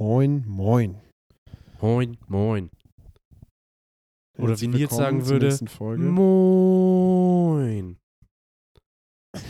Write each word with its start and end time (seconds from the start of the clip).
Moin, 0.00 0.44
moin. 0.46 0.98
Moin, 1.82 2.16
moin. 2.26 2.70
Oder 4.38 4.48
Herzlich 4.52 4.72
wie 4.72 4.76
Nils 4.78 4.96
sagen 4.96 5.26
würde. 5.26 5.58
Moin. 5.98 7.98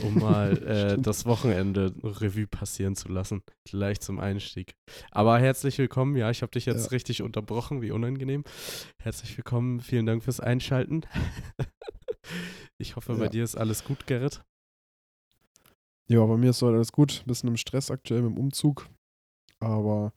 Um 0.02 0.14
mal 0.18 0.58
äh, 0.64 0.98
das 1.00 1.24
Wochenende 1.24 1.94
Revue 2.02 2.48
passieren 2.48 2.96
zu 2.96 3.06
lassen. 3.10 3.44
Gleich 3.64 4.00
zum 4.00 4.18
Einstieg. 4.18 4.74
Aber 5.12 5.38
herzlich 5.38 5.78
willkommen. 5.78 6.16
Ja, 6.16 6.32
ich 6.32 6.42
habe 6.42 6.50
dich 6.50 6.66
jetzt 6.66 6.86
Ja. 6.86 6.90
richtig 6.90 7.22
unterbrochen. 7.22 7.80
Wie 7.80 7.92
unangenehm. 7.92 8.42
Herzlich 9.00 9.36
willkommen. 9.36 9.80
Vielen 9.80 10.06
Dank 10.06 10.24
fürs 10.24 10.40
Einschalten. 10.40 11.02
ich 12.76 12.96
hoffe, 12.96 13.14
bei 13.14 13.26
Ja. 13.26 13.30
dir 13.30 13.44
ist 13.44 13.54
alles 13.54 13.84
gut, 13.84 14.08
Gerrit. 14.08 14.42
Ja, 16.08 16.26
bei 16.26 16.36
mir 16.36 16.50
ist 16.50 16.58
soweit 16.58 16.74
alles 16.74 16.90
gut. 16.90 17.22
Bisschen 17.24 17.50
im 17.50 17.56
Stress 17.56 17.92
aktuell 17.92 18.22
mit 18.22 18.32
dem 18.36 18.38
Umzug. 18.38 18.88
Aber 19.60 20.12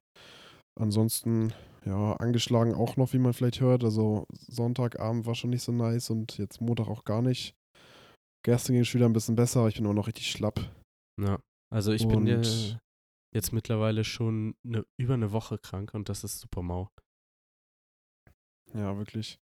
ansonsten, 0.80 1.54
ja, 1.86 2.14
angeschlagen 2.14 2.74
auch 2.74 2.98
noch, 2.98 3.14
wie 3.14 3.20
man 3.20 3.34
vielleicht 3.34 3.62
hört. 3.62 3.84
Also 3.84 4.26
Sonntagabend 4.48 5.26
war 5.26 5.36
schon 5.36 5.50
nicht 5.50 5.64
so 5.64 5.72
nice 5.72 6.10
und 6.10 6.38
jetzt 6.38 6.62
Montag 6.62 6.88
auch 6.88 7.04
gar 7.04 7.22
nicht. 7.22 7.56
Gestern 8.46 8.74
ging 8.74 8.82
es 8.84 8.94
wieder 8.94 9.06
ein 9.06 9.14
bisschen 9.14 9.36
besser, 9.36 9.60
aber 9.62 9.70
ich 9.70 9.76
bin 9.76 9.86
immer 9.86 9.94
noch 9.94 10.08
richtig 10.08 10.30
schlapp. 10.32 10.60
Ja. 11.22 11.40
Also 11.74 11.92
ich 11.92 12.08
bin 12.08 12.28
ja 12.28 12.38
Und- 12.38 12.80
jetzt 13.34 13.52
mittlerweile 13.54 14.04
schon 14.04 14.56
eine, 14.66 14.86
über 15.00 15.14
eine 15.16 15.32
Woche 15.32 15.58
krank 15.58 15.94
und 15.94 16.10
das 16.10 16.24
ist 16.24 16.40
super 16.40 16.62
mau. 16.62 16.90
Ja, 18.74 18.98
wirklich. 18.98 19.38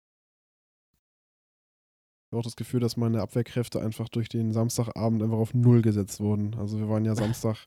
Ich 2.28 2.34
habe 2.34 2.40
auch 2.40 2.44
das 2.44 2.56
Gefühl, 2.56 2.80
dass 2.80 2.96
meine 2.98 3.22
Abwehrkräfte 3.22 3.82
einfach 3.82 4.08
durch 4.08 4.30
den 4.30 4.54
Samstagabend 4.54 5.22
einfach 5.22 5.38
auf 5.38 5.54
Null 5.54 5.82
gesetzt 5.82 6.20
wurden. 6.22 6.56
Also 6.56 6.78
wir 6.80 6.88
waren 6.88 7.04
ja 7.06 7.16
Samstag 7.44 7.66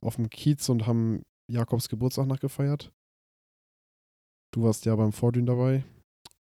auf 0.00 0.16
dem 0.16 0.30
Kiez 0.30 0.68
und 0.70 0.86
haben 0.86 1.22
Jakobs 1.50 1.88
Geburtstag 1.88 2.26
nachgefeiert. 2.26 2.92
Du 4.54 4.62
warst 4.62 4.84
ja 4.84 4.94
beim 4.96 5.12
Vordün 5.12 5.46
dabei. 5.46 5.84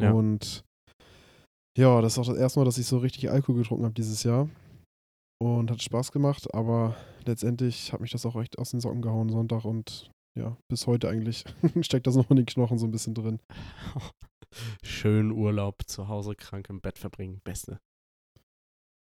Ja. 0.02 0.12
Und 0.12 0.64
ja, 1.78 2.02
das 2.02 2.14
ist 2.14 2.20
auch 2.20 2.28
das 2.28 2.38
erste 2.38 2.59
Mal, 2.59 2.66
dass 2.66 2.78
ich 2.78 2.88
so 2.88 2.97
richtig 2.97 3.30
Alkohol 3.30 3.62
getrunken 3.62 3.86
habe 3.86 3.94
dieses 3.94 4.23
Jahr. 4.23 4.50
Und 5.42 5.70
hat 5.70 5.81
Spaß 5.81 6.12
gemacht, 6.12 6.53
aber 6.53 6.95
letztendlich 7.25 7.92
hat 7.92 8.00
mich 8.00 8.12
das 8.12 8.25
auch 8.25 8.36
echt 8.38 8.58
aus 8.58 8.72
den 8.72 8.80
Socken 8.80 9.02
gehauen 9.02 9.30
Sonntag 9.30 9.66
und 9.66 10.09
ja, 10.38 10.58
bis 10.70 10.88
heute 10.88 11.09
eigentlich 11.09 11.44
steckt 11.81 12.08
das 12.08 12.16
noch 12.16 12.30
in 12.30 12.38
den 12.38 12.45
Knochen 12.45 12.78
so 12.78 12.88
ein 12.88 12.92
bisschen 12.92 13.14
drin. 13.14 13.40
Schön 14.84 15.31
Urlaub 15.31 15.84
zu 15.88 16.08
Hause 16.08 16.36
krank 16.36 16.69
im 16.69 16.80
Bett 16.80 16.97
verbringen. 16.97 17.42
Beste. 17.44 17.80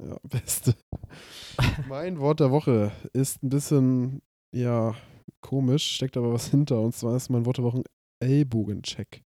Ja, 0.03 0.19
beste. 0.29 0.75
mein 1.89 2.21
Wort 2.21 2.41
der 2.41 2.51
Woche 2.51 2.93
ist 3.15 3.43
ein 3.43 3.49
bisschen, 3.49 4.23
ja, 4.55 4.95
komisch, 5.41 5.97
steckt 5.97 6.17
aber 6.17 6.33
was 6.33 6.48
hinter. 6.48 6.81
Und 6.81 6.94
zwar 6.94 7.17
ist 7.17 7.28
mein 7.28 7.47
Wort 7.47 7.58
der 7.58 7.64
Woche 7.64 7.83
Ellbogencheck. 8.22 9.22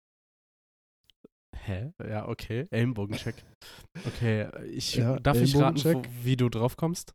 Hä? 1.55 1.93
Ja, 1.99 2.27
okay. 2.27 2.67
Ellenbogencheck. 2.71 3.45
Okay, 4.07 4.49
ich 4.67 4.95
Ja, 4.95 5.19
darf 5.19 5.37
ich 5.37 5.55
raten, 5.55 5.83
wo, 5.83 6.03
wie 6.23 6.35
du 6.35 6.49
drauf 6.49 6.75
kommst? 6.75 7.13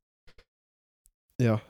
Ja, 1.41 1.61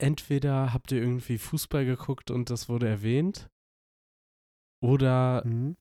Entweder 0.00 0.72
habt 0.72 0.92
ihr 0.92 1.00
irgendwie 1.00 1.38
Fußball 1.38 1.84
geguckt 1.84 2.30
und 2.30 2.50
das 2.50 2.68
wurde 2.68 2.88
erwähnt, 2.88 3.50
oder 4.80 5.44
mhm. 5.44 5.76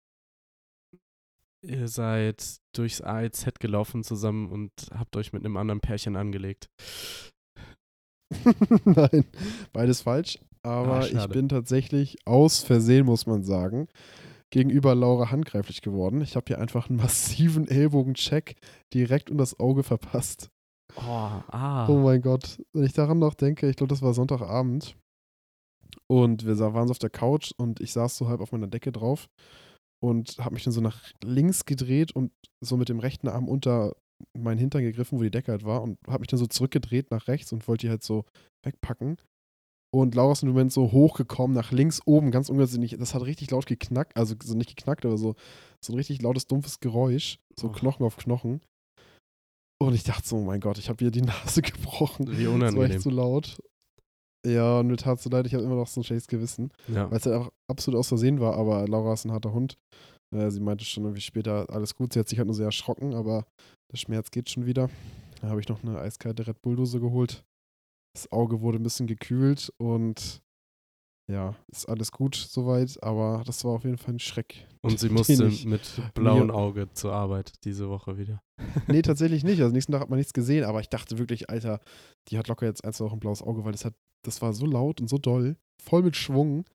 ihr 1.63 1.87
seid 1.87 2.57
durchs 2.75 3.01
AEZ 3.01 3.59
gelaufen 3.59 4.03
zusammen 4.03 4.51
und 4.51 4.71
habt 4.91 5.15
euch 5.17 5.33
mit 5.33 5.45
einem 5.45 5.57
anderen 5.57 5.81
Pärchen 5.81 6.15
angelegt. 6.15 6.67
Nein, 8.85 9.25
beides 9.73 10.01
falsch. 10.01 10.39
Aber 10.63 10.99
Ah, 10.99 11.05
ich 11.05 11.27
bin 11.29 11.47
tatsächlich 11.47 12.17
aus 12.25 12.63
Versehen, 12.63 13.05
muss 13.05 13.25
man 13.25 13.43
sagen, 13.43 13.87
gegenüber 14.49 14.95
Laura 14.95 15.31
handgreiflich 15.31 15.81
geworden. 15.81 16.21
Ich 16.21 16.35
habe 16.35 16.45
hier 16.47 16.59
einfach 16.59 16.89
einen 16.89 16.97
massiven 16.97 17.67
Ellbogencheck 17.67 18.55
direkt 18.93 19.29
unter 19.29 19.43
das 19.43 19.59
Auge 19.59 19.83
verpasst. 19.83 20.49
Oh, 20.97 21.01
ah. 21.01 21.87
Oh 21.87 21.99
mein 21.99 22.21
Gott, 22.21 22.61
wenn 22.73 22.83
ich 22.83 22.93
daran 22.93 23.19
noch 23.19 23.33
denke, 23.33 23.69
ich 23.69 23.75
glaube, 23.75 23.89
das 23.89 24.01
war 24.01 24.13
Sonntagabend. 24.13 24.95
Und 26.09 26.45
wir 26.45 26.57
waren 26.59 26.87
so 26.87 26.91
auf 26.91 26.99
der 26.99 27.09
Couch 27.09 27.51
und 27.57 27.79
ich 27.81 27.91
saß 27.91 28.17
so 28.17 28.27
halb 28.27 28.41
auf 28.41 28.51
meiner 28.51 28.67
Decke 28.67 28.91
drauf 28.91 29.27
und 30.01 30.37
habe 30.39 30.53
mich 30.53 30.63
dann 30.63 30.73
so 30.73 30.81
nach 30.81 30.99
links 31.23 31.65
gedreht 31.65 32.13
und 32.13 32.31
so 32.61 32.77
mit 32.77 32.89
dem 32.89 32.99
rechten 32.99 33.27
Arm 33.27 33.47
unter 33.47 33.95
meinen 34.37 34.57
Hintern 34.57 34.81
gegriffen, 34.81 35.17
wo 35.19 35.23
die 35.23 35.31
Decke 35.31 35.51
halt 35.51 35.63
war 35.63 35.81
und 35.81 35.97
habe 36.07 36.19
mich 36.19 36.27
dann 36.27 36.39
so 36.39 36.47
zurückgedreht 36.47 37.11
nach 37.11 37.27
rechts 37.27 37.51
und 37.53 37.67
wollte 37.67 37.87
die 37.87 37.89
halt 37.91 38.03
so 38.03 38.25
wegpacken. 38.63 39.17
Und 39.93 40.15
Laura 40.15 40.33
ist 40.33 40.43
im 40.43 40.49
Moment 40.49 40.73
so 40.73 40.91
hochgekommen, 40.91 41.55
nach 41.55 41.71
links 41.71 42.01
oben, 42.05 42.29
ganz 42.31 42.49
ungewöhnlich. 42.49 42.97
Das 42.99 43.13
hat 43.13 43.23
richtig 43.23 43.51
laut 43.51 43.67
geknackt, 43.67 44.17
also 44.17 44.35
so 44.43 44.53
nicht 44.55 44.75
geknackt, 44.75 45.05
aber 45.05 45.17
so, 45.17 45.35
so 45.83 45.93
ein 45.93 45.95
richtig 45.95 46.21
lautes, 46.21 46.47
dumpfes 46.47 46.79
Geräusch. 46.79 47.39
So 47.57 47.69
Oh. 47.69 47.71
Knochen 47.71 48.05
auf 48.05 48.17
Knochen. 48.17 48.61
Und 49.79 49.93
ich 49.93 50.03
dachte 50.03 50.27
so, 50.27 50.37
oh 50.37 50.43
mein 50.43 50.59
Gott, 50.59 50.77
ich 50.77 50.89
habe 50.89 50.97
hier 50.99 51.11
die 51.11 51.21
Nase 51.23 51.61
gebrochen. 51.61 52.27
Wie 52.27 52.43
Das 52.43 52.45
war 52.47 52.53
unangenehm. 52.55 52.91
echt 52.91 53.01
so 53.01 53.09
laut. 53.09 53.57
Ja, 54.45 54.79
und 54.79 54.87
mir 54.87 54.97
tat 54.97 55.19
so 55.21 55.29
leid, 55.29 55.45
ich 55.45 55.53
habe 55.53 55.63
immer 55.63 55.75
noch 55.75 55.87
so 55.87 56.01
ein 56.01 56.03
schlechtes 56.03 56.27
Gewissen, 56.27 56.71
ja. 56.87 57.09
weil 57.09 57.17
es 57.17 57.25
halt 57.25 57.35
auch 57.35 57.51
absolut 57.69 57.99
aus 57.99 58.07
Versehen 58.07 58.39
war, 58.39 58.55
aber 58.55 58.87
Laura 58.87 59.13
ist 59.13 59.25
ein 59.25 59.31
harter 59.31 59.53
Hund. 59.53 59.77
Äh, 60.35 60.49
sie 60.51 60.59
meinte 60.59 60.85
schon 60.85 61.03
irgendwie 61.03 61.21
später, 61.21 61.69
alles 61.69 61.95
gut, 61.95 62.13
sie 62.13 62.19
hat 62.19 62.27
sich 62.27 62.37
halt 62.37 62.47
nur 62.47 62.55
sehr 62.55 62.65
erschrocken, 62.65 63.13
aber 63.13 63.45
der 63.91 63.97
Schmerz 63.97 64.31
geht 64.31 64.49
schon 64.49 64.65
wieder. 64.65 64.89
Da 65.41 65.49
habe 65.49 65.59
ich 65.59 65.67
noch 65.67 65.83
eine 65.83 65.99
eiskalte 65.99 66.47
Red 66.47 66.61
Bull-Dose 66.61 66.99
geholt. 66.99 67.43
Das 68.15 68.31
Auge 68.31 68.61
wurde 68.61 68.79
ein 68.79 68.83
bisschen 68.83 69.07
gekühlt 69.07 69.71
und 69.77 70.41
ja, 71.29 71.55
ist 71.69 71.89
alles 71.89 72.11
gut 72.11 72.35
soweit, 72.35 73.01
aber 73.03 73.43
das 73.45 73.63
war 73.65 73.73
auf 73.73 73.83
jeden 73.83 73.97
Fall 73.97 74.15
ein 74.15 74.19
Schreck. 74.19 74.65
Und 74.81 74.99
sie 74.99 75.09
musste 75.09 75.51
mit 75.67 76.01
blauem 76.13 76.49
Auge 76.49 76.89
zur 76.93 77.13
Arbeit 77.13 77.63
diese 77.65 77.89
Woche 77.89 78.17
wieder. 78.17 78.41
Nee, 78.87 79.01
tatsächlich 79.01 79.43
nicht. 79.43 79.61
Also 79.61 79.73
nächsten 79.73 79.91
Tag 79.91 80.01
hat 80.01 80.09
man 80.09 80.17
nichts 80.17 80.33
gesehen, 80.33 80.63
aber 80.63 80.79
ich 80.79 80.89
dachte 80.89 81.17
wirklich, 81.17 81.49
Alter, 81.49 81.79
die 82.29 82.37
hat 82.37 82.47
locker 82.47 82.65
jetzt 82.65 82.83
eins 82.85 83.01
auch 83.01 83.13
ein 83.13 83.19
blaues 83.19 83.41
Auge, 83.43 83.65
weil 83.65 83.71
das 83.73 83.85
hat, 83.85 83.93
das 84.25 84.41
war 84.41 84.53
so 84.53 84.65
laut 84.65 85.01
und 85.01 85.09
so 85.09 85.17
doll, 85.17 85.57
voll 85.83 86.01
mit 86.03 86.15
Schwung. 86.15 86.65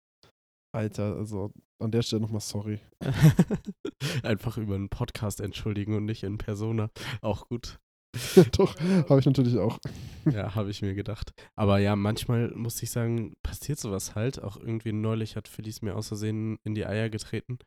Alter, 0.72 1.16
also 1.16 1.52
an 1.78 1.90
der 1.90 2.02
Stelle 2.02 2.22
nochmal 2.22 2.40
sorry. 2.40 2.80
Einfach 4.22 4.56
über 4.56 4.74
einen 4.74 4.88
Podcast 4.88 5.40
entschuldigen 5.40 5.94
und 5.94 6.04
nicht 6.04 6.22
in 6.22 6.38
Persona. 6.38 6.90
Auch 7.20 7.48
gut. 7.48 7.78
Doch, 8.58 8.78
habe 9.08 9.20
ich 9.20 9.26
natürlich 9.26 9.56
auch. 9.56 9.78
Ja, 10.30 10.54
habe 10.54 10.70
ich 10.70 10.82
mir 10.82 10.94
gedacht. 10.94 11.32
Aber 11.56 11.78
ja, 11.78 11.96
manchmal 11.96 12.50
muss 12.54 12.82
ich 12.82 12.90
sagen, 12.90 13.34
passiert 13.42 13.78
sowas 13.78 14.14
halt. 14.14 14.42
Auch 14.42 14.56
irgendwie 14.58 14.92
neulich 14.92 15.36
hat 15.36 15.48
Felice 15.48 15.82
mir 15.82 15.96
aus 15.96 16.08
Versehen 16.08 16.58
in 16.64 16.74
die 16.74 16.86
Eier 16.86 17.08
getreten. 17.08 17.58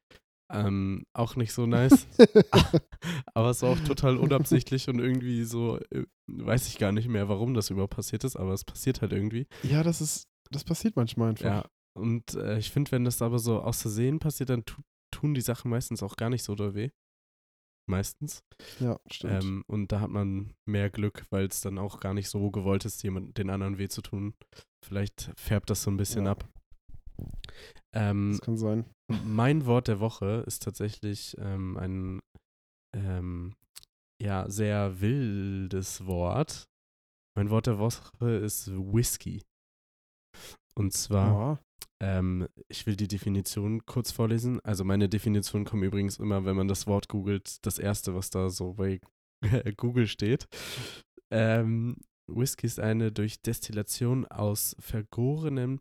Ähm, 0.52 1.06
auch 1.14 1.36
nicht 1.36 1.54
so 1.54 1.66
nice. 1.66 2.08
aber 3.34 3.50
es 3.50 3.64
war 3.64 3.72
auch 3.72 3.80
total 3.80 4.18
unabsichtlich 4.18 4.88
und 4.88 5.00
irgendwie 5.00 5.44
so, 5.44 5.80
äh, 5.90 6.06
weiß 6.28 6.68
ich 6.68 6.78
gar 6.78 6.92
nicht 6.92 7.08
mehr, 7.08 7.28
warum 7.30 7.56
das 7.56 7.72
überhaupt 7.72 7.96
passiert 7.96 8.24
ist, 8.24 8.36
aber 8.36 8.54
es 8.54 8.64
passiert 8.64 9.02
halt 9.02 9.12
irgendwie. 9.12 9.48
ja, 9.64 9.82
das 9.82 10.02
ist, 10.02 10.28
das 10.52 10.64
passiert 10.64 10.96
manchmal 10.96 11.30
einfach. 11.30 11.46
Ja. 11.46 11.66
Und 11.98 12.34
äh, 12.36 12.58
ich 12.58 12.72
finde, 12.72 12.92
wenn 12.92 13.06
das 13.06 13.22
aber 13.22 13.40
so 13.40 13.62
aus 13.62 13.82
Versehen 13.82 14.20
passiert, 14.20 14.50
dann 14.50 14.66
tu 14.66 14.82
tun 15.12 15.34
die 15.34 15.42
Sachen 15.42 15.72
meistens 15.72 16.04
auch 16.04 16.18
gar 16.18 16.30
nicht 16.30 16.44
so 16.44 16.56
doll 16.56 16.76
weh. 16.76 16.90
Meistens. 17.90 18.44
Ja, 18.80 19.00
stimmt. 19.10 19.44
Ähm, 19.44 19.64
und 19.68 19.92
da 19.92 20.02
hat 20.02 20.10
man 20.10 20.54
mehr 20.68 20.90
Glück, 20.90 21.26
weil 21.30 21.46
es 21.46 21.62
dann 21.62 21.78
auch 21.78 22.00
gar 22.00 22.14
nicht 22.14 22.28
so 22.30 22.52
gewollt 22.52 22.84
ist, 22.84 23.02
jemand, 23.04 23.38
den 23.38 23.50
anderen 23.50 23.78
weh 23.78 23.88
zu 23.88 24.02
tun. 24.02 24.34
Vielleicht 24.84 25.32
färbt 25.38 25.70
das 25.70 25.84
so 25.84 25.92
ein 25.92 25.98
bisschen 25.98 26.26
Ja. 26.26 26.32
ab. 26.32 26.50
Ähm, 27.94 28.32
das 28.32 28.42
kann 28.42 28.58
sein. 28.58 28.86
mein 29.24 29.66
Wort 29.66 29.88
der 29.88 30.00
Woche 30.02 30.44
ist 30.46 30.64
tatsächlich 30.64 31.38
ähm, 31.40 31.78
ein 31.78 32.20
ähm, 32.94 33.56
ja, 34.22 34.50
sehr 34.50 35.00
wildes 35.00 36.06
Wort. 36.06 36.66
Mein 37.38 37.50
Wort 37.50 37.68
der 37.68 37.80
Woche 37.80 38.30
ist 38.36 38.70
Whisky. 38.72 39.44
Und 40.76 40.92
zwar. 40.94 41.62
Ähm, 42.02 42.48
ich 42.68 42.86
will 42.86 42.96
die 42.96 43.08
Definition 43.08 43.86
kurz 43.86 44.12
vorlesen. 44.12 44.60
Also 44.64 44.84
meine 44.84 45.10
Definition 45.10 45.66
kommt 45.66 45.84
übrigens 45.84 46.18
immer, 46.18 46.46
wenn 46.46 46.56
man 46.56 46.68
das 46.68 46.88
Wort 46.88 47.08
googelt, 47.08 47.66
das 47.66 47.80
erste, 47.80 48.16
was 48.16 48.30
da 48.30 48.50
so 48.50 48.74
bei 48.74 49.00
Google 49.78 50.08
steht. 50.08 50.48
Ähm, 51.32 51.98
Whisky 52.28 52.66
ist 52.66 52.80
eine 52.80 53.12
durch 53.12 53.42
Destillation 53.42 54.26
aus 54.26 54.76
vergorenem, 54.80 55.80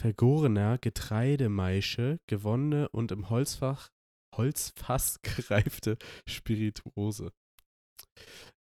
vergorener 0.00 0.78
Getreidemeische 0.78 2.18
gewonnene 2.26 2.88
und 2.90 3.12
im 3.12 3.30
Holzfach, 3.30 3.90
Holzfass 4.36 5.20
gereifte 5.22 5.96
Spirituose. 6.26 7.32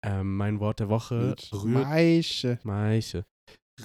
Ähm, 0.04 0.36
mein 0.36 0.60
Wort 0.60 0.78
der 0.78 0.88
Woche 0.88 1.34
rührt, 1.52 1.64
Maische. 1.64 2.60
Maische, 2.62 3.24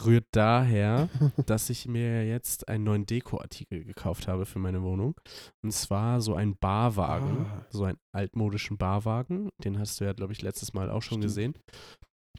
rührt 0.06 0.26
daher, 0.32 1.10
dass 1.46 1.70
ich 1.70 1.88
mir 1.88 2.26
jetzt 2.28 2.68
einen 2.68 2.84
neuen 2.84 3.06
Dekoartikel 3.06 3.84
gekauft 3.84 4.28
habe 4.28 4.46
für 4.46 4.60
meine 4.60 4.82
Wohnung. 4.82 5.16
Und 5.64 5.72
zwar 5.72 6.22
so 6.22 6.36
ein 6.36 6.56
Barwagen, 6.58 7.46
Ah. 7.46 7.66
so 7.70 7.84
einen 7.84 7.98
altmodischen 8.12 8.78
Barwagen. 8.78 9.50
Den 9.64 9.78
hast 9.80 10.00
du 10.00 10.06
ja, 10.06 10.14
glaube 10.14 10.34
ich, 10.34 10.42
letztes 10.42 10.74
Mal 10.74 10.90
auch 10.90 11.02
schon 11.02 11.20
Stimmt. 11.20 11.24
gesehen. 11.24 11.54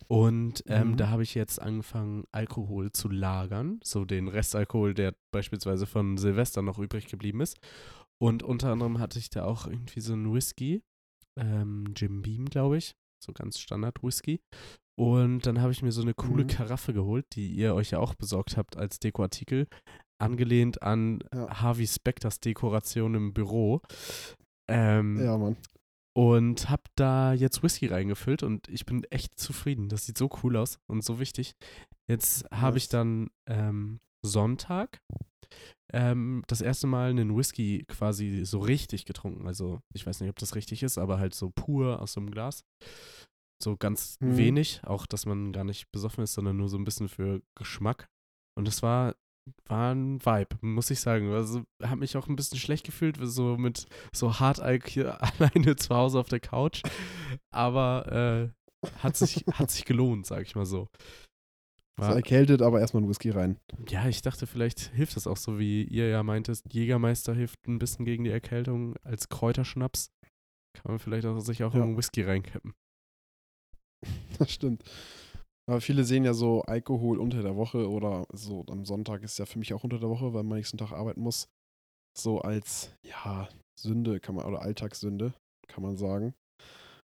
Und 0.08 0.64
ähm, 0.66 0.90
Mhm. 0.92 0.96
da 0.96 1.08
habe 1.08 1.22
ich 1.22 1.34
jetzt 1.34 1.60
angefangen, 1.62 2.24
Alkohol 2.32 2.90
zu 2.92 3.08
lagern. 3.08 3.78
So 3.84 4.04
den 4.04 4.28
Restalkohol, 4.28 4.92
der 4.92 5.14
beispielsweise 5.32 5.86
von 5.86 6.16
Silvester 6.18 6.62
noch 6.62 6.78
übrig 6.78 7.06
geblieben 7.06 7.40
ist. 7.40 7.58
Und 8.20 8.42
unter 8.42 8.72
anderem 8.72 8.98
hatte 8.98 9.18
ich 9.18 9.30
da 9.30 9.44
auch 9.44 9.66
irgendwie 9.66 10.00
so 10.00 10.12
einen 10.12 10.32
Whisky. 10.32 10.82
Ähm, 11.38 11.92
Jim 11.96 12.22
Beam, 12.22 12.46
glaube 12.46 12.76
ich. 12.78 12.96
So 13.24 13.32
ganz 13.32 13.58
Standard 13.58 14.02
Whisky. 14.02 14.40
Und 14.96 15.46
dann 15.46 15.60
habe 15.60 15.72
ich 15.72 15.82
mir 15.82 15.92
so 15.92 16.02
eine 16.02 16.14
coole 16.14 16.44
Mhm. 16.44 16.48
Karaffe 16.48 16.92
geholt, 16.92 17.26
die 17.34 17.48
ihr 17.48 17.74
euch 17.74 17.90
ja 17.90 17.98
auch 17.98 18.14
besorgt 18.14 18.56
habt 18.56 18.76
als 18.76 18.98
Dekoartikel. 19.00 19.66
Angelehnt 20.18 20.82
an 20.82 21.20
Ja. 21.34 21.60
Harvey 21.62 21.86
Specters 21.86 22.38
Dekoration 22.40 23.14
im 23.14 23.32
Büro. 23.34 23.80
Ähm, 24.68 25.20
Ja, 25.22 25.36
Mann. 25.36 25.56
und 26.16 26.70
habe 26.70 26.84
da 26.94 27.32
jetzt 27.34 27.62
Whisky 27.64 27.86
reingefüllt 27.86 28.42
und 28.44 28.68
ich 28.68 28.86
bin 28.86 29.02
echt 29.10 29.38
zufrieden. 29.38 29.88
Das 29.88 30.06
sieht 30.06 30.16
so 30.16 30.30
cool 30.42 30.56
aus 30.56 30.78
und 30.86 31.02
so 31.04 31.18
wichtig. 31.18 31.54
Jetzt 32.08 32.44
habe 32.52 32.78
ich 32.78 32.88
dann 32.88 33.30
ähm, 33.46 33.98
Sonntag 34.24 35.00
ähm, 35.92 36.42
das 36.46 36.60
erste 36.60 36.86
Mal 36.86 37.10
einen 37.10 37.36
Whisky 37.36 37.84
quasi 37.88 38.44
so 38.44 38.58
richtig 38.60 39.04
getrunken. 39.06 39.46
Also 39.46 39.80
ich 39.92 40.06
weiß 40.06 40.20
nicht, 40.20 40.30
ob 40.30 40.38
das 40.38 40.54
richtig 40.54 40.82
ist, 40.82 40.98
aber 40.98 41.18
halt 41.18 41.34
so 41.34 41.50
pur 41.50 42.00
aus 42.00 42.12
so 42.12 42.20
einem 42.20 42.30
Glas. 42.30 42.64
So 43.62 43.76
ganz 43.76 44.16
Mhm. 44.20 44.36
wenig, 44.36 44.80
auch 44.84 45.06
dass 45.06 45.26
man 45.26 45.52
gar 45.52 45.64
nicht 45.64 45.90
besoffen 45.92 46.24
ist, 46.24 46.34
sondern 46.34 46.56
nur 46.56 46.68
so 46.68 46.76
ein 46.76 46.84
bisschen 46.84 47.08
für 47.08 47.40
Geschmack. 47.58 48.08
Und 48.56 48.68
es 48.68 48.82
war, 48.82 49.14
war 49.66 49.94
ein 49.94 50.24
Vibe, 50.24 50.56
muss 50.60 50.90
ich 50.90 51.00
sagen. 51.00 51.32
Also 51.32 51.64
habe 51.82 51.96
mich 52.00 52.16
auch 52.16 52.28
ein 52.28 52.36
bisschen 52.36 52.58
schlecht 52.58 52.84
gefühlt, 52.84 53.18
so 53.20 53.56
mit 53.56 53.86
so 54.12 54.38
Hartalk 54.38 54.88
hier 54.88 55.20
alleine 55.40 55.76
zu 55.76 55.94
Hause 55.94 56.18
auf 56.20 56.28
der 56.28 56.40
Couch. 56.40 56.82
Aber 57.52 58.52
äh, 58.84 58.88
hat, 59.02 59.16
sich, 59.16 59.44
hat 59.52 59.70
sich 59.70 59.84
gelohnt, 59.84 60.26
sag 60.26 60.42
ich 60.42 60.54
mal 60.56 60.66
so. 60.66 60.88
So 61.96 62.08
War, 62.08 62.16
erkältet, 62.16 62.60
aber 62.60 62.80
erstmal 62.80 63.04
ein 63.04 63.08
Whisky 63.08 63.30
rein. 63.30 63.56
ja, 63.88 64.08
ich 64.08 64.20
dachte, 64.20 64.48
vielleicht 64.48 64.80
hilft 64.94 65.14
das 65.14 65.28
auch 65.28 65.36
so, 65.36 65.60
wie 65.60 65.84
ihr 65.84 66.08
ja 66.08 66.24
meintest, 66.24 66.72
Jägermeister 66.74 67.34
hilft 67.34 67.68
ein 67.68 67.78
bisschen 67.78 68.04
gegen 68.04 68.24
die 68.24 68.30
Erkältung 68.30 68.96
als 69.04 69.28
Kräuterschnaps. 69.28 70.10
Kann 70.76 70.90
man 70.92 70.98
vielleicht 70.98 71.24
auch 71.26 71.38
sich 71.38 71.62
auch 71.62 71.72
Ja. 71.72 71.82
einen 71.84 71.96
Whisky 71.96 72.22
reinkippen. 72.22 72.74
Das 74.38 74.50
stimmt. 74.50 74.82
Aber 75.66 75.80
viele 75.80 76.04
sehen 76.04 76.24
ja 76.24 76.34
so 76.34 76.62
Alkohol 76.62 77.18
unter 77.18 77.42
der 77.42 77.56
Woche 77.56 77.88
oder 77.88 78.26
so 78.32 78.64
am 78.68 78.84
Sonntag 78.84 79.22
ist 79.22 79.38
ja 79.38 79.46
für 79.46 79.58
mich 79.58 79.72
auch 79.72 79.84
unter 79.84 79.98
der 79.98 80.10
Woche, 80.10 80.34
weil 80.34 80.42
man 80.42 80.58
nächsten 80.58 80.76
Tag 80.76 80.92
arbeiten 80.92 81.22
muss. 81.22 81.48
So 82.16 82.40
als, 82.40 82.94
ja, 83.06 83.48
Sünde 83.80 84.20
kann 84.20 84.34
man, 84.34 84.44
oder 84.44 84.62
Alltagssünde, 84.62 85.34
kann 85.68 85.82
man 85.82 85.96
sagen. 85.96 86.34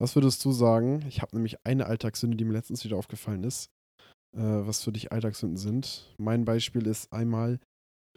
Was 0.00 0.14
würdest 0.14 0.44
du 0.44 0.52
sagen? 0.52 1.04
Ich 1.08 1.20
habe 1.20 1.36
nämlich 1.36 1.56
eine 1.64 1.86
Alltagssünde, 1.86 2.36
die 2.36 2.44
mir 2.44 2.52
letztens 2.52 2.84
wieder 2.84 2.96
aufgefallen 2.96 3.44
ist. 3.44 3.68
Äh, 4.36 4.66
was 4.66 4.84
für 4.84 4.92
dich 4.92 5.12
Alltagssünden 5.12 5.56
sind. 5.56 6.14
Mein 6.18 6.44
Beispiel 6.44 6.86
ist 6.86 7.12
einmal 7.12 7.60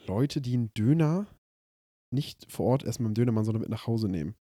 Leute, 0.06 0.40
die 0.40 0.54
einen 0.54 0.72
Döner 0.74 1.26
nicht 2.12 2.50
vor 2.50 2.66
Ort 2.66 2.84
essen 2.84 3.04
beim 3.04 3.14
Dönermann, 3.14 3.44
sondern 3.44 3.62
mit 3.62 3.70
nach 3.70 3.86
Hause 3.86 4.08
nehmen. 4.08 4.34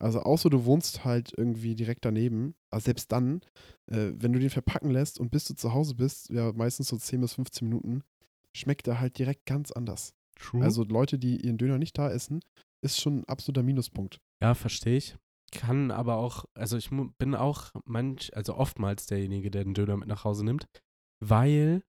Also 0.00 0.20
außer 0.20 0.50
du 0.50 0.64
wohnst 0.64 1.04
halt 1.04 1.32
irgendwie 1.36 1.74
direkt 1.74 2.04
daneben, 2.04 2.54
aber 2.70 2.80
selbst 2.80 3.10
dann, 3.12 3.40
äh, 3.86 4.12
wenn 4.14 4.32
du 4.32 4.38
den 4.38 4.50
verpacken 4.50 4.90
lässt 4.90 5.18
und 5.18 5.30
bis 5.30 5.44
du 5.44 5.54
zu 5.54 5.72
Hause 5.72 5.94
bist, 5.94 6.30
ja 6.30 6.52
meistens 6.52 6.88
so 6.88 6.96
10 6.96 7.20
bis 7.20 7.34
15 7.34 7.68
Minuten, 7.68 8.02
schmeckt 8.56 8.86
er 8.88 9.00
halt 9.00 9.18
direkt 9.18 9.46
ganz 9.46 9.72
anders. 9.72 10.14
True. 10.38 10.62
Also 10.62 10.84
Leute, 10.84 11.18
die 11.18 11.44
ihren 11.44 11.58
Döner 11.58 11.78
nicht 11.78 11.98
da 11.98 12.10
essen, 12.10 12.40
ist 12.80 13.00
schon 13.00 13.20
ein 13.20 13.24
absoluter 13.24 13.62
Minuspunkt. 13.62 14.20
Ja, 14.40 14.54
verstehe 14.54 14.96
ich. 14.96 15.16
Kann 15.50 15.90
aber 15.90 16.16
auch, 16.16 16.44
also 16.54 16.76
ich 16.76 16.90
bin 16.90 17.34
auch 17.34 17.72
manch, 17.84 18.36
also 18.36 18.54
oftmals 18.54 19.06
derjenige, 19.06 19.50
der 19.50 19.64
den 19.64 19.74
Döner 19.74 19.96
mit 19.96 20.08
nach 20.08 20.24
Hause 20.24 20.44
nimmt, 20.44 20.66
weil, 21.20 21.82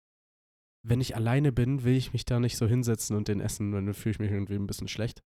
wenn 0.82 1.02
ich 1.02 1.16
alleine 1.16 1.52
bin, 1.52 1.84
will 1.84 1.96
ich 1.96 2.14
mich 2.14 2.26
da 2.26 2.40
nicht 2.40 2.58
so 2.58 2.68
hinsetzen 2.68 3.16
und 3.18 3.28
den 3.28 3.42
essen, 3.42 3.72
dann 3.72 3.94
fühle 3.94 4.14
ich 4.14 4.20
mich 4.20 4.32
irgendwie 4.32 4.56
ein 4.56 4.68
bisschen 4.68 4.88
schlecht. 4.88 5.22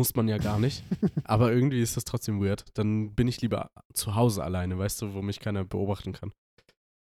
Muss 0.00 0.14
man 0.14 0.28
ja 0.28 0.38
gar 0.38 0.58
nicht. 0.58 0.82
aber 1.24 1.52
irgendwie 1.52 1.82
ist 1.82 1.94
das 1.94 2.04
trotzdem 2.06 2.40
weird. 2.42 2.64
Dann 2.72 3.14
bin 3.14 3.28
ich 3.28 3.42
lieber 3.42 3.70
zu 3.92 4.14
Hause 4.14 4.42
alleine, 4.42 4.78
weißt 4.78 5.02
du, 5.02 5.12
wo 5.12 5.20
mich 5.20 5.40
keiner 5.40 5.62
beobachten 5.62 6.14
kann. 6.14 6.32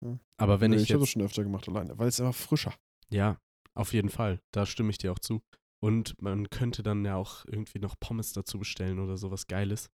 Ja. 0.05 0.17
Aber 0.37 0.61
wenn 0.61 0.71
Nee, 0.71 0.77
ich, 0.77 0.83
ich 0.83 0.91
habe 0.91 1.01
das 1.01 1.09
schon 1.09 1.21
öfter 1.21 1.43
gemacht 1.43 1.67
alleine, 1.67 1.97
weil 1.99 2.07
es 2.07 2.19
immer 2.19 2.31
frischer. 2.31 2.73
ja, 3.09 3.37
auf 3.75 3.91
jeden 3.91 4.07
Fall, 4.09 4.39
da 4.53 4.65
stimme 4.65 4.89
ich 4.89 4.99
dir 4.99 5.11
auch 5.11 5.19
zu. 5.19 5.41
Und 5.83 6.15
man 6.21 6.49
könnte 6.49 6.81
dann 6.81 7.03
ja 7.03 7.17
auch 7.17 7.43
irgendwie 7.45 7.79
noch 7.79 7.95
Pommes 7.99 8.31
dazu 8.31 8.57
bestellen 8.57 8.99
oder 8.99 9.17
sowas 9.17 9.47
Geiles. 9.47 9.89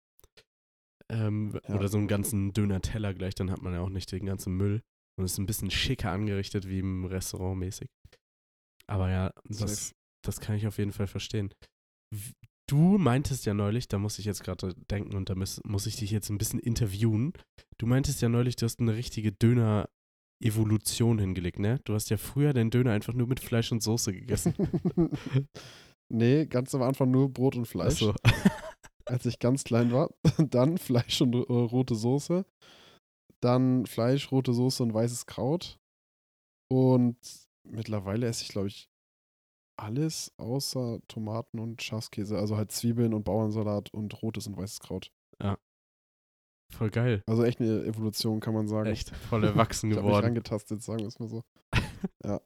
Ähm, 1.10 1.60
Ja. 1.68 1.74
Oder 1.74 1.88
so 1.88 1.98
einen 1.98 2.08
ganzen 2.08 2.54
Döner-Teller 2.54 3.12
gleich, 3.12 3.34
dann 3.34 3.50
hat 3.50 3.60
man 3.60 3.74
ja 3.74 3.80
auch 3.80 3.90
nicht 3.90 4.10
den 4.12 4.24
ganzen 4.24 4.56
Müll. 4.56 4.80
Und 5.18 5.26
ist 5.26 5.36
ein 5.36 5.46
bisschen 5.46 5.70
schicker 5.70 6.10
angerichtet 6.10 6.66
wie 6.68 6.78
im 6.78 7.04
Restaurant 7.04 7.58
mäßig. 7.58 7.88
Aber 8.86 9.10
ja, 9.10 9.30
das, 9.44 9.92
das 10.24 10.40
kann 10.40 10.56
ich 10.56 10.66
auf 10.66 10.78
jeden 10.78 10.92
Fall 10.92 11.06
verstehen. 11.06 11.52
Du 12.68 12.98
meintest 12.98 13.46
ja 13.46 13.54
neulich, 13.54 13.88
da 13.88 13.98
muss 13.98 14.18
ich 14.18 14.26
jetzt 14.26 14.44
gerade 14.44 14.74
denken 14.90 15.16
und 15.16 15.30
da 15.30 15.34
muss, 15.34 15.60
muss 15.64 15.86
ich 15.86 15.96
dich 15.96 16.10
jetzt 16.10 16.28
ein 16.28 16.36
bisschen 16.36 16.60
interviewen. 16.60 17.32
Du 17.78 17.86
meintest 17.86 18.20
ja 18.20 18.28
neulich, 18.28 18.56
du 18.56 18.66
hast 18.66 18.78
eine 18.78 18.94
richtige 18.94 19.32
Döner-Evolution 19.32 21.18
hingelegt, 21.18 21.60
ne? 21.60 21.80
Du 21.84 21.94
hast 21.94 22.10
ja 22.10 22.18
früher 22.18 22.52
den 22.52 22.70
Döner 22.70 22.92
einfach 22.92 23.14
nur 23.14 23.26
mit 23.26 23.40
Fleisch 23.40 23.72
und 23.72 23.82
Soße 23.82 24.12
gegessen. 24.12 24.54
nee, 26.12 26.44
ganz 26.44 26.74
am 26.74 26.82
Anfang 26.82 27.10
nur 27.10 27.32
Brot 27.32 27.56
und 27.56 27.64
Fleisch. 27.64 28.02
Achso. 28.02 28.14
als 29.06 29.24
ich 29.24 29.38
ganz 29.38 29.64
klein 29.64 29.90
war. 29.90 30.10
Dann 30.38 30.76
Fleisch 30.76 31.20
und 31.22 31.34
äh, 31.34 31.38
rote 31.38 31.94
Soße. 31.94 32.44
Dann 33.40 33.86
Fleisch, 33.86 34.30
rote 34.30 34.52
Soße 34.52 34.82
und 34.82 34.92
weißes 34.92 35.24
Kraut. 35.26 35.78
Und 36.70 37.16
mittlerweile 37.66 38.26
esse 38.26 38.44
ich, 38.44 38.50
glaube 38.50 38.68
ich, 38.68 38.90
alles 39.78 40.32
außer 40.38 41.00
Tomaten 41.08 41.58
und 41.58 41.82
Schafskäse. 41.82 42.36
Also 42.38 42.56
halt 42.56 42.72
Zwiebeln 42.72 43.14
und 43.14 43.24
Bauernsalat 43.24 43.92
und 43.94 44.20
rotes 44.22 44.46
und 44.46 44.56
weißes 44.56 44.80
Kraut. 44.80 45.10
Voll 46.70 46.90
geil. 46.90 47.22
Also 47.26 47.44
echt 47.44 47.60
eine 47.60 47.82
Evolution, 47.84 48.40
kann 48.40 48.52
man 48.52 48.68
sagen. 48.68 48.90
Echt 48.90 49.08
voll 49.16 49.42
erwachsen 49.44 49.90
Ich 49.90 49.96
geworden. 49.96 50.26
angetastet, 50.26 50.82
sagen 50.82 51.00
wir 51.00 51.06
es 51.08 51.18
mal 51.18 51.28
so. 51.28 51.42
ja. 52.24 52.40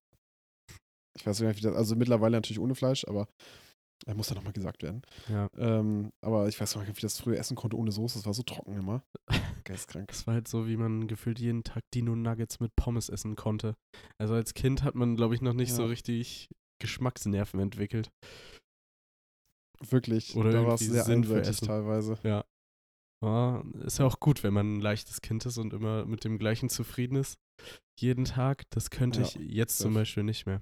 Ich 1.18 1.26
weiß 1.26 1.40
gar 1.40 1.48
nicht, 1.48 1.56
wie 1.58 1.62
das, 1.62 1.74
also 1.74 1.96
mittlerweile 1.96 2.36
natürlich 2.36 2.60
ohne 2.60 2.76
Fleisch, 2.76 3.04
aber 3.08 3.26
er 4.06 4.14
muss 4.14 4.28
ja 4.30 4.36
nochmal 4.36 4.52
gesagt 4.52 4.82
werden. 4.84 5.02
Ja. 5.28 5.48
Ähm, 5.58 6.12
aber 6.24 6.46
ich 6.48 6.60
weiß 6.60 6.72
gar 6.74 6.80
nicht, 6.82 6.88
wie 6.90 6.92
ich 6.92 7.00
das 7.00 7.18
früher 7.20 7.36
essen 7.36 7.56
konnte 7.56 7.76
ohne 7.76 7.90
Soße. 7.90 8.20
Es 8.20 8.24
war 8.26 8.32
so 8.32 8.44
trocken 8.44 8.74
immer. 8.76 9.02
Geistkrank. 9.64 10.06
Das 10.08 10.26
war 10.28 10.34
halt 10.34 10.46
so, 10.46 10.68
wie 10.68 10.76
man 10.76 11.08
gefühlt 11.08 11.40
jeden 11.40 11.64
Tag 11.64 11.82
Dino-Nuggets 11.92 12.60
mit 12.60 12.74
Pommes 12.76 13.08
essen 13.08 13.34
konnte. 13.34 13.74
Also 14.18 14.34
als 14.34 14.54
Kind 14.54 14.84
hat 14.84 14.94
man, 14.94 15.16
glaube 15.16 15.34
ich, 15.34 15.42
noch 15.42 15.52
nicht 15.52 15.72
so 15.74 15.82
Ja. 15.82 15.88
richtig 15.88 16.48
Geschmacksnerven 16.82 17.60
entwickelt. 17.60 18.10
Wirklich. 19.80 20.36
Oder 20.36 20.52
da 20.52 20.66
war 20.66 20.74
es 20.74 20.80
sehr 20.80 21.04
Sinn 21.04 21.24
für 21.24 21.30
einseitig 21.36 21.48
Essen. 21.50 21.66
teilweise. 21.66 22.18
Ja, 22.22 22.44
ist 23.84 23.98
ja 23.98 24.04
auch 24.06 24.20
gut, 24.20 24.42
wenn 24.42 24.52
man 24.52 24.74
ein 24.74 24.80
leichtes 24.80 25.20
Kind 25.22 25.46
ist 25.46 25.56
und 25.58 25.72
immer 25.72 26.04
mit 26.04 26.24
dem 26.24 26.38
gleichen 26.38 26.68
zufrieden 26.68 27.16
ist. 27.16 27.38
Jeden 27.98 28.24
Tag. 28.24 28.64
Das 28.70 28.90
könnte 28.90 29.20
Ja, 29.22 29.26
ich 29.26 29.34
jetzt 29.36 29.78
zum. 29.78 29.94
Beispiel 29.94 30.24
nicht 30.24 30.44
mehr. 30.46 30.60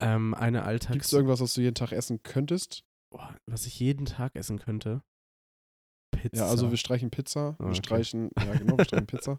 Ähm, 0.00 0.34
eine 0.34 0.58
Gibt 0.58 0.66
Alltags... 0.66 1.06
es 1.06 1.12
irgendwas, 1.12 1.40
was 1.40 1.54
du 1.54 1.60
jeden 1.60 1.76
Tag 1.76 1.92
essen 1.92 2.22
könntest? 2.22 2.84
Boah, 3.12 3.36
was 3.46 3.66
ich 3.66 3.78
jeden 3.78 4.06
Tag 4.06 4.34
essen 4.34 4.58
könnte? 4.58 5.02
Pizza. 6.12 6.36
Ja, 6.44 6.46
also 6.48 6.70
wir 6.70 6.76
streichen 6.76 7.10
Pizza, 7.10 7.56
Ah, 7.58 7.64
wir 7.64 7.66
okay. 7.68 7.74
streichen, 7.76 8.30
ja 8.38 8.54
genau, 8.54 8.76
wir 8.78 8.84
streichen 8.84 9.06
Pizza. 9.06 9.36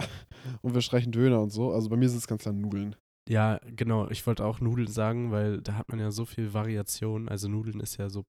Und 0.62 0.74
wir 0.74 0.82
streichen 0.82 1.12
Döner 1.12 1.40
und 1.40 1.50
so. 1.50 1.72
Also 1.72 1.88
bei 1.88 1.96
mir 1.96 2.08
sind 2.08 2.18
es 2.18 2.26
ganz 2.26 2.42
klar 2.42 2.52
Nudeln. 2.52 2.96
Ja, 3.28 3.58
genau. 3.64 4.08
Ich 4.10 4.26
wollte 4.26 4.44
auch 4.44 4.60
Nudeln 4.60 4.88
sagen, 4.88 5.30
weil 5.30 5.60
da 5.62 5.74
hat 5.74 5.88
man 5.88 6.00
ja 6.00 6.10
so 6.10 6.24
viel 6.24 6.52
Variation. 6.54 7.28
Also 7.28 7.48
Nudeln 7.48 7.80
ist 7.80 7.96
ja 7.96 8.10
so, 8.10 8.24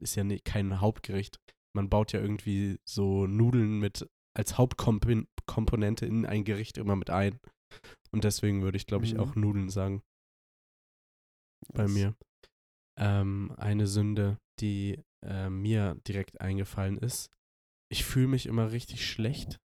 ist 0.00 0.14
ja 0.14 0.24
ne, 0.24 0.38
kein 0.40 0.80
Hauptgericht. 0.80 1.38
Man 1.76 1.88
baut 1.90 2.12
ja 2.12 2.20
irgendwie 2.20 2.78
so 2.88 3.26
Nudeln 3.26 3.78
mit 3.80 4.08
als 4.36 4.56
Hauptkomponente 4.58 6.06
in 6.06 6.24
ein 6.24 6.44
Gericht 6.44 6.78
immer 6.78 6.94
mit 6.96 7.10
ein. 7.10 7.38
Und 8.12 8.24
deswegen 8.24 8.62
würde 8.62 8.76
ich, 8.76 8.86
glaube 8.86 9.04
ich, 9.04 9.14
Mhm. 9.14 9.20
auch 9.20 9.34
Nudeln 9.34 9.68
sagen 9.68 10.02
bei 11.74 11.82
Das- 11.82 11.92
mir. 11.92 12.14
Ähm, 12.96 13.52
eine 13.56 13.86
Sünde, 13.86 14.38
die 14.60 15.02
äh, 15.24 15.50
mir 15.50 15.96
direkt 16.06 16.40
eingefallen 16.40 16.96
ist. 16.96 17.28
Ich 17.90 18.04
fühle 18.04 18.28
mich 18.28 18.46
immer 18.46 18.70
richtig 18.70 19.04
schlecht, 19.04 19.58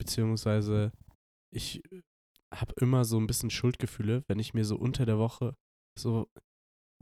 beziehungsweise 0.00 0.92
ich 1.52 1.82
habe 2.52 2.74
immer 2.80 3.04
so 3.04 3.18
ein 3.18 3.26
bisschen 3.26 3.50
Schuldgefühle, 3.50 4.24
wenn 4.28 4.38
ich 4.38 4.54
mir 4.54 4.64
so 4.64 4.76
unter 4.76 5.06
der 5.06 5.18
Woche 5.18 5.54
so 5.98 6.28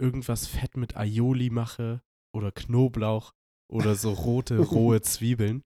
irgendwas 0.00 0.46
fett 0.46 0.76
mit 0.76 0.96
Aioli 0.96 1.50
mache 1.50 2.02
oder 2.34 2.52
Knoblauch 2.52 3.32
oder 3.70 3.94
so 3.94 4.12
rote, 4.12 4.58
rohe 4.58 5.00
Zwiebeln. 5.02 5.62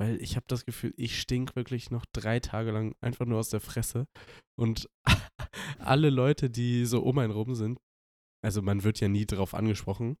Weil 0.00 0.20
ich 0.22 0.36
habe 0.36 0.46
das 0.48 0.64
Gefühl, 0.64 0.94
ich 0.96 1.20
stink 1.20 1.56
wirklich 1.56 1.90
noch 1.90 2.04
drei 2.14 2.38
Tage 2.38 2.70
lang 2.70 2.94
einfach 3.00 3.26
nur 3.26 3.38
aus 3.38 3.50
der 3.50 3.60
Fresse. 3.60 4.06
Und 4.56 4.88
alle 5.78 6.10
Leute, 6.10 6.50
die 6.50 6.84
so 6.84 7.02
um 7.02 7.18
einen 7.18 7.32
rum 7.32 7.54
sind, 7.54 7.80
also 8.44 8.62
man 8.62 8.84
wird 8.84 9.00
ja 9.00 9.08
nie 9.08 9.26
drauf 9.26 9.54
angesprochen, 9.54 10.16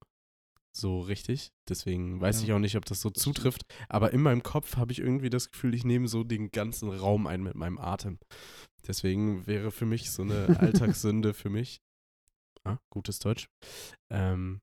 so 0.76 1.00
richtig. 1.00 1.50
Deswegen 1.68 2.20
weiß 2.20 2.40
Ja, 2.40 2.46
ich 2.46 2.52
auch 2.52 2.58
nicht, 2.58 2.76
ob 2.76 2.84
das 2.84 3.00
so 3.00 3.10
zutrifft. 3.10 3.62
Aber 3.88 4.12
in 4.12 4.22
meinem 4.22 4.42
Kopf 4.42 4.76
habe 4.76 4.92
ich 4.92 5.00
irgendwie 5.00 5.30
das 5.30 5.50
Gefühl, 5.50 5.74
ich 5.74 5.84
nehme 5.84 6.08
so 6.08 6.24
den 6.24 6.50
ganzen 6.50 6.90
Raum 6.90 7.26
ein 7.26 7.42
mit 7.42 7.54
meinem 7.54 7.78
Atem. 7.78 8.18
Deswegen 8.86 9.46
wäre 9.46 9.70
für 9.70 9.86
mich 9.86 10.10
so 10.10 10.22
eine 10.22 10.46
Alltagssünde 10.60 11.34
für 11.34 11.50
mich, 11.50 11.80
ah, 12.64 12.78
gutes 12.90 13.18
Deutsch, 13.18 13.48
ähm, 14.10 14.60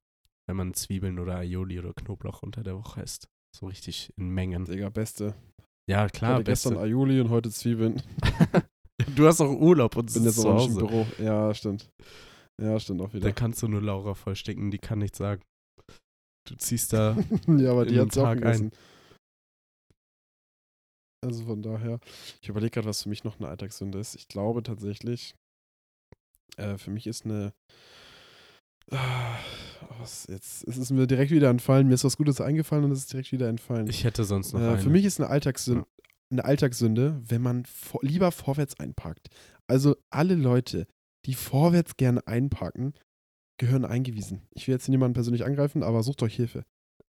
wenn 0.47 0.57
man 0.57 0.73
Zwiebeln 0.73 1.19
oder 1.19 1.37
Aioli 1.37 1.79
oder 1.79 1.93
Knoblauch 1.93 2.43
unter 2.43 2.63
der 2.63 2.75
Woche 2.77 3.01
isst. 3.01 3.27
So 3.55 3.67
richtig 3.67 4.13
in 4.17 4.29
Mengen. 4.29 4.65
Digga, 4.65 4.89
beste. 4.89 5.35
Ja, 5.89 6.05
Ich 6.05 6.11
klar, 6.13 6.35
hatte 6.35 6.45
gestern 6.45 6.73
beste. 6.73 6.85
Aioli 6.85 7.19
und 7.21 7.29
heute 7.29 7.49
Zwiebeln. 7.51 8.01
Du 9.17 9.27
hast 9.27 9.41
auch 9.41 9.51
Urlaub 9.51 9.97
und 9.97 10.13
Bin 10.13 10.23
jetzt 10.23 10.35
zu 10.39 10.47
aber 10.49 10.55
nicht 10.55 10.69
im 10.69 10.75
Hause. 10.75 10.85
Büro. 10.85 11.05
Ja, 11.21 11.53
stimmt. 11.53 11.89
Ja, 12.61 12.79
stimmt 12.79 13.01
auch 13.01 13.13
wieder. 13.13 13.25
Da 13.27 13.33
kannst 13.33 13.61
du 13.61 13.67
nur 13.67 13.81
Laura 13.81 14.13
vollsticken, 14.13 14.71
die 14.71 14.77
kann 14.77 14.99
nichts 14.99 15.17
sagen. 15.17 15.41
Du 16.45 16.55
ziehst 16.55 16.93
da 16.93 17.17
ja, 17.47 17.71
aber 17.71 17.85
die 17.85 17.99
hat 17.99 18.11
sie 18.13 18.21
auch 18.21 18.33
gegessen. 18.33 18.71
Also 21.23 21.43
von 21.45 21.61
daher, 21.63 21.99
ich 22.41 22.49
überlege 22.49 22.71
gerade, 22.71 22.87
was 22.87 23.03
für 23.03 23.09
mich 23.09 23.23
noch 23.23 23.39
eine 23.39 23.47
Alltagssünde 23.47 23.97
ist. 23.97 24.15
Ich 24.15 24.27
glaube 24.27 24.61
tatsächlich, 24.61 25.33
äh, 26.57 26.77
für 26.77 26.91
mich 26.91 27.07
ist 27.07 27.25
eine. 27.25 27.53
Ah, 28.91 29.39
was 29.97 30.27
jetzt? 30.29 30.67
Es 30.67 30.77
ist 30.77 30.91
mir 30.91 31.07
direkt 31.07 31.31
wieder 31.31 31.49
entfallen. 31.49 31.87
Mir 31.87 31.95
ist 31.95 32.03
was 32.03 32.17
Gutes 32.17 32.39
eingefallen 32.41 32.83
und 32.85 32.91
es 32.91 32.99
ist 32.99 33.13
direkt 33.13 33.31
wieder 33.31 33.49
entfallen. 33.49 33.87
Ich 33.87 34.03
hätte 34.03 34.23
sonst 34.23 34.53
noch 34.53 34.59
Äh, 34.61 34.63
eine. 34.69 34.77
für 34.77 34.91
mich 34.91 35.03
ist 35.05 35.19
eine 35.19 35.29
Alltagssünde, 35.29 35.87
eine 36.31 36.45
Alltagssünde, 36.45 37.19
wenn 37.25 37.41
man 37.41 37.65
vor, 37.65 38.01
lieber 38.03 38.31
vorwärts 38.31 38.79
einparkt. 38.79 39.29
Also 39.65 39.95
alle 40.11 40.35
Leute, 40.35 40.85
die 41.25 41.33
vorwärts 41.33 41.97
gerne 41.97 42.25
einparken, 42.27 42.93
gehören 43.57 43.85
eingewiesen. 43.85 44.41
Ich 44.51 44.67
will 44.67 44.73
jetzt 44.73 44.89
niemanden 44.89 45.13
persönlich 45.13 45.45
angreifen, 45.45 45.83
aber 45.83 46.03
sucht 46.03 46.21
euch 46.23 46.35
Hilfe. 46.35 46.65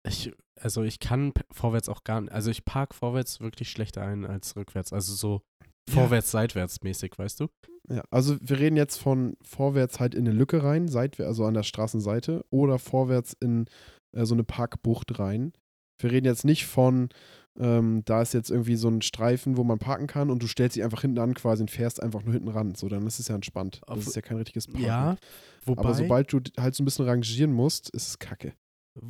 Ich, 0.07 0.33
also 0.59 0.83
ich 0.83 0.99
kann 0.99 1.33
vorwärts 1.53 1.89
auch 1.89 2.05
gar 2.05 2.21
nicht, 2.23 2.33
also 2.33 2.51
ich 2.51 2.65
park 2.65 2.95
vorwärts 2.95 3.41
wirklich 3.41 3.71
schlechter 3.71 4.03
ein 4.03 4.25
als 4.25 4.57
rückwärts. 4.57 4.93
Also 4.93 5.15
so 5.15 5.43
Ja. 5.89 5.95
vorwärts, 5.95 6.31
seitwärts 6.31 6.83
mäßig, 6.83 7.19
weißt 7.19 7.41
du? 7.41 7.49
Ja, 7.89 8.03
also 8.11 8.37
wir 8.41 8.59
reden 8.59 8.77
jetzt 8.77 8.97
von 8.97 9.37
vorwärts 9.43 10.01
halt 10.01 10.15
in 10.15 10.27
eine 10.27 10.37
Lücke 10.37 10.63
rein, 10.63 10.89
seitwärts, 10.89 11.29
also 11.29 11.45
an 11.45 11.55
der 11.55 11.65
Straßenseite, 11.65 12.45
oder 12.51 12.79
vorwärts 12.79 13.35
in 13.41 13.67
äh, 14.17 14.25
so 14.25 14.35
eine 14.35 14.45
Parkbucht 14.45 15.19
rein. 15.19 15.53
Wir 16.01 16.13
reden 16.13 16.27
jetzt 16.27 16.45
nicht 16.45 16.67
von, 16.67 17.11
ähm, 17.59 18.03
da 18.05 18.23
ist 18.23 18.33
jetzt 18.35 18.51
irgendwie 18.51 18.77
so 18.77 18.89
ein 18.89 19.03
Streifen, 19.03 19.57
wo 19.57 19.65
man 19.65 19.79
parken 19.79 20.07
kann 20.07 20.31
und 20.31 20.43
du 20.43 20.47
stellst 20.47 20.77
dich 20.77 20.85
einfach 20.85 21.01
hinten 21.03 21.19
an 21.19 21.35
quasi 21.35 21.63
und 21.63 21.71
fährst 21.71 22.03
einfach 22.03 22.23
nur 22.23 22.33
hinten 22.35 22.49
ran. 22.49 22.75
So, 22.75 22.89
dann 22.89 23.07
ist 23.07 23.19
es 23.19 23.29
ja 23.29 23.35
entspannt. 23.35 23.81
Das 23.87 24.07
ist 24.07 24.17
ja 24.17 24.23
kein 24.23 24.37
richtiges 24.37 24.67
Parken. 24.67 24.85
Ja, 24.87 25.17
wobei, 25.65 25.83
Aber 25.83 25.95
sobald 25.95 26.33
du 26.33 26.41
halt 26.59 26.75
so 26.75 26.83
ein 26.83 26.85
bisschen 26.85 27.07
rangieren 27.07 27.53
musst, 27.53 27.91
ist 27.91 28.09
es 28.09 28.19
kacke. 28.19 28.55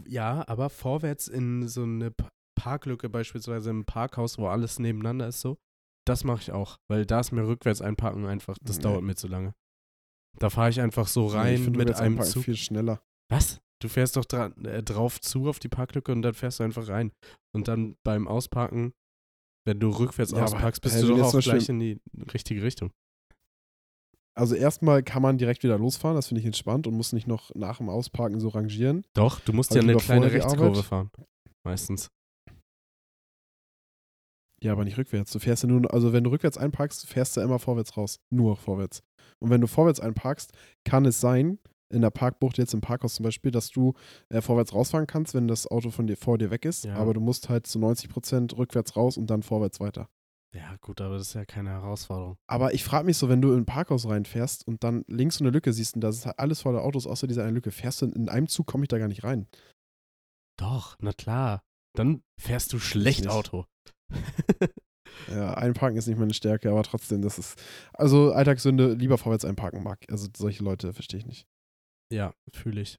ja, 0.07 0.45
aber 0.49 0.71
vorwärts 0.71 1.29
in 1.29 1.69
so 1.69 1.83
eine 1.83 2.11
Pa- 2.11 2.29
Parklücke 2.59 3.09
beispielsweise 3.09 3.71
im 3.71 3.85
Parkhaus, 3.85 4.37
wo 4.39 4.47
alles 4.49 4.79
nebeneinander 4.79 5.29
ist 5.29 5.41
so, 5.41 5.57
das 6.07 6.25
mache 6.25 6.41
ich 6.43 6.53
auch, 6.53 6.77
weil 6.91 7.07
da 7.07 7.21
ist 7.21 7.33
mir 7.33 7.47
rückwärts 7.47 7.81
einparken 7.81 8.27
einfach, 8.27 8.57
das 8.63 8.77
Nee. 8.79 8.83
dauert 8.83 9.03
mir 9.03 9.15
zu 9.15 9.29
lange. 9.29 9.55
Da 10.39 10.49
fahre 10.51 10.71
ich 10.71 10.81
einfach 10.81 11.09
so 11.09 11.29
Nee, 11.31 11.37
rein 11.37 11.55
ich 11.55 11.61
find, 11.63 11.77
mit 11.77 11.95
einem 11.97 12.21
Zug. 12.23 12.45
viel 12.45 12.57
schneller. 12.57 13.01
Was? 13.31 13.61
Du 13.81 13.89
fährst 13.89 14.17
doch 14.17 14.25
dra 14.25 14.47
äh, 14.65 14.83
drauf 14.83 15.21
zu 15.21 15.49
auf 15.49 15.59
die 15.59 15.69
Parklücke 15.69 16.13
und 16.13 16.23
dann 16.23 16.35
fährst 16.35 16.61
du 16.61 16.65
einfach 16.65 16.89
rein. 16.89 17.13
Und 17.55 17.69
dann 17.69 17.97
beim 18.05 18.29
Ausparken, 18.29 18.93
wenn 19.67 19.81
du 19.81 19.89
rückwärts 19.89 20.33
Ja, 20.33 20.45
ausparkst, 20.45 20.83
bist 20.83 20.97
hä, 20.97 21.01
du 21.03 21.17
doch 21.17 21.35
auch 21.35 21.41
gleich 21.41 21.69
in 21.69 21.79
die 21.79 22.01
richtige 22.33 22.63
Richtung. 22.63 22.93
Also 24.37 24.55
erstmal 24.55 25.03
kann 25.03 25.23
man 25.23 25.39
direkt 25.39 25.65
wieder 25.65 25.79
losfahren, 25.79 26.17
das 26.17 26.29
finde 26.29 26.41
ich 26.41 26.47
entspannt 26.47 26.87
und 26.87 26.95
muss 26.95 27.13
nicht 27.13 27.27
noch 27.27 27.55
nach 27.55 27.79
dem 27.79 27.89
Ausparken 27.89 28.41
so 28.41 28.49
rangieren. 28.49 29.05
Doch, 29.15 29.41
du 29.41 29.53
musst 29.53 29.71
Halt 29.71 29.83
ja 29.83 29.91
eine 29.91 29.99
kleine 29.99 30.33
Rechtskurve 30.33 30.83
fahren. 30.83 31.11
Meistens. 31.65 32.09
Ja, 34.63 34.73
aber 34.73 34.85
nicht 34.85 34.99
rückwärts. 34.99 35.33
Du 35.33 35.39
fährst 35.39 35.63
ja 35.63 35.69
nur, 35.69 35.93
also 35.93 36.13
wenn 36.13 36.23
du 36.23 36.31
rückwärts 36.31 36.59
einparkst, 36.59 37.07
fährst 37.07 37.37
du 37.37 37.41
immer 37.41 37.59
vorwärts 37.59 37.97
raus. 37.97 38.21
Nur 38.31 38.57
vorwärts. 38.57 39.03
Und 39.39 39.51
wenn 39.51 39.61
du 39.61 39.67
vorwärts 39.67 40.01
einparkst, 40.01 40.53
kann 40.85 41.07
es 41.07 41.21
sein, 41.21 41.59
in 41.91 42.03
der 42.03 42.11
Parkbucht 42.11 42.59
jetzt 42.59 42.75
im 42.75 42.81
Parkhaus 42.81 43.15
zum 43.15 43.25
Beispiel, 43.25 43.51
dass 43.51 43.71
du 43.71 43.95
äh, 44.29 44.41
vorwärts 44.41 44.75
rausfahren 44.75 45.07
kannst, 45.07 45.35
wenn 45.35 45.49
das 45.49 45.67
Auto 45.67 45.91
von 45.91 46.07
dir 46.07 46.17
vor 46.17 46.39
dir 46.39 46.51
weg 46.51 46.65
ist. 46.65 46.85
Ja. 46.85 46.97
Aber 46.97 47.15
du 47.15 47.21
musst 47.21 47.49
halt 47.49 47.67
zu 47.67 47.79
90% 47.79 48.57
rückwärts 48.57 48.97
raus 48.97 49.17
und 49.17 49.29
dann 49.29 49.43
vorwärts 49.43 49.81
weiter. 49.81 50.09
Ja, 50.53 50.77
gut, 50.81 51.01
aber 51.01 51.17
das 51.17 51.29
ist 51.29 51.35
ja 51.35 51.45
keine 51.45 51.71
Herausforderung. 51.71 52.37
Aber 52.49 52.75
ich 52.75 52.83
frage 52.83 53.07
mich 53.07 53.17
so, 53.17 53.29
wenn 53.29 53.41
du 53.41 53.53
in 53.53 53.59
ein 53.59 53.67
Parkhaus 53.67 54.09
reinfährst 54.09 54.67
und 54.67 54.83
dann 54.83 55.05
links 55.07 55.37
so 55.37 55.45
eine 55.45 55.51
Lücke 55.53 55.73
siehst 55.73 55.95
und 55.95 56.01
da 56.01 56.09
ist 56.09 56.27
halt 56.27 56.39
alles 56.41 56.63
voller 56.63 56.83
Autos 56.83 57.07
außer 57.07 57.29
dieser 57.29 57.45
eine 57.45 57.53
Lücke, 57.53 57.71
fährst 57.71 58.03
du 58.03 58.07
in, 58.07 58.13
in 58.13 58.29
einem 58.29 58.49
Zug, 58.49 58.67
komme 58.67 58.85
ich 58.85 58.89
da 58.89 58.99
gar 58.99 59.07
nicht 59.07 59.23
rein. 59.23 59.47
Doch, 60.59 60.97
na 61.01 61.13
klar. 61.13 61.63
Dann 61.97 62.23
fährst 62.41 62.73
du 62.73 62.79
schlecht. 62.79 63.29
Auto. 63.29 63.67
Ja, 65.29 65.55
einparken 65.55 65.99
ist 65.99 66.07
nicht 66.07 66.19
meine 66.19 66.35
Stärke, 66.35 66.71
aber 66.71 66.83
trotzdem, 66.83 67.23
das 67.23 67.39
ist. 67.39 67.61
Also 67.93 68.33
Alltagssünde, 68.33 68.95
lieber 68.95 69.19
vorwärts 69.19 69.45
einparken 69.45 69.83
mag. 69.83 70.05
Also 70.11 70.29
solche 70.37 70.63
Leute 70.63 70.93
verstehe 70.93 71.19
ich 71.19 71.27
nicht. 71.27 71.47
Ja, 72.11 72.35
fühle 72.53 72.81
ich. 72.81 72.99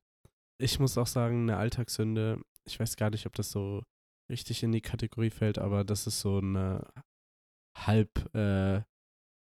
Ich 0.60 0.80
muss 0.80 0.98
auch 0.98 1.08
sagen, 1.08 1.44
eine 1.44 1.58
Alltagssünde, 1.58 2.41
ich 2.65 2.80
weiß 2.80 2.96
gar 2.96 3.10
nicht, 3.10 3.25
ob 3.25 3.34
das 3.36 3.51
so 3.51 3.84
richtig 4.30 4.63
in 4.63 4.72
die 4.72 4.82
Kategorie 4.82 5.30
fällt, 5.32 5.58
aber 5.58 5.84
das 5.84 6.08
ist 6.08 6.22
so 6.22 6.38
eine 6.38 6.88
halb 7.77 8.34
äh, 8.36 8.82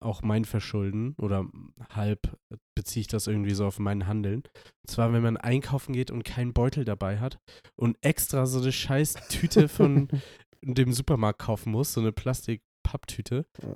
auch 0.00 0.22
mein 0.22 0.44
Verschulden 0.44 1.14
oder 1.18 1.46
halb 1.90 2.36
beziehe 2.74 3.02
ich 3.02 3.06
das 3.06 3.28
irgendwie 3.28 3.54
so 3.54 3.66
auf 3.66 3.78
mein 3.78 4.06
Handeln. 4.08 4.42
Und 4.82 4.90
zwar, 4.90 5.12
wenn 5.12 5.22
man 5.22 5.36
einkaufen 5.36 5.92
geht 5.92 6.10
und 6.10 6.24
keinen 6.24 6.52
Beutel 6.52 6.84
dabei 6.84 7.20
hat 7.20 7.38
und 7.76 7.96
extra 8.00 8.46
so 8.46 8.60
eine 8.60 8.72
scheiß 8.72 9.14
Tüte 9.28 9.68
von 9.68 10.08
dem 10.62 10.92
Supermarkt 10.92 11.38
kaufen 11.40 11.70
muss, 11.70 11.92
so 11.92 12.00
eine 12.00 12.10
Plastik-Papptüte. 12.12 13.46
Ja. 13.62 13.74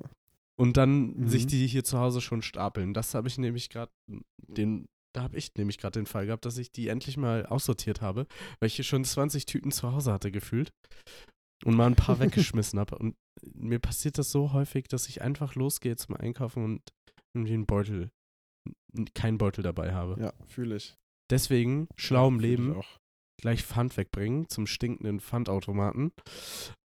Und 0.59 0.75
dann 0.75 1.11
Mhm. 1.13 1.27
sich 1.27 1.45
die 1.47 1.65
hier 1.67 1.83
zu 1.83 1.99
Hause 1.99 2.19
schon 2.19 2.41
stapeln. 2.41 2.93
Das 2.93 3.13
habe 3.13 3.27
ich 3.27 3.37
nämlich 3.37 3.69
gerade 3.69 3.91
den, 4.37 4.89
da 5.17 5.23
habe 5.23 5.37
ich 5.37 5.53
nämlich 5.55 5.77
gerade 5.79 5.99
den 5.99 6.05
Fall 6.05 6.25
gehabt, 6.27 6.45
dass 6.45 6.57
ich 6.57 6.71
die 6.71 6.87
endlich 6.89 7.17
mal 7.17 7.45
aussortiert 7.45 8.01
habe, 8.01 8.27
weil 8.59 8.67
ich 8.67 8.75
hier 8.75 8.85
schon 8.85 9.03
20 9.03 9.45
Tüten 9.45 9.71
zu 9.71 9.91
Hause 9.91 10.13
hatte 10.13 10.31
gefühlt 10.31 10.71
und 11.65 11.75
mal 11.75 11.87
ein 11.87 11.95
paar 11.95 12.19
weggeschmissen 12.19 12.79
habe. 12.79 12.97
Und 12.97 13.15
mir 13.53 13.79
passiert 13.79 14.17
das 14.17 14.31
so 14.31 14.53
häufig, 14.53 14.87
dass 14.87 15.07
ich 15.09 15.21
einfach 15.21 15.55
losgehe 15.55 15.95
zum 15.95 16.15
Einkaufen 16.15 16.63
und 16.63 16.81
irgendwie 17.33 17.53
einen 17.55 17.65
Beutel, 17.65 18.09
keinen 19.15 19.37
Beutel 19.37 19.63
dabei 19.63 19.93
habe. 19.93 20.21
Ja, 20.21 20.33
fühle 20.47 20.75
ich. 20.75 20.95
Deswegen, 21.29 21.87
schlau 21.95 22.27
im 22.27 22.35
Ja, 22.35 22.41
Leben, 22.41 22.81
gleich 23.41 23.63
Pfand 23.63 23.97
wegbringen 23.97 24.47
zum 24.49 24.65
stinkenden 24.67 25.19
Pfandautomaten. 25.19 26.11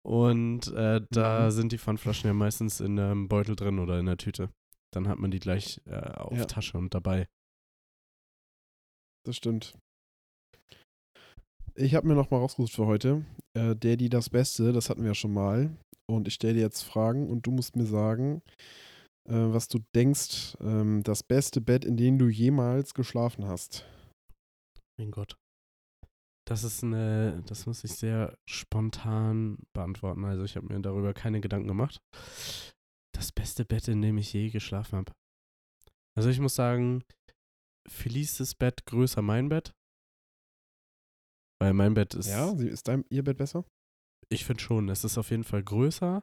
Und 0.02 0.68
äh, 0.68 1.00
da 1.10 1.46
Mhm. 1.46 1.50
sind 1.50 1.72
die 1.72 1.78
Pfandflaschen 1.78 2.28
ja 2.28 2.34
meistens 2.34 2.80
in 2.80 2.98
einem 2.98 3.28
Beutel 3.28 3.56
drin 3.56 3.78
oder 3.78 3.98
in 3.98 4.06
der 4.06 4.16
Tüte. 4.16 4.50
Dann 4.92 5.08
hat 5.08 5.18
man 5.18 5.30
die 5.30 5.38
gleich 5.38 5.80
äh, 5.86 5.96
auf 5.96 6.36
Ja. 6.36 6.44
Tasche 6.46 6.76
und 6.78 6.92
dabei. 6.94 7.28
Das 9.24 9.36
stimmt. 9.36 9.76
Ich 11.74 11.94
habe 11.94 12.06
mir 12.06 12.14
noch 12.14 12.30
mal 12.30 12.38
rausgesucht 12.38 12.74
für 12.74 12.86
heute. 12.86 13.24
Äh, 13.54 13.74
der, 13.76 13.96
das 13.96 14.28
Beste, 14.28 14.72
das 14.72 14.90
hatten 14.90 15.02
wir 15.02 15.10
ja 15.10 15.14
schon 15.14 15.32
mal. 15.32 15.76
Und 16.06 16.28
ich 16.28 16.34
stelle 16.34 16.54
dir 16.54 16.60
jetzt 16.60 16.82
Fragen 16.82 17.28
und 17.30 17.46
du 17.46 17.50
musst 17.50 17.76
mir 17.76 17.86
sagen, 17.86 18.42
äh, 19.28 19.34
was 19.34 19.68
du 19.68 19.78
denkst, 19.94 20.56
ähm, 20.60 21.02
das 21.02 21.22
beste 21.22 21.60
Bett, 21.60 21.84
in 21.84 21.96
dem 21.96 22.18
du 22.18 22.28
jemals 22.28 22.94
geschlafen 22.94 23.46
hast. 23.46 23.86
Mein 24.98 25.10
Gott. 25.10 25.36
Das 26.46 26.64
ist 26.64 26.82
eine, 26.82 27.42
das 27.46 27.66
muss 27.66 27.84
ich 27.84 27.92
sehr 27.92 28.36
spontan 28.50 29.58
beantworten. 29.72 30.24
Also 30.24 30.44
ich 30.44 30.56
habe 30.56 30.66
mir 30.66 30.80
darüber 30.80 31.14
keine 31.14 31.40
Gedanken 31.40 31.68
gemacht. 31.68 32.02
Das 33.14 33.30
beste 33.30 33.64
Bett, 33.64 33.86
in 33.88 34.02
dem 34.02 34.18
ich 34.18 34.32
je 34.32 34.50
geschlafen 34.50 34.98
habe. 34.98 35.12
Also 36.14 36.28
ich 36.28 36.40
muss 36.40 36.54
sagen, 36.54 37.04
Felices 37.88 38.54
Bett 38.54 38.84
größer 38.86 39.22
mein 39.22 39.48
Bett. 39.48 39.72
Weil 41.60 41.74
mein 41.74 41.94
Bett 41.94 42.14
ist, 42.14 42.28
Ja, 42.28 42.52
ist 42.52 42.88
dein, 42.88 43.04
ihr 43.10 43.22
Bett 43.24 43.38
besser? 43.38 43.64
ich 44.28 44.44
finde 44.44 44.62
schon, 44.62 44.88
es 44.88 45.04
ist 45.04 45.18
auf 45.18 45.30
jeden 45.30 45.44
Fall 45.44 45.62
größer 45.62 46.22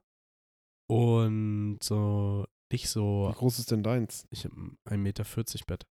und 0.90 1.78
so 1.84 2.46
nicht 2.72 2.84
Wie 2.86 2.88
so, 2.88 3.32
groß 3.36 3.60
ist 3.60 3.72
denn 3.72 3.84
deins? 3.84 4.28
ich 4.32 4.46
habe 4.46 4.76
ein 4.86 5.02
Meter 5.02 5.26
vierzig 5.26 5.66
Bett. 5.66 5.86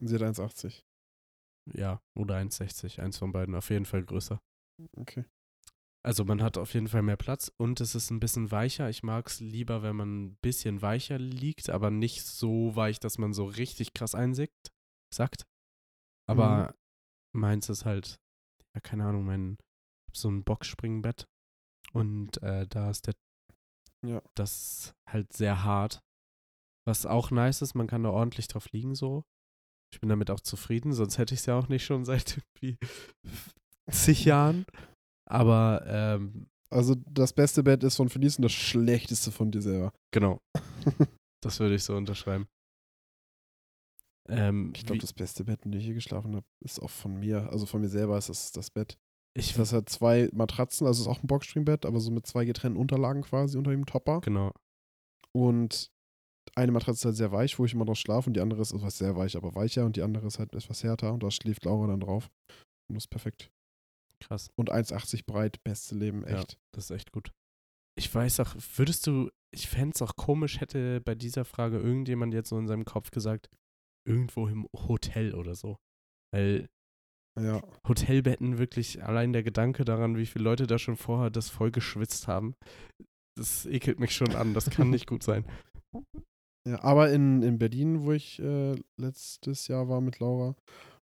Und 0.00 0.08
sie 0.08 0.14
hat 0.16 0.22
1,80. 0.22 0.82
Ja, 1.72 2.02
oder 2.16 2.36
1,60, 2.36 3.00
eins 3.00 3.18
von 3.18 3.32
beiden, 3.32 3.54
auf 3.54 3.70
jeden 3.70 3.84
Fall 3.86 4.04
größer. 4.04 4.40
Okay. 4.96 5.24
Also 6.04 6.24
man 6.24 6.42
hat 6.42 6.58
auf 6.58 6.74
jeden 6.74 6.88
Fall 6.88 7.02
mehr 7.02 7.16
Platz 7.16 7.50
und 7.56 7.80
es 7.80 7.94
ist 7.94 8.10
ein 8.10 8.20
bisschen 8.20 8.50
weicher. 8.50 8.90
Ich 8.90 9.02
mag 9.02 9.26
es 9.26 9.40
lieber, 9.40 9.82
wenn 9.82 9.96
man 9.96 10.24
ein 10.24 10.36
bisschen 10.42 10.82
weicher 10.82 11.18
liegt, 11.18 11.70
aber 11.70 11.90
nicht 11.90 12.22
so 12.24 12.76
weich, 12.76 13.00
dass 13.00 13.16
man 13.16 13.32
so 13.32 13.46
richtig 13.46 13.94
krass 13.94 14.14
einsickt, 14.14 14.70
sackt. 15.12 15.46
Aber 16.26 16.74
meins 17.34 17.68
ist 17.70 17.86
halt, 17.86 18.20
ja, 18.74 18.80
keine 18.80 19.06
Ahnung, 19.06 19.24
mein 19.24 19.56
so 20.12 20.28
ein 20.28 20.44
Boxspringbett 20.44 21.26
und 21.92 22.40
äh, 22.42 22.66
da 22.68 22.90
ist 22.90 23.06
der 23.06 23.14
Ja. 24.04 24.22
das 24.34 24.94
halt 25.08 25.32
sehr 25.32 25.64
hart. 25.64 26.02
Was 26.86 27.06
auch 27.06 27.30
nice 27.30 27.62
ist, 27.62 27.74
man 27.74 27.86
kann 27.86 28.02
da 28.02 28.10
ordentlich 28.10 28.46
drauf 28.46 28.70
liegen 28.72 28.94
so. 28.94 29.24
Ich 29.92 30.00
bin 30.00 30.10
damit 30.10 30.30
auch 30.30 30.40
zufrieden, 30.40 30.92
sonst 30.92 31.16
hätte 31.16 31.32
ich 31.34 31.40
es 31.40 31.46
ja 31.46 31.58
auch 31.58 31.68
nicht 31.68 31.84
schon 31.84 32.04
seit 32.04 32.42
irgendwie 32.62 32.78
zig 33.90 34.24
Jahren. 34.26 34.66
Aber 35.26 35.82
ähm, 35.86 36.46
Also 36.70 36.94
das 36.94 37.32
beste 37.32 37.62
Bett 37.62 37.82
ist 37.84 37.96
von 37.96 38.08
Felice 38.08 38.38
und 38.38 38.42
das 38.42 38.52
schlechteste 38.52 39.30
von 39.30 39.50
dir 39.50 39.62
selber. 39.62 39.92
genau, 40.12 40.40
das 41.42 41.60
würde 41.60 41.74
ich 41.74 41.84
so 41.84 41.96
unterschreiben. 41.96 42.46
Ähm, 44.28 44.72
Ich 44.74 44.86
glaube, 44.86 45.00
das 45.00 45.12
beste 45.12 45.44
Bett, 45.44 45.64
in 45.64 45.72
dem 45.72 45.78
ich 45.80 45.84
hier 45.84 45.94
geschlafen 45.94 46.34
habe, 46.34 46.46
ist 46.64 46.80
auch 46.80 46.90
von 46.90 47.18
mir. 47.20 47.50
Also 47.50 47.66
von 47.66 47.80
mir 47.80 47.88
selber 47.88 48.16
ist 48.16 48.28
das 48.28 48.52
das 48.52 48.70
Bett. 48.70 48.98
ich 49.36 49.54
Das 49.54 49.72
hat 49.72 49.88
zwei 49.88 50.30
Matratzen, 50.32 50.86
also 50.86 51.02
es 51.02 51.06
ist 51.06 51.12
auch 51.12 51.22
ein 51.22 51.26
Boxspringbett, 51.26 51.84
aber 51.86 52.00
so 52.00 52.10
mit 52.10 52.26
zwei 52.26 52.44
getrennten 52.44 52.80
Unterlagen 52.80 53.22
quasi 53.22 53.58
unter 53.58 53.70
dem 53.70 53.86
Topper. 53.86 54.20
genau. 54.20 54.52
Und 55.32 55.90
eine 56.54 56.70
Matratze 56.72 57.00
ist 57.00 57.04
halt 57.06 57.16
sehr 57.16 57.32
weich, 57.32 57.58
wo 57.58 57.64
ich 57.64 57.72
immer 57.74 57.84
drauf 57.84 57.98
schlafe, 57.98 58.28
und 58.30 58.34
die 58.34 58.40
andere 58.40 58.62
ist 58.62 58.72
etwas 58.72 58.98
sehr 58.98 59.16
weich, 59.16 59.36
aber 59.36 59.54
weicher, 59.54 59.84
und 59.84 59.96
die 59.96 60.02
andere 60.02 60.26
ist 60.26 60.38
halt 60.38 60.54
etwas 60.54 60.84
härter, 60.84 61.12
und 61.12 61.22
da 61.22 61.30
schläft 61.30 61.64
Laura 61.64 61.86
dann 61.88 62.00
drauf. 62.00 62.30
Und 62.88 62.94
das 62.94 63.04
ist 63.04 63.08
perfekt. 63.08 63.50
Krass. 64.26 64.50
Und 64.56 64.70
1,80 64.72 65.24
breit, 65.26 65.62
beste 65.64 65.94
Leben, 65.94 66.22
Ja. 66.26 66.38
echt. 66.40 66.58
Das 66.74 66.84
ist 66.84 66.90
echt 66.90 67.12
gut. 67.12 67.30
Ich 67.96 68.12
weiß 68.12 68.40
auch, 68.40 68.54
würdest 68.76 69.06
du, 69.06 69.30
ich 69.54 69.68
fände 69.68 69.92
es 69.94 70.02
auch 70.02 70.16
komisch, 70.16 70.60
hätte 70.60 71.00
bei 71.00 71.14
dieser 71.14 71.44
Frage 71.44 71.78
irgendjemand 71.78 72.34
jetzt 72.34 72.48
so 72.48 72.58
in 72.58 72.66
seinem 72.66 72.84
Kopf 72.84 73.10
gesagt, 73.10 73.48
irgendwo 74.06 74.48
im 74.48 74.66
Hotel 74.76 75.34
oder 75.34 75.54
so. 75.54 75.76
Weil 76.32 76.68
Ja. 77.38 77.62
Hotelbetten 77.86 78.58
wirklich, 78.58 79.02
allein 79.04 79.32
der 79.32 79.42
Gedanke 79.42 79.84
daran, 79.84 80.16
wie 80.16 80.26
viele 80.26 80.44
Leute 80.44 80.66
da 80.66 80.78
schon 80.78 80.96
vorher 80.96 81.30
das 81.30 81.50
voll 81.50 81.70
geschwitzt 81.70 82.26
haben, 82.28 82.54
das 83.36 83.66
ekelt 83.66 83.98
mich 84.00 84.14
schon 84.14 84.34
an. 84.34 84.54
Das 84.54 84.70
kann 84.70 84.90
nicht 84.90 85.06
gut 85.08 85.22
sein. 85.22 85.44
Ja, 86.66 86.82
aber 86.82 87.12
in, 87.12 87.42
in 87.42 87.58
Berlin, 87.58 88.02
wo 88.02 88.12
ich 88.12 88.38
äh, 88.40 88.74
letztes 88.98 89.68
Jahr 89.68 89.88
war 89.88 90.00
mit 90.00 90.18
Laura, 90.18 90.56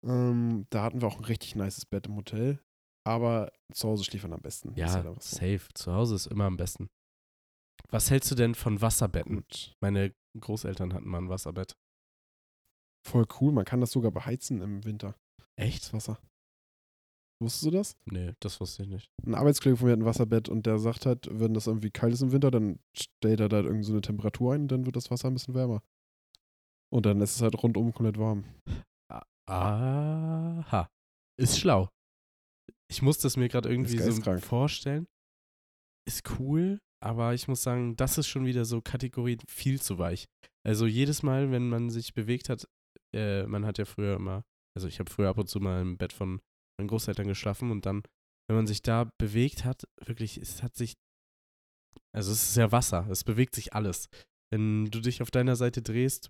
ähm, 0.06 0.66
da 0.70 0.84
hatten 0.84 1.02
wir 1.02 1.08
auch 1.08 1.18
ein 1.18 1.26
richtig 1.26 1.56
nices 1.56 1.86
Bett 1.86 2.08
im 2.08 2.16
Hotel. 2.16 2.60
Aber 3.08 3.54
zu 3.72 3.88
Hause 3.88 4.04
schlief 4.04 4.24
man 4.24 4.34
am 4.34 4.42
besten. 4.42 4.74
Ja, 4.76 4.92
halt 4.92 5.06
so. 5.24 5.38
safe. 5.38 5.62
Zu 5.74 5.94
Hause 5.94 6.16
ist 6.16 6.28
immer 6.28 6.44
am 6.44 6.58
besten. 6.58 6.90
Was 7.90 8.12
hältst 8.12 8.30
du 8.32 8.36
denn 8.36 8.54
von 8.54 8.82
Wasserbetten? 8.82 9.38
Gut. 9.38 9.78
Meine 9.80 10.14
Großeltern 10.38 10.94
hatten 10.94 11.08
mal 11.08 11.20
ein 11.20 11.30
Wasserbett. 11.30 11.78
Voll 13.08 13.26
cool. 13.40 13.54
Man 13.54 13.64
kann 13.64 13.80
das 13.80 13.92
sogar 13.92 14.12
beheizen 14.12 14.62
im 14.62 14.84
Winter. 14.84 15.16
Echt? 15.56 15.84
Das 15.84 15.94
Wasser. 15.94 16.20
Wusstest 17.42 17.66
du 17.66 17.72
das? 17.72 17.96
Nee, 18.12 18.34
das 18.42 18.60
wusste 18.60 18.84
ich 18.84 18.90
nicht. 18.90 19.10
Ein 19.26 19.36
Arbeitskollege 19.36 19.78
von 19.78 19.86
mir 19.86 19.94
hat 19.94 20.00
ein 20.00 20.06
Wasserbett 20.06 20.50
und 20.50 20.66
der 20.66 20.78
sagt 20.78 21.06
halt, 21.06 21.30
wenn 21.32 21.54
das 21.54 21.68
irgendwie 21.68 21.92
kalt 21.92 22.12
ist 22.12 22.24
im 22.24 22.34
Winter, 22.34 22.52
dann 22.52 22.80
stellt 22.94 23.40
er 23.40 23.48
da 23.48 23.62
irgendwie 23.62 23.86
so 23.86 23.94
eine 23.94 24.02
Temperatur 24.02 24.54
ein 24.54 24.64
und 24.64 24.68
dann 24.68 24.86
wird 24.86 24.98
das 24.98 25.12
Wasser 25.12 25.30
ein 25.30 25.34
bisschen 25.36 25.54
wärmer. 25.54 25.82
Und 26.92 27.06
dann 27.06 27.22
ist 27.22 27.38
es 27.38 27.42
halt 27.42 27.62
rundum 27.64 27.94
komplett 27.94 28.18
warm. 28.18 28.44
Aha. 29.50 30.90
Ist 31.40 31.60
schlau. 31.60 31.90
Ich 32.90 33.02
muss 33.02 33.20
das 33.20 33.38
mir 33.38 33.50
gerade 33.50 33.70
irgendwie 33.70 33.98
so 33.98 34.40
vorstellen. 34.40 35.08
Ist 36.08 36.40
cool, 36.40 36.80
aber 37.04 37.34
ich 37.34 37.48
muss 37.48 37.62
sagen, 37.62 37.96
das 37.96 38.18
ist 38.18 38.28
schon 38.28 38.46
wieder 38.46 38.66
so 38.66 38.82
Kategorie 38.82 39.38
viel 39.48 39.82
zu 39.82 39.98
weich. 39.98 40.26
Also 40.66 40.86
jedes 40.86 41.22
Mal, 41.22 41.52
wenn 41.52 41.70
man 41.70 41.90
sich 41.90 42.14
bewegt 42.14 42.50
hat, 42.50 42.68
äh, 43.14 43.46
man 43.46 43.66
hat 43.66 43.78
ja 43.78 43.86
früher 43.86 44.16
immer, 44.16 44.44
also 44.76 44.88
ich 44.88 45.00
habe 45.00 45.12
früher 45.12 45.30
ab 45.30 45.38
und 45.38 45.48
zu 45.48 45.60
mal 45.60 45.82
im 45.82 45.98
Bett 45.98 46.14
von 46.14 46.40
meinen 46.78 46.88
Großeltern 46.88 47.28
geschlafen 47.28 47.72
und 47.72 47.86
dann, 47.86 48.04
wenn 48.48 48.56
man 48.56 48.68
sich 48.68 48.82
da 48.82 49.10
bewegt 49.18 49.66
hat, 49.66 49.84
wirklich, 50.06 50.38
es 50.38 50.64
hat 50.64 50.76
sich, 50.76 50.94
also 52.16 52.32
es 52.32 52.50
ist 52.50 52.58
ja 52.58 52.72
Wasser, 52.72 53.08
es 53.10 53.24
bewegt 53.24 53.56
sich 53.56 53.74
alles. 53.74 54.08
Wenn 54.52 54.86
du 54.86 55.02
dich 55.02 55.22
auf 55.22 55.32
deiner 55.32 55.56
Seite 55.56 55.82
drehst, 55.82 56.30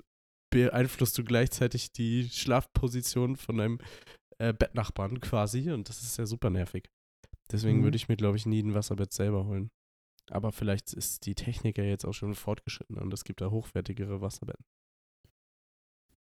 beeinflusst 0.51 1.17
du 1.17 1.23
gleichzeitig 1.23 1.91
die 1.91 2.29
Schlafposition 2.29 3.35
von 3.35 3.57
deinem 3.57 3.79
äh, 4.39 4.53
Bettnachbarn 4.53 5.19
quasi 5.19 5.71
und 5.71 5.89
das 5.89 6.01
ist 6.03 6.17
ja 6.17 6.25
super 6.25 6.49
nervig. 6.49 6.89
Deswegen 7.51 7.79
Mhm. 7.79 7.83
würde 7.83 7.95
ich 7.97 8.07
mir, 8.09 8.17
glaube 8.17 8.37
ich, 8.37 8.45
nie 8.45 8.61
ein 8.61 8.73
Wasserbett 8.73 9.13
selber 9.13 9.45
holen. 9.45 9.69
Aber 10.29 10.51
vielleicht 10.51 10.93
ist 10.93 11.25
die 11.25 11.35
Technik 11.35 11.77
ja 11.77 11.85
jetzt 11.85 12.05
auch 12.05 12.13
schon 12.13 12.35
fortgeschritten 12.35 12.97
und 12.97 13.13
es 13.13 13.23
gibt 13.23 13.39
da 13.41 13.49
hochwertigere 13.49 14.19
Wasserbetten. 14.21 14.65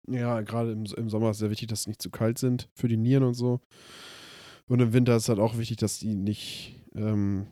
Ja, 0.09 0.41
gerade 0.41 0.71
im, 0.71 0.85
im 0.85 1.09
Sommer 1.09 1.31
ist 1.31 1.37
es 1.37 1.39
sehr 1.39 1.49
wichtig, 1.49 1.67
dass 1.67 1.83
sie 1.83 1.89
nicht 1.89 2.01
zu 2.01 2.09
kalt 2.09 2.37
sind 2.37 2.69
für 2.73 2.87
die 2.87 2.97
Nieren 2.97 3.23
und 3.23 3.33
so. 3.33 3.59
Und 4.67 4.79
im 4.81 4.93
Winter 4.93 5.15
ist 5.15 5.27
halt 5.29 5.39
auch 5.39 5.57
wichtig, 5.57 5.77
dass 5.77 5.99
die 5.99 6.15
nicht, 6.15 6.75
ähm, 6.95 7.47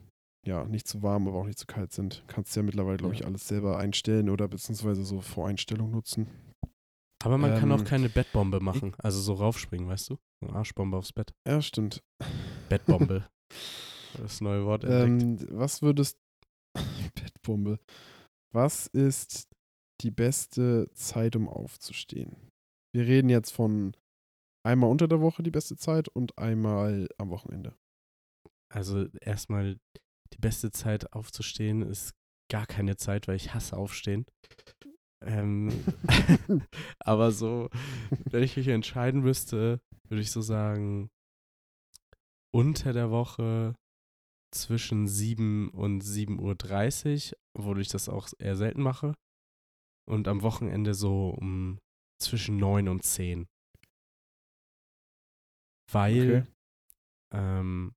ja, 0.45 0.63
nicht 0.65 0.87
zu 0.87 1.01
warm, 1.01 1.27
aber 1.27 1.39
auch 1.39 1.45
nicht 1.45 1.59
zu 1.59 1.65
kalt 1.65 1.91
sind. 1.91 2.23
Kannst 2.27 2.55
ja 2.55 2.63
mittlerweile, 2.63 2.97
glaube 2.97 3.13
ich, 3.13 3.21
Ja. 3.21 3.25
alles 3.27 3.47
selber 3.47 3.77
einstellen 3.77 4.29
oder 4.29 4.47
beziehungsweise 4.47 5.03
so 5.03 5.19
Voreinstellungen 5.21 5.91
nutzen. 5.91 6.27
Aber 7.25 7.37
man 7.39 7.59
kann 7.59 7.71
auch 7.71 7.79
Ähm, 7.79 7.85
keine 7.85 8.09
Bettbombe 8.09 8.59
machen, 8.59 8.93
also 8.99 9.19
so 9.19 9.33
raufspringen, 9.33 9.87
weißt 9.87 10.11
du? 10.11 10.17
So 10.41 10.47
eine 10.47 10.55
Arschbombe 10.55 10.95
aufs 10.95 11.11
Bett. 11.11 11.33
Ja, 11.47 11.61
stimmt. 11.61 12.03
Bettbombe. 12.69 13.27
das 14.17 14.41
neue 14.41 14.65
Wort 14.65 14.83
entdeckt. 14.83 15.49
Ähm, 15.49 15.57
was 15.57 15.81
würdest. 15.81 16.19
Bettbombe. 17.15 17.79
Was 18.53 18.87
ist 18.87 19.49
die 20.01 20.11
beste 20.11 20.89
Zeit, 20.93 21.35
um 21.35 21.49
aufzustehen? 21.49 22.51
Wir 22.93 23.07
reden 23.07 23.29
jetzt 23.29 23.51
von 23.51 23.95
einmal 24.63 24.89
unter 24.89 25.07
der 25.07 25.19
Woche 25.19 25.41
die 25.41 25.51
beste 25.51 25.75
Zeit 25.77 26.07
und 26.09 26.37
einmal 26.37 27.07
am 27.17 27.29
Wochenende. 27.29 27.75
Also 28.71 29.07
erstmal 29.21 29.77
die 30.33 30.37
beste 30.37 30.71
Zeit 30.71 31.11
aufzustehen 31.13 31.81
ist 31.81 32.13
gar 32.51 32.65
keine 32.65 32.97
Zeit, 32.97 33.27
weil 33.27 33.35
ich 33.35 33.53
hasse 33.53 33.75
aufstehen. 33.75 34.25
Ähm, 35.25 35.71
aber 36.99 37.31
so, 37.31 37.69
wenn 38.29 38.43
ich 38.43 38.55
mich 38.57 38.67
entscheiden 38.67 39.21
müsste, 39.21 39.81
würde 40.07 40.21
ich 40.21 40.31
so 40.31 40.41
sagen, 40.41 41.09
unter 42.53 42.93
der 42.93 43.11
Woche 43.11 43.75
zwischen 44.53 45.07
7 45.07 45.69
und 45.69 46.03
7.30 46.03 47.33
Uhr, 47.33 47.37
obwohl 47.57 47.81
ich 47.81 47.89
das 47.89 48.07
auch 48.07 48.29
eher 48.39 48.55
selten 48.55 48.81
mache. 48.81 49.13
Und 50.07 50.27
am 50.27 50.43
Wochenende 50.43 50.93
so 50.93 51.29
um 51.29 51.79
zwischen 52.21 52.57
9 52.57 52.87
und 52.87 53.03
10. 53.03 53.47
Weil 55.91 56.47
Okay. 56.47 56.53
ähm, 57.33 57.93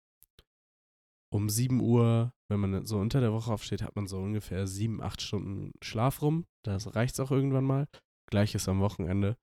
um 1.33 1.49
7 1.49 1.81
Uhr, 1.81 2.33
wenn 2.51 2.61
man 2.61 2.87
so 2.87 2.99
unter 2.99 3.21
der 3.21 3.33
Woche 3.33 3.53
aufsteht, 3.53 3.83
hat 3.83 3.97
man 3.97 4.07
so 4.07 4.19
ungefähr 4.19 4.67
7, 4.67 5.03
8 5.03 5.21
Stunden 5.23 5.73
Schlaf 5.83 6.23
rum. 6.23 6.47
Das 6.65 6.95
reicht 6.95 7.21
auch 7.21 7.31
irgendwann 7.31 7.65
mal. 7.65 7.87
Gleiches 8.31 8.69
am 8.69 8.81
Wochenende. 8.81 9.37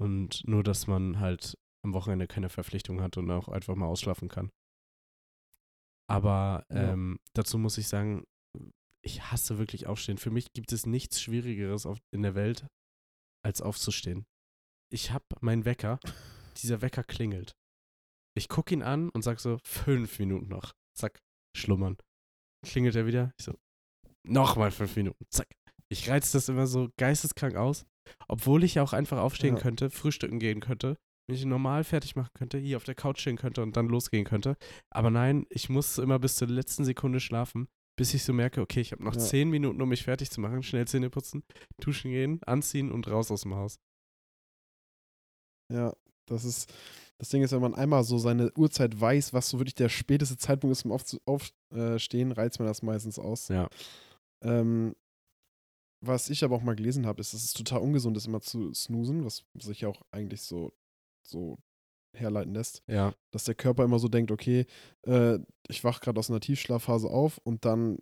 Und 0.00 0.46
nur, 0.46 0.62
dass 0.62 0.86
man 0.86 1.18
halt 1.20 1.56
am 1.84 1.92
Wochenende 1.92 2.26
keine 2.26 2.48
Verpflichtung 2.48 3.00
hat 3.00 3.16
und 3.16 3.30
auch 3.30 3.48
einfach 3.48 3.74
mal 3.74 3.86
ausschlafen 3.86 4.28
kann. 4.28 4.50
Aber 6.08 6.64
Ja. 6.70 6.92
ähm, 6.92 7.18
dazu 7.34 7.58
muss 7.58 7.78
ich 7.78 7.88
sagen, 7.88 8.24
ich 9.04 9.30
hasse 9.30 9.58
wirklich 9.58 9.86
Aufstehen. 9.86 10.18
Für 10.18 10.30
mich 10.30 10.52
gibt 10.52 10.72
es 10.72 10.86
nichts 10.86 11.20
Schwierigeres 11.20 11.86
auf, 11.86 11.98
in 12.12 12.22
der 12.22 12.34
Welt, 12.34 12.66
als 13.44 13.60
aufzustehen. 13.62 14.26
Ich 14.90 15.10
habe 15.12 15.24
meinen 15.40 15.64
Wecker, 15.64 16.00
dieser 16.56 16.82
Wecker 16.82 17.04
klingelt. 17.04 17.52
Ich 18.36 18.48
gucke 18.48 18.74
ihn 18.74 18.82
an 18.82 19.08
und 19.10 19.22
sag 19.22 19.40
so, 19.40 19.58
fünf 19.64 20.18
Minuten 20.18 20.48
noch. 20.48 20.72
Zack, 20.96 21.20
schlummern. 21.56 21.96
Klingelt 22.66 22.96
er 22.96 23.06
wieder? 23.06 23.32
Ich 23.38 23.44
so, 23.44 23.54
nochmal 24.26 24.70
fünf 24.70 24.94
Minuten. 24.96 25.24
Zack. 25.30 25.48
Ich 25.90 26.08
reiz 26.10 26.32
das 26.32 26.48
immer 26.48 26.66
so 26.66 26.88
geisteskrank 26.98 27.56
aus. 27.56 27.86
Obwohl 28.28 28.64
ich 28.64 28.80
auch 28.80 28.92
einfach 28.92 29.18
aufstehen 29.18 29.56
Ja. 29.56 29.60
könnte, 29.62 29.90
frühstücken 29.90 30.38
gehen 30.38 30.60
könnte, 30.60 30.96
mich 31.30 31.44
normal 31.44 31.84
fertig 31.84 32.16
machen 32.16 32.30
könnte, 32.34 32.58
hier 32.58 32.76
auf 32.78 32.84
der 32.84 32.94
Couch 32.94 33.20
stehen 33.20 33.36
könnte 33.36 33.62
und 33.62 33.76
dann 33.76 33.88
losgehen 33.88 34.24
könnte. 34.24 34.56
Aber 34.90 35.10
nein, 35.10 35.46
ich 35.50 35.68
muss 35.68 35.98
immer 35.98 36.18
bis 36.18 36.36
zur 36.36 36.48
letzten 36.48 36.84
Sekunde 36.84 37.20
schlafen, 37.20 37.68
bis 37.98 38.14
ich 38.14 38.24
so 38.24 38.32
merke, 38.32 38.60
okay, 38.62 38.80
ich 38.80 38.92
habe 38.92 39.04
noch 39.04 39.14
Ja. 39.14 39.20
zehn 39.20 39.50
Minuten, 39.50 39.80
um 39.82 39.88
mich 39.90 40.04
fertig 40.04 40.30
zu 40.30 40.40
machen. 40.40 40.62
Schnell 40.62 40.86
Zähne 40.88 41.10
putzen, 41.10 41.42
duschen 41.80 42.10
gehen, 42.10 42.42
anziehen 42.44 42.90
und 42.90 43.08
raus 43.08 43.30
aus 43.30 43.42
dem 43.42 43.54
Haus. 43.54 43.78
Ja, 45.72 45.94
das 46.26 46.44
ist. 46.44 46.72
Das 47.18 47.30
Ding 47.30 47.42
ist, 47.42 47.52
wenn 47.52 47.60
man 47.60 47.74
einmal 47.74 48.04
so 48.04 48.18
seine 48.18 48.52
Uhrzeit 48.56 49.00
weiß, 49.00 49.32
was 49.32 49.48
so 49.48 49.58
wirklich 49.58 49.74
der 49.74 49.88
späteste 49.88 50.36
Zeitpunkt 50.36 50.72
ist 50.72 50.80
zum 50.80 50.92
Aufstehen, 50.92 51.20
auf, 51.26 51.50
äh, 51.74 51.98
stehen, 51.98 52.32
reizt 52.32 52.58
man 52.60 52.68
das 52.68 52.82
meistens 52.82 53.18
aus. 53.18 53.48
Ja. 53.48 53.68
Ähm, 54.42 54.94
was 56.00 56.30
ich 56.30 56.44
aber 56.44 56.54
auch 56.54 56.62
mal 56.62 56.76
gelesen 56.76 57.06
habe, 57.06 57.20
ist, 57.20 57.34
dass 57.34 57.42
es 57.42 57.52
total 57.52 57.80
ungesund 57.80 58.16
ist, 58.16 58.26
immer 58.26 58.40
zu 58.40 58.72
snoosen, 58.72 59.24
was 59.24 59.44
sich 59.58 59.80
ja 59.80 59.88
auch 59.88 60.02
eigentlich 60.12 60.42
so, 60.42 60.72
so 61.26 61.58
herleiten 62.16 62.54
lässt. 62.54 62.82
Ja, 62.86 63.14
Dass 63.32 63.44
der 63.44 63.56
Körper 63.56 63.84
immer 63.84 63.98
so 63.98 64.08
denkt, 64.08 64.30
okay, 64.30 64.66
äh, 65.06 65.38
ich 65.68 65.82
wach 65.84 66.00
gerade 66.00 66.18
aus 66.18 66.30
einer 66.30 66.40
Tiefschlafphase 66.40 67.08
auf 67.08 67.38
und 67.38 67.64
dann 67.64 67.98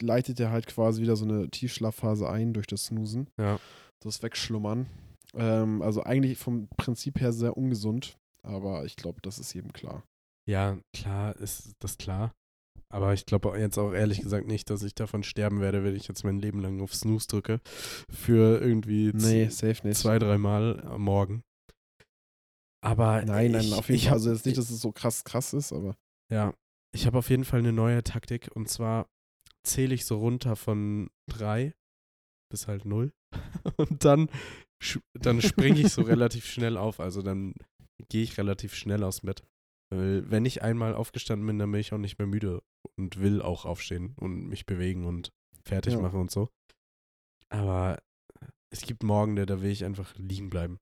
leitet 0.00 0.40
er 0.40 0.50
halt 0.50 0.66
quasi 0.66 1.02
wieder 1.02 1.16
so 1.16 1.24
eine 1.24 1.50
Tiefschlafphase 1.50 2.28
ein 2.28 2.52
durch 2.52 2.66
das 2.66 2.86
Snoosen. 2.86 3.28
Ja. 3.36 3.58
Das 4.00 4.22
Wegschlummern. 4.22 4.86
Ähm, 5.36 5.82
also 5.82 6.02
eigentlich 6.02 6.38
vom 6.38 6.68
Prinzip 6.76 7.20
her 7.20 7.32
sehr 7.32 7.56
ungesund, 7.56 8.18
aber 8.42 8.84
ich 8.84 8.96
glaube, 8.96 9.20
das 9.22 9.38
ist 9.38 9.52
jedem 9.54 9.72
klar. 9.72 10.04
ja, 10.48 10.78
klar 10.94 11.36
ist 11.36 11.72
das 11.78 11.96
klar. 11.98 12.32
Aber 12.90 13.14
ich 13.14 13.24
glaube 13.24 13.58
jetzt 13.58 13.78
auch 13.78 13.92
ehrlich 13.92 14.20
gesagt 14.20 14.46
nicht, 14.46 14.68
dass 14.68 14.82
ich 14.82 14.94
davon 14.94 15.22
sterben 15.22 15.60
werde, 15.62 15.82
wenn 15.82 15.96
ich 15.96 16.08
jetzt 16.08 16.24
mein 16.24 16.38
Leben 16.38 16.60
lang 16.60 16.82
auf 16.82 16.94
Snooze 16.94 17.26
drücke. 17.28 17.60
Für 18.10 18.60
irgendwie 18.60 19.12
Nee, 19.14 19.48
safe 19.48 19.86
nicht. 19.86 19.96
zwei, 19.98 20.18
dreimal 20.18 20.80
am 20.82 21.00
Morgen. 21.02 21.42
Aber 22.84 23.22
Nein, 23.22 23.52
nein, 23.52 23.60
ich, 23.64 23.72
auf 23.74 23.88
jeden 23.88 24.00
Fall. 24.00 24.08
hab- 24.10 24.14
Also 24.14 24.30
jetzt 24.32 24.44
nicht, 24.44 24.58
dass 24.58 24.70
es 24.70 24.80
so 24.80 24.92
krass 24.92 25.24
krass 25.24 25.52
ist, 25.54 25.72
aber. 25.72 25.96
Ja, 26.30 26.54
ich 26.94 27.06
habe 27.06 27.18
auf 27.18 27.30
jeden 27.30 27.44
Fall 27.44 27.60
eine 27.60 27.72
neue 27.72 28.02
Taktik 28.02 28.50
und 28.54 28.68
zwar 28.68 29.08
zähle 29.66 29.94
ich 29.94 30.04
so 30.04 30.18
runter 30.18 30.56
von 30.56 31.08
drei 31.30 31.72
bis 32.50 32.66
halt 32.66 32.84
null 32.84 33.12
und 33.76 34.04
dann, 34.04 34.28
dann 35.18 35.40
springe 35.42 35.80
ich 35.80 35.92
so 35.92 36.02
relativ 36.02 36.46
schnell 36.46 36.76
auf. 36.76 37.00
Also 37.00 37.22
dann 37.22 37.54
gehe 38.08 38.22
ich 38.22 38.38
relativ 38.38 38.74
schnell 38.74 39.02
aus 39.04 39.20
dem 39.20 39.26
Bett. 39.26 39.42
Weil 39.90 40.30
wenn 40.30 40.44
ich 40.44 40.62
einmal 40.62 40.94
aufgestanden 40.94 41.46
bin, 41.46 41.58
dann 41.58 41.70
bin 41.70 41.80
ich 41.80 41.92
auch 41.92 41.98
nicht 41.98 42.18
mehr 42.18 42.26
müde 42.26 42.62
und 42.98 43.20
will 43.20 43.42
auch 43.42 43.64
aufstehen 43.64 44.14
und 44.18 44.48
mich 44.48 44.66
bewegen 44.66 45.04
und 45.04 45.30
fertig 45.64 45.94
Ja. 45.94 46.00
machen 46.00 46.20
und 46.20 46.30
so. 46.30 46.48
Aber 47.50 47.98
es 48.72 48.82
gibt 48.82 49.02
Morgen, 49.02 49.36
da 49.36 49.60
will 49.60 49.70
ich 49.70 49.84
einfach 49.84 50.14
liegen 50.16 50.48
bleiben. 50.48 50.78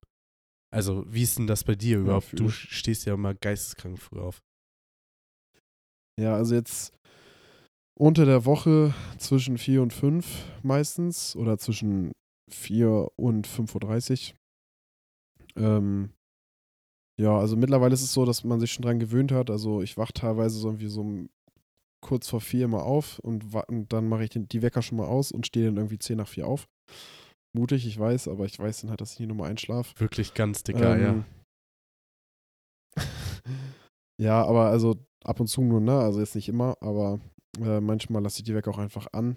Also, 0.72 1.04
wie 1.12 1.24
ist 1.24 1.36
denn 1.38 1.48
das 1.48 1.64
bei 1.64 1.74
dir 1.74 1.98
überhaupt? 1.98 2.26
fühl 2.26 2.38
du 2.38 2.50
stehst 2.50 3.04
ja 3.04 3.14
immer 3.14 3.34
geisteskrank 3.34 3.98
früh 3.98 4.20
auf. 4.20 4.38
Ja, 6.20 6.34
also 6.36 6.54
jetzt 6.54 6.94
unter 7.98 8.24
der 8.24 8.44
Woche 8.44 8.94
zwischen 9.18 9.58
4 9.58 9.82
und 9.82 9.92
5 9.92 10.44
meistens 10.62 11.34
oder 11.34 11.58
zwischen 11.58 12.12
4 12.54 13.08
und 13.16 13.46
5.30 13.46 14.32
Uhr. 15.56 15.62
Ähm, 15.62 16.10
ja, 17.20 17.38
also 17.38 17.56
mittlerweile 17.56 17.92
ist 17.92 18.02
es 18.02 18.12
so, 18.12 18.24
dass 18.24 18.44
man 18.44 18.60
sich 18.60 18.72
schon 18.72 18.84
dran 18.84 18.98
gewöhnt 18.98 19.32
hat. 19.32 19.50
Also 19.50 19.82
ich 19.82 19.96
wache 19.96 20.12
teilweise 20.12 20.58
so 20.58 20.68
irgendwie 20.68 20.88
so 20.88 21.26
kurz 22.02 22.28
vor 22.28 22.40
4 22.40 22.64
immer 22.64 22.84
auf 22.84 23.18
und, 23.18 23.54
und 23.68 23.92
dann 23.92 24.08
mache 24.08 24.24
ich 24.24 24.30
den, 24.30 24.48
die 24.48 24.62
Wecker 24.62 24.80
schon 24.80 24.96
mal 24.96 25.06
aus 25.06 25.32
und 25.32 25.46
stehe 25.46 25.66
dann 25.66 25.76
irgendwie 25.76 25.98
10 25.98 26.16
nach 26.16 26.28
4 26.28 26.46
auf. 26.46 26.66
Mutig, 27.52 27.86
ich 27.86 27.98
weiß, 27.98 28.28
aber 28.28 28.46
ich 28.46 28.58
weiß 28.58 28.80
dann 28.80 28.90
halt, 28.90 29.00
dass 29.00 29.12
ich 29.12 29.20
nie 29.20 29.26
nochmal 29.26 29.50
einschlafe. 29.50 29.98
Wirklich 29.98 30.34
ganz 30.34 30.62
dicker, 30.62 30.98
ja. 30.98 31.10
Ähm, 31.10 31.24
ja, 34.20 34.42
aber 34.44 34.68
also 34.68 34.96
ab 35.24 35.40
und 35.40 35.48
zu 35.48 35.62
nur, 35.62 35.80
ne? 35.80 35.98
Also 35.98 36.20
jetzt 36.20 36.36
nicht 36.36 36.48
immer, 36.48 36.76
aber 36.80 37.20
äh, 37.58 37.80
manchmal 37.80 38.22
lasse 38.22 38.38
ich 38.38 38.44
die 38.44 38.54
weg 38.54 38.68
auch 38.68 38.78
einfach 38.78 39.08
an 39.12 39.36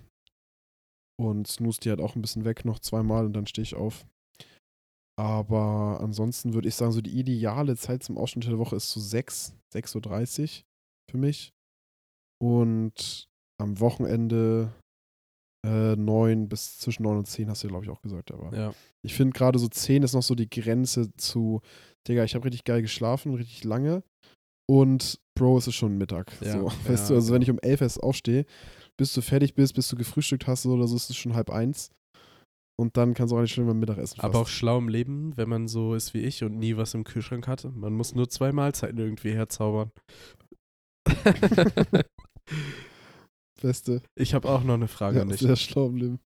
und 1.30 1.48
snooze 1.48 1.80
die 1.82 1.90
halt 1.90 2.02
auch 2.02 2.16
ein 2.16 2.22
bisschen 2.22 2.46
weg, 2.46 2.66
noch 2.66 2.80
zweimal 2.80 3.26
und 3.26 3.34
dann 3.34 3.48
stehe 3.48 3.64
ich 3.64 3.76
auf. 3.76 4.06
Aber 5.20 6.00
ansonsten 6.02 6.54
würde 6.54 6.68
ich 6.68 6.76
sagen, 6.76 6.92
so 6.92 7.02
die 7.02 7.18
ideale 7.20 7.78
Zeit 7.78 8.04
zum 8.04 8.18
Ausschnitt 8.18 8.48
der 8.48 8.58
Woche 8.58 8.76
ist 8.76 8.90
so 8.90 9.00
6, 9.00 9.54
6.30 9.74 10.42
Uhr 10.42 10.64
für 11.12 11.18
mich. 11.18 11.54
Und 12.42 13.28
am 13.62 13.80
Wochenende 13.80 14.74
äh, 15.66 15.96
9 15.96 16.50
bis 16.50 16.78
zwischen 16.80 17.04
9 17.04 17.18
und 17.20 17.28
10 17.28 17.50
hast 17.50 17.64
du, 17.64 17.68
glaube 17.68 17.86
ich, 17.86 17.92
auch 17.92 18.02
gesagt. 18.02 18.32
Aber 18.32 18.56
Ja. 18.56 18.74
ich 19.06 19.14
finde 19.14 19.34
gerade 19.34 19.60
so 19.60 19.68
10 19.68 20.04
ist 20.04 20.14
noch 20.14 20.24
so 20.24 20.36
die 20.36 20.50
Grenze 20.50 21.14
zu, 21.16 21.62
Digga, 22.08 22.24
ich 22.24 22.34
habe 22.36 22.46
richtig 22.46 22.64
geil 22.64 22.82
geschlafen, 22.82 23.36
richtig 23.36 23.64
lange. 23.64 24.04
Und 24.70 25.20
Bro, 25.36 25.60
es 25.60 25.68
ist 25.68 25.76
schon 25.76 25.98
Mittag. 25.98 26.32
Ja, 26.42 26.54
so, 26.54 26.68
ja, 26.68 26.90
weißt 26.90 27.10
du, 27.10 27.16
also 27.16 27.34
wenn 27.34 27.42
ich 27.42 27.50
um 27.52 27.60
11 27.60 27.82
erst 27.82 28.04
aufstehe, 28.04 28.46
bis 28.98 29.14
du 29.14 29.22
fertig 29.22 29.54
bist, 29.56 29.74
bis 29.76 29.88
du 29.90 29.96
gefrühstückt 29.96 30.48
hast 30.48 30.66
oder 30.66 30.88
so, 30.88 30.96
ist 30.96 31.10
es 31.10 31.16
schon 31.18 31.34
halb 31.36 31.50
eins. 31.50 31.92
Und 32.80 32.98
dann 32.98 33.14
kannst 33.14 33.32
du 33.32 33.38
auch 33.38 33.42
nicht 33.42 33.54
schon 33.54 33.66
mal 33.66 33.74
Mittagessen 33.76 34.20
Aber 34.22 34.40
auch 34.40 34.48
schlau 34.48 34.80
im 34.80 34.88
Leben, 34.90 35.38
wenn 35.38 35.48
man 35.48 35.68
so 35.68 35.94
ist 35.94 36.14
wie 36.16 36.22
ich 36.22 36.44
und 36.44 36.58
nie 36.58 36.76
was 36.76 36.96
im 36.96 37.04
Kühlschrank 37.04 37.48
hatte. 37.48 37.70
Man 37.70 37.94
muss 37.94 38.16
nur 38.16 38.30
zwei 38.30 38.52
Mahlzeiten 38.52 38.98
irgendwie 38.98 39.34
herzaubern. 39.34 39.92
Beste. 43.62 44.02
ich 44.16 44.34
habe 44.34 44.50
auch 44.50 44.64
noch 44.64 44.74
eine 44.74 44.88
Frage 44.88 45.18
Ja, 45.18 45.22
an 45.22 45.30
dich. 45.30 45.40
sehr 45.40 45.56
schlau 45.56 45.88
im 45.88 45.96
Leben. 45.96 46.20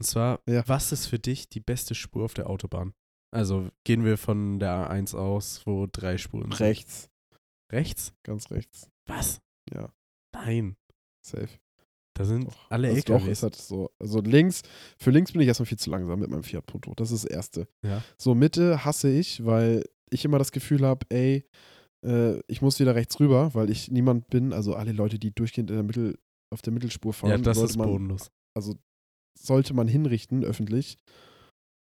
Und 0.00 0.06
zwar, 0.06 0.40
Ja. 0.48 0.62
was 0.68 0.92
ist 0.92 1.06
für 1.06 1.18
dich 1.18 1.48
die 1.48 1.60
beste 1.60 1.94
Spur 1.94 2.24
auf 2.24 2.34
der 2.34 2.48
Autobahn? 2.48 2.92
Also 3.34 3.68
gehen 3.84 4.04
wir 4.04 4.16
von 4.16 4.60
der 4.60 4.90
A1 4.90 5.16
aus, 5.16 5.66
wo 5.66 5.88
drei 5.90 6.18
Spuren 6.18 6.52
sind. 6.52 6.60
Rechts. 6.60 7.08
Rechts? 7.72 8.12
Ganz 8.24 8.50
rechts. 8.52 8.90
Was? 9.08 9.40
Ja. 9.72 9.90
Nein. 10.34 10.76
Safe. 11.26 11.48
Da 12.16 12.24
sind 12.24 12.46
Doch. 12.46 12.70
alle 12.70 12.88
also 12.88 13.00
doch, 13.02 13.14
LKWs. 13.16 13.28
ist 13.32 13.42
halt 13.42 13.56
so. 13.56 13.90
Also 13.98 14.20
links, 14.20 14.62
für 14.98 15.10
links 15.10 15.32
bin 15.32 15.40
ich 15.40 15.48
erstmal 15.48 15.66
viel 15.66 15.78
zu 15.78 15.90
langsam 15.90 16.18
mit 16.20 16.30
meinem 16.30 16.44
Fiat 16.44 16.64
Punto. 16.66 16.92
Das 16.94 17.10
ist 17.10 17.24
das 17.24 17.30
Erste. 17.30 17.66
Ja. 17.84 18.02
So, 18.16 18.34
Mitte 18.36 18.84
hasse 18.84 19.10
ich, 19.10 19.44
weil 19.44 19.84
ich 20.10 20.24
immer 20.24 20.38
das 20.38 20.52
Gefühl 20.52 20.86
habe, 20.86 21.04
ey, 21.08 21.44
äh, 22.06 22.38
ich 22.46 22.62
muss 22.62 22.78
wieder 22.78 22.94
rechts 22.94 23.18
rüber, 23.18 23.52
weil 23.54 23.68
ich 23.68 23.90
niemand 23.90 24.28
bin. 24.28 24.52
Also 24.52 24.74
alle 24.76 24.92
Leute, 24.92 25.18
die 25.18 25.34
durchgehend 25.34 25.70
in 25.70 25.76
der 25.76 25.82
Mittel, 25.84 26.16
auf 26.52 26.62
der 26.62 26.72
Mittelspur 26.72 27.12
fahren, 27.12 27.30
ja, 27.30 27.38
das 27.38 27.56
sollte, 27.56 27.70
ist 27.72 27.76
man, 27.78 27.88
bodenlos. 27.88 28.30
sollte 29.36 29.74
man 29.74 29.88
hinrichten, 29.88 30.44
öffentlich. 30.44 30.96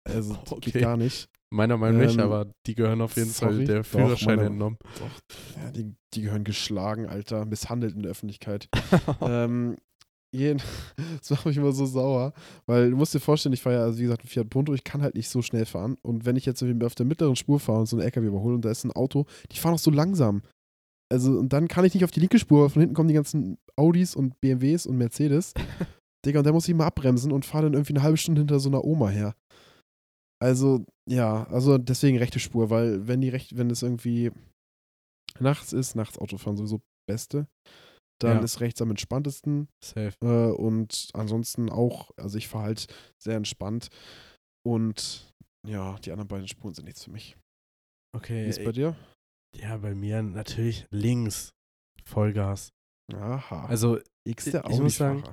Also 0.03 0.37
Okay. 0.49 0.71
geht 0.71 0.81
gar 0.81 0.97
nicht. 0.97 1.29
Meiner 1.49 1.77
Meinung 1.77 2.01
nach 2.01 2.07
nicht, 2.07 2.17
Ähm, 2.17 2.23
aber 2.25 2.51
die 2.65 2.75
gehören 2.75 2.99
auf 2.99 3.15
jeden 3.15 3.29
sorry. 3.29 3.55
Fall 3.55 3.65
der 3.65 3.77
Doch, 3.77 3.85
Führerschein 3.85 4.35
meiner- 4.35 4.47
entnommen. 4.49 4.77
Doch, 4.99 5.57
ja, 5.63 5.71
die, 5.71 5.95
die 6.13 6.21
gehören 6.23 6.43
geschlagen, 6.43 7.05
Alter, 7.07 7.45
misshandelt 7.45 7.95
in 7.95 8.01
der 8.03 8.11
Öffentlichkeit. 8.11 8.67
ähm, 9.21 9.77
jeden, 10.33 10.61
das 11.19 11.29
macht 11.29 11.45
mich 11.45 11.57
immer 11.57 11.71
so 11.71 11.85
sauer, 11.85 12.33
weil 12.65 12.91
du 12.91 12.97
musst 12.97 13.13
dir 13.13 13.19
vorstellen, 13.19 13.53
ich 13.53 13.61
fahre 13.61 13.77
ja, 13.77 13.83
also 13.83 13.97
wie 13.99 14.03
gesagt, 14.03 14.23
ein 14.23 14.27
Fiat 14.27 14.49
Punto, 14.49 14.73
ich 14.73 14.83
kann 14.83 15.01
halt 15.01 15.15
nicht 15.15 15.29
so 15.29 15.41
schnell 15.41 15.65
fahren. 15.65 15.97
Und 16.01 16.25
wenn 16.25 16.35
ich 16.35 16.45
jetzt 16.45 16.63
auf 16.63 16.95
der 16.95 17.05
mittleren 17.05 17.35
Spur 17.35 17.59
fahre 17.59 17.79
und 17.79 17.85
so 17.87 17.97
einen 17.97 18.05
LKW 18.05 18.27
überhole 18.27 18.55
und 18.55 18.65
da 18.65 18.71
ist 18.71 18.83
ein 18.83 18.91
Auto, 18.91 19.25
die 19.51 19.57
fahren 19.57 19.73
auch 19.73 19.79
so 19.79 19.91
langsam. 19.91 20.41
Also, 21.09 21.37
und 21.39 21.53
dann 21.53 21.67
kann 21.67 21.85
ich 21.85 21.93
nicht 21.93 22.03
auf 22.03 22.11
die 22.11 22.19
linke 22.19 22.39
Spur, 22.39 22.63
weil 22.63 22.69
von 22.69 22.81
hinten 22.81 22.95
kommen 22.95 23.07
die 23.07 23.13
ganzen 23.13 23.57
Audis 23.77 24.15
und 24.15 24.39
BMWs 24.41 24.85
und 24.85 24.97
Mercedes. 24.97 25.53
Digga, 26.25 26.39
und 26.39 26.45
da 26.45 26.51
muss 26.51 26.67
ich 26.67 26.75
mal 26.75 26.87
abbremsen 26.87 27.31
und 27.31 27.45
fahre 27.45 27.65
dann 27.65 27.73
irgendwie 27.73 27.93
eine 27.93 28.03
halbe 28.03 28.17
Stunde 28.17 28.41
hinter 28.41 28.59
so 28.59 28.69
einer 28.69 28.83
Oma 28.83 29.09
her. 29.09 29.35
Also, 30.39 30.85
ja, 31.09 31.45
also 31.45 31.77
deswegen 31.77 32.17
rechte 32.17 32.39
Spur, 32.39 32.69
weil 32.69 33.07
wenn 33.07 33.21
die 33.21 33.29
recht, 33.29 33.57
wenn 33.57 33.71
es 33.71 33.81
irgendwie 33.81 34.31
nachts 35.39 35.73
ist, 35.73 35.95
nachts 35.95 36.17
Autofahren 36.17 36.57
sowieso 36.57 36.81
Beste, 37.07 37.47
dann 38.19 38.37
Ja. 38.37 38.43
ist 38.43 38.59
rechts 38.61 38.81
am 38.81 38.89
entspanntesten. 38.89 39.67
Safe. 39.83 40.13
Äh, 40.21 40.51
und 40.55 41.09
ansonsten 41.13 41.69
auch, 41.69 42.11
also 42.17 42.37
ich 42.37 42.47
fahre 42.47 42.65
halt 42.65 42.87
sehr 43.21 43.35
entspannt. 43.35 43.89
Und 44.65 45.33
ja, 45.67 45.97
die 45.99 46.11
anderen 46.11 46.27
beiden 46.27 46.47
Spuren 46.47 46.73
sind 46.73 46.85
nichts 46.85 47.03
für 47.03 47.11
mich. 47.11 47.35
Wie 48.13 48.17
Okay. 48.17 48.49
ist 48.49 48.63
bei 48.63 48.71
dir? 48.71 48.95
Ja, 49.55 49.77
bei 49.77 49.95
mir 49.95 50.21
natürlich 50.23 50.85
links. 50.91 51.51
Vollgas. 52.03 52.69
Aha. 53.13 53.65
Also 53.67 53.99
X 54.27 54.45
der 54.45 54.65
ich 54.69 54.79
muss 54.79 54.97
sagen- 54.97 55.23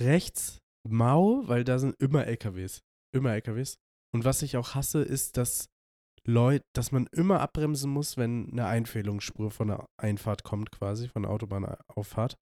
rechts 0.00 0.58
mau, 0.88 1.42
weil 1.48 1.64
da 1.64 1.78
sind 1.78 1.94
immer 2.00 2.26
LKWs. 2.26 2.80
Immer 3.14 3.32
LKWs. 3.32 3.76
Und 4.14 4.24
was 4.24 4.42
ich 4.42 4.56
auch 4.56 4.74
hasse, 4.74 5.02
ist, 5.02 5.36
dass 5.36 5.68
Leute, 6.26 6.64
dass 6.74 6.92
man 6.92 7.06
immer 7.12 7.40
abbremsen 7.40 7.90
muss, 7.90 8.16
wenn 8.16 8.50
eine 8.50 8.66
Einfählungsspur 8.66 9.50
von 9.50 9.68
der 9.68 9.86
Einfahrt 10.00 10.42
kommt, 10.44 10.70
quasi, 10.72 11.08
von 11.08 11.22
der 11.22 11.30
Autobahnauffahrt. 11.30 12.36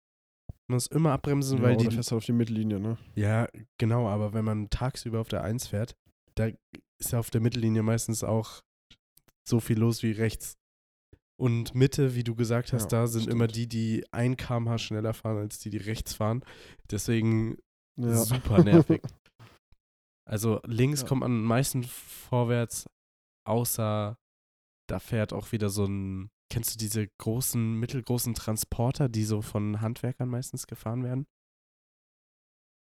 Man 0.68 0.76
muss 0.76 0.86
immer 0.86 1.12
abbremsen, 1.12 1.58
Ja, 1.58 1.64
weil 1.64 1.74
oder 1.76 1.88
die. 1.88 1.94
fährst 1.94 2.10
halt 2.10 2.18
auf 2.18 2.24
die 2.24 2.32
Mittellinie, 2.32 2.80
ne? 2.80 2.96
Ja, 3.14 3.48
genau, 3.78 4.08
aber 4.08 4.32
wenn 4.32 4.44
man 4.44 4.70
tagsüber 4.70 5.20
auf 5.20 5.28
der 5.28 5.42
1 5.44 5.66
fährt, 5.68 5.94
da 6.34 6.46
ist 6.98 7.12
ja 7.12 7.18
auf 7.18 7.30
der 7.30 7.40
Mittellinie 7.42 7.82
meistens 7.82 8.24
auch 8.24 8.62
so 9.46 9.60
viel 9.60 9.78
los 9.78 10.02
wie 10.02 10.12
rechts. 10.12 10.54
Und 11.36 11.74
Mitte, 11.74 12.14
wie 12.14 12.24
du 12.24 12.34
gesagt 12.34 12.72
hast, 12.72 12.92
Ja, 12.92 13.00
da 13.00 13.06
sind 13.06 13.22
stimmt. 13.22 13.34
immer 13.34 13.46
die, 13.48 13.66
die 13.68 14.04
1 14.12 14.36
km/h 14.38 14.78
schneller 14.78 15.12
fahren 15.12 15.38
als 15.38 15.58
die, 15.58 15.68
die 15.70 15.76
rechts 15.78 16.14
fahren. 16.14 16.44
Deswegen 16.90 17.58
Ja. 18.00 18.16
super 18.24 18.62
nervig. 18.64 19.02
Also 20.26 20.60
links 20.64 21.04
kommt 21.04 21.20
man 21.20 21.30
am 21.32 21.44
meisten 21.44 21.82
vorwärts, 21.84 22.86
außer 23.44 24.18
da 24.88 24.98
fährt 24.98 25.32
auch 25.32 25.52
wieder 25.52 25.70
so 25.70 25.84
ein. 25.86 26.30
Kennst 26.50 26.74
du 26.74 26.78
diese 26.78 27.08
großen, 27.18 27.80
mittelgroßen 27.80 28.34
Transporter, 28.34 29.08
die 29.08 29.24
so 29.24 29.40
von 29.42 29.80
Handwerkern 29.80 30.28
meistens 30.28 30.66
gefahren 30.66 31.02
werden? 31.02 31.26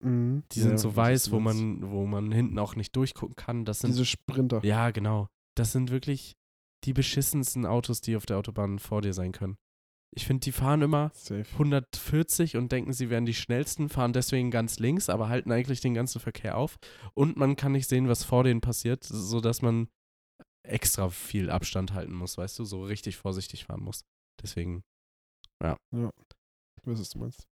Mhm. 0.00 0.44
Die 0.52 0.61
sind 0.61 0.72
Ja, 0.72 0.78
so 0.78 0.94
weiß, 0.94 1.30
wo 1.32 1.40
man, 1.40 1.90
wo 1.90 2.06
man 2.06 2.30
hinten 2.30 2.58
auch 2.58 2.76
nicht 2.76 2.94
durchgucken 2.94 3.37
kann. 3.37 3.64
Das 3.64 3.80
sind 3.80 3.90
Diese 3.90 4.04
Sprinter. 4.04 4.64
ja 4.64 4.90
genau. 4.90 5.28
Das 5.56 5.72
sind 5.72 5.90
wirklich 5.90 6.37
die 6.84 6.92
beschissensten 6.92 7.66
Autos, 7.66 8.00
die 8.00 8.16
auf 8.16 8.26
der 8.26 8.38
Autobahn 8.38 8.78
vor 8.78 9.02
dir 9.02 9.12
sein 9.12 9.32
können. 9.32 9.56
Ich 10.14 10.26
finde, 10.26 10.40
die 10.44 10.52
fahren 10.52 10.82
immer 10.82 11.11
Safe. 11.14 11.44
140 11.52 12.56
und 12.56 12.70
denken, 12.70 12.92
sie 12.92 13.11
wären 13.11 13.26
die 13.26 13.34
schnellsten, 13.34 13.88
fahren 13.88 14.12
deswegen 14.12 14.50
ganz 14.50 14.78
links, 14.78 15.08
aber 15.11 15.28
halten 15.28 15.50
eigentlich 15.52 15.80
den 15.80 15.94
ganzen 15.94 16.20
Verkehr 16.20 16.56
auf. 16.56 16.76
Und 17.14 17.37
man 17.37 17.56
kann 17.56 17.72
nicht 17.72 17.88
sehen, 17.88 18.08
was 18.08 18.24
vor 18.24 18.44
denen 18.44 18.61
passiert, 18.61 19.04
sodass 19.04 19.62
man 19.62 19.88
extra 20.68 21.09
viel 21.11 21.50
Abstand 21.50 21.92
halten 21.92 22.12
muss, 22.14 22.38
weißt 22.38 22.59
du, 22.59 22.64
so 22.64 22.85
richtig 22.85 23.16
vorsichtig 23.16 23.64
fahren 23.64 23.83
muss. 23.83 24.04
Deswegen, 24.42 24.83
Ich 26.81 26.87
weiß, 26.87 27.00
was 27.00 27.11
du 27.11 27.18
meinst. 27.18 27.46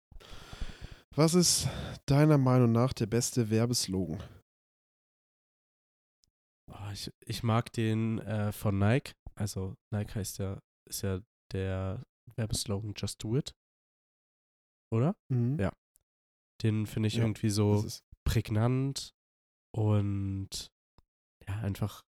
Was 1.15 1.33
ist 1.33 1.67
deiner 2.05 2.37
Meinung 2.37 2.71
nach 2.71 2.93
der 2.93 3.05
beste 3.07 3.49
Werbeslogan? 3.49 4.21
oh, 6.71 6.91
ich, 6.91 7.11
ich 7.25 7.43
mag 7.43 7.71
den 7.73 8.19
äh, 8.19 8.51
von 8.51 8.77
Nike. 8.77 9.13
Also 9.35 9.75
Nike 9.91 10.15
heißt 10.15 10.39
ja, 10.39 10.59
ist 10.89 11.01
ja 11.01 11.21
der 11.51 12.03
Werbeslogan 12.35 12.93
Just 12.95 13.23
Do 13.23 13.37
It. 13.37 13.53
Oder? 14.91 15.15
Mhm. 15.29 15.59
Ja. 15.59 15.71
Den 16.63 16.85
finde 16.85 17.07
ich 17.07 17.15
Ja, 17.15 17.23
irgendwie 17.23 17.49
so 17.49 17.85
prägnant 18.23 19.13
und 19.75 20.71
ja, 21.47 21.55
einfach 21.59 22.03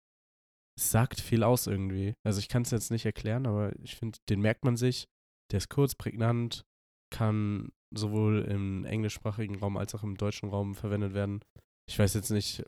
sagt 0.79 1.19
viel 1.21 1.43
aus 1.43 1.67
irgendwie. 1.67 2.13
Also 2.25 2.39
ich 2.39 2.49
kann 2.49 2.63
es 2.63 2.71
jetzt 2.71 2.91
nicht 2.91 3.05
erklären, 3.05 3.45
aber 3.45 3.73
ich 3.81 3.95
finde, 3.95 4.19
den 4.29 4.41
merkt 4.41 4.65
man 4.65 4.75
sich. 4.77 5.07
Der 5.51 5.57
ist 5.57 5.69
kurz, 5.69 5.93
prägnant, 5.95 6.63
kann 7.11 7.71
sowohl 7.95 8.41
im 8.49 8.85
englischsprachigen 8.85 9.57
Raum 9.59 9.77
als 9.77 9.93
auch 9.93 10.03
im 10.03 10.17
deutschen 10.17 10.49
Raum 10.49 10.73
verwendet 10.73 11.13
werden. 11.13 11.43
Ich 11.87 11.99
weiß 11.99 12.13
jetzt 12.15 12.31
nicht, 12.31 12.63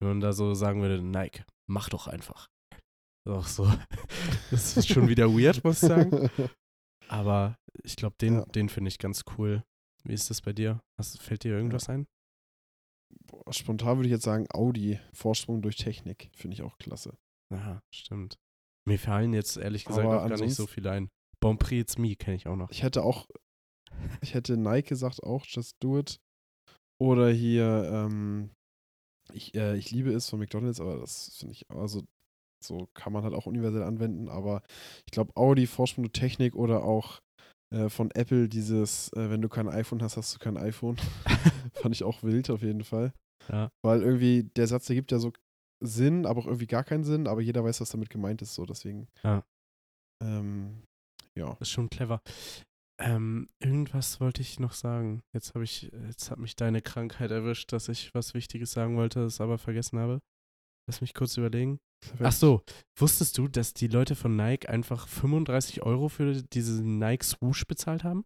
wenn 0.00 0.08
man 0.08 0.20
da 0.20 0.32
so 0.32 0.54
sagen 0.54 0.80
würde, 0.80 1.02
Nike, 1.02 1.44
mach 1.68 1.88
doch 1.90 2.06
einfach. 2.06 2.48
Auch 3.28 3.46
so. 3.46 3.70
Das 4.50 4.76
ist 4.76 4.88
schon 4.88 5.08
wieder 5.08 5.28
weird, 5.32 5.62
muss 5.64 5.82
ich 5.82 5.88
sagen. 5.88 6.30
Aber 7.08 7.56
ich 7.82 7.96
glaube, 7.96 8.16
den, 8.20 8.34
Ja. 8.36 8.44
den 8.46 8.68
finde 8.68 8.88
ich 8.88 8.98
ganz 8.98 9.24
cool. 9.36 9.62
Wie 10.04 10.14
ist 10.14 10.30
das 10.30 10.40
bei 10.40 10.52
dir? 10.52 10.80
Hast, 10.98 11.20
fällt 11.20 11.44
dir 11.44 11.52
irgendwas 11.52 11.88
ein? 11.88 12.06
Boah, 13.26 13.52
spontan 13.52 13.98
würde 13.98 14.08
ich 14.08 14.12
jetzt 14.12 14.24
sagen, 14.24 14.46
Audi, 14.52 14.98
Vorsprung 15.12 15.60
durch 15.62 15.76
Technik. 15.76 16.30
Finde 16.34 16.54
ich 16.54 16.62
auch 16.62 16.78
klasse. 16.78 17.16
Ja, 17.52 17.82
stimmt. 17.92 18.36
Mir 18.88 18.98
fallen 18.98 19.32
jetzt 19.32 19.56
ehrlich 19.56 19.84
gesagt 19.84 20.06
auch 20.06 20.28
gar 20.28 20.38
nicht 20.38 20.54
so 20.54 20.66
viele 20.66 20.90
ein. 20.90 21.08
Bon 21.40 21.58
Prix 21.58 21.82
It's 21.82 21.98
Me 21.98 22.16
kenne 22.16 22.36
ich 22.36 22.46
auch 22.46 22.56
noch. 22.56 22.70
Ich 22.70 22.82
hätte 22.82 23.02
auch, 23.02 23.26
ich 24.20 24.34
hätte 24.34 24.56
Nike 24.56 24.88
gesagt 24.88 25.22
auch, 25.22 25.44
Just 25.46 25.76
Do 25.80 25.98
It. 25.98 26.18
Oder 27.00 27.30
hier, 27.30 27.90
ähm, 27.92 28.50
ich, 29.32 29.54
äh, 29.54 29.76
ich 29.76 29.90
liebe 29.90 30.12
es 30.12 30.28
von 30.28 30.38
McDonalds, 30.38 30.80
aber 30.80 30.98
das 30.98 31.36
finde 31.36 31.54
ich, 31.54 31.68
also 31.68 32.04
so 32.62 32.88
kann 32.94 33.12
man 33.12 33.24
halt 33.24 33.34
auch 33.34 33.46
universell 33.46 33.82
anwenden, 33.82 34.28
aber 34.28 34.62
ich 35.06 35.12
glaube 35.12 35.32
Audi, 35.36 35.66
Vorsprung 35.66 36.04
durch 36.04 36.12
Technik 36.12 36.54
oder 36.54 36.84
auch 36.84 37.20
äh, 37.72 37.88
von 37.88 38.10
Apple 38.12 38.48
dieses, 38.48 39.12
äh, 39.14 39.30
wenn 39.30 39.42
du 39.42 39.48
kein 39.48 39.68
iPhone 39.68 40.02
hast, 40.02 40.16
hast 40.16 40.34
du 40.34 40.38
kein 40.38 40.56
iPhone. 40.56 40.96
Fand 41.74 41.94
ich 41.94 42.04
auch 42.04 42.22
wild 42.22 42.50
auf 42.50 42.62
jeden 42.62 42.84
Fall. 42.84 43.12
Ja. 43.48 43.70
Weil 43.82 44.02
irgendwie 44.02 44.44
der 44.56 44.66
Satz, 44.66 44.86
der 44.86 44.96
gibt 44.96 45.10
ja 45.10 45.18
so 45.18 45.32
Sinn, 45.82 46.26
aber 46.26 46.40
auch 46.40 46.46
irgendwie 46.46 46.66
gar 46.66 46.84
keinen 46.84 47.04
Sinn, 47.04 47.26
aber 47.26 47.40
jeder 47.40 47.64
weiß, 47.64 47.80
was 47.80 47.90
damit 47.90 48.10
gemeint 48.10 48.42
ist, 48.42 48.54
so 48.54 48.64
deswegen. 48.66 49.08
Ja. 49.22 49.44
Ähm, 50.22 50.82
ja. 51.34 51.50
Das 51.50 51.62
ist 51.62 51.70
schon 51.70 51.90
clever. 51.90 52.20
Ähm, 53.00 53.48
irgendwas 53.58 54.20
wollte 54.20 54.42
ich 54.42 54.60
noch 54.60 54.72
sagen. 54.72 55.22
Jetzt 55.34 55.54
habe 55.54 55.64
ich, 55.64 55.90
jetzt 56.06 56.30
hat 56.30 56.38
mich 56.38 56.56
deine 56.56 56.82
Krankheit 56.82 57.30
erwischt, 57.30 57.72
dass 57.72 57.88
ich 57.88 58.14
was 58.14 58.34
Wichtiges 58.34 58.72
sagen 58.72 58.96
wollte, 58.96 59.20
es 59.20 59.40
aber 59.40 59.58
vergessen 59.58 59.98
habe. 59.98 60.20
Lass 60.86 61.00
mich 61.00 61.14
kurz 61.14 61.36
überlegen. 61.36 61.78
Ach 62.20 62.32
so, 62.32 62.62
wusstest 62.98 63.38
du, 63.38 63.48
dass 63.48 63.74
die 63.74 63.86
Leute 63.86 64.16
von 64.16 64.34
Nike 64.34 64.68
einfach 64.68 65.06
35 65.06 65.82
Euro 65.82 66.08
für 66.08 66.42
diese 66.42 66.82
Nike 66.82 67.24
Swoosh 67.24 67.64
bezahlt 67.66 68.04
haben? 68.04 68.24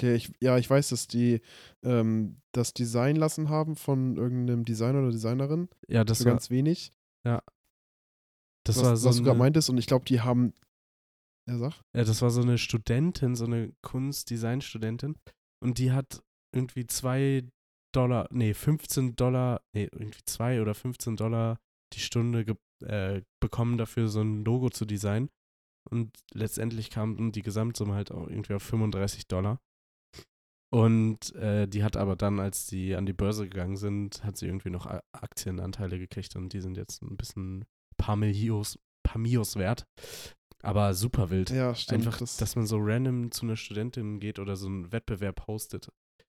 Der, 0.00 0.14
ich, 0.14 0.32
ja, 0.40 0.58
ich 0.58 0.68
weiß, 0.68 0.90
dass 0.90 1.06
die 1.06 1.40
ähm, 1.82 2.40
das 2.52 2.74
Design 2.74 3.16
lassen 3.16 3.48
haben 3.48 3.76
von 3.76 4.16
irgendeinem 4.16 4.64
Designer 4.64 5.00
oder 5.00 5.10
Designerin. 5.10 5.68
Ja, 5.88 6.04
das 6.04 6.18
für 6.18 6.26
war, 6.26 6.32
ganz 6.32 6.50
wenig. 6.50 6.92
das 8.64 8.76
was, 8.76 8.84
war 8.84 8.96
so 8.96 9.08
was 9.08 9.16
du 9.16 9.22
gerade 9.24 9.38
meintest. 9.38 9.70
Und 9.70 9.78
ich 9.78 9.86
glaube, 9.86 10.04
die 10.04 10.20
haben. 10.20 10.54
Ja, 11.46 11.58
sag. 11.58 11.74
ja, 11.94 12.04
das 12.04 12.22
war 12.22 12.30
so 12.30 12.40
eine 12.40 12.56
Studentin, 12.56 13.34
so 13.34 13.44
eine 13.44 13.72
Kunst-Design-Studentin. 13.82 15.16
Und 15.62 15.78
die 15.78 15.92
hat 15.92 16.22
irgendwie 16.54 16.86
zwei 16.86 17.44
Dollar, 17.94 18.28
nee, 18.30 18.54
15 18.54 19.16
Dollar, 19.16 19.60
nee, 19.72 19.88
irgendwie 19.92 20.22
zwei 20.24 20.60
oder 20.60 20.74
15 20.74 21.16
Dollar 21.16 21.58
die 21.92 22.00
Stunde 22.00 22.56
äh, 22.82 23.22
bekommen 23.40 23.78
dafür, 23.78 24.08
so 24.08 24.20
ein 24.20 24.44
Logo 24.44 24.70
zu 24.70 24.84
designen. 24.84 25.30
Und 25.90 26.16
letztendlich 26.32 26.90
kam 26.90 27.32
die 27.32 27.42
Gesamtsumme 27.42 27.94
halt 27.94 28.10
auch 28.10 28.26
irgendwie 28.28 28.54
auf 28.54 28.62
35 28.62 29.28
Dollar. 29.28 29.60
Und 30.70 31.34
äh, 31.36 31.68
die 31.68 31.84
hat 31.84 31.96
aber 31.96 32.16
dann, 32.16 32.40
als 32.40 32.66
die 32.66 32.96
an 32.96 33.06
die 33.06 33.12
Börse 33.12 33.48
gegangen 33.48 33.76
sind, 33.76 34.24
hat 34.24 34.36
sie 34.36 34.46
irgendwie 34.46 34.70
noch 34.70 34.86
Aktienanteile 35.12 35.98
gekriegt 35.98 36.34
und 36.36 36.52
die 36.52 36.60
sind 36.60 36.76
jetzt 36.76 37.02
ein 37.02 37.16
bisschen 37.16 37.64
paar 37.96 38.16
Millios, 38.16 38.78
paar 39.04 39.20
Mios 39.20 39.56
wert. 39.56 39.86
Aber 40.62 40.94
super 40.94 41.30
wild. 41.30 41.50
Ja, 41.50 41.74
stimmt. 41.74 42.06
Einfach, 42.06 42.18
das, 42.18 42.38
dass 42.38 42.56
man 42.56 42.66
so 42.66 42.78
random 42.80 43.30
zu 43.30 43.44
einer 43.44 43.56
Studentin 43.56 44.18
geht 44.18 44.38
oder 44.38 44.56
so 44.56 44.66
einen 44.66 44.90
Wettbewerb 44.92 45.46
hostet, 45.46 45.88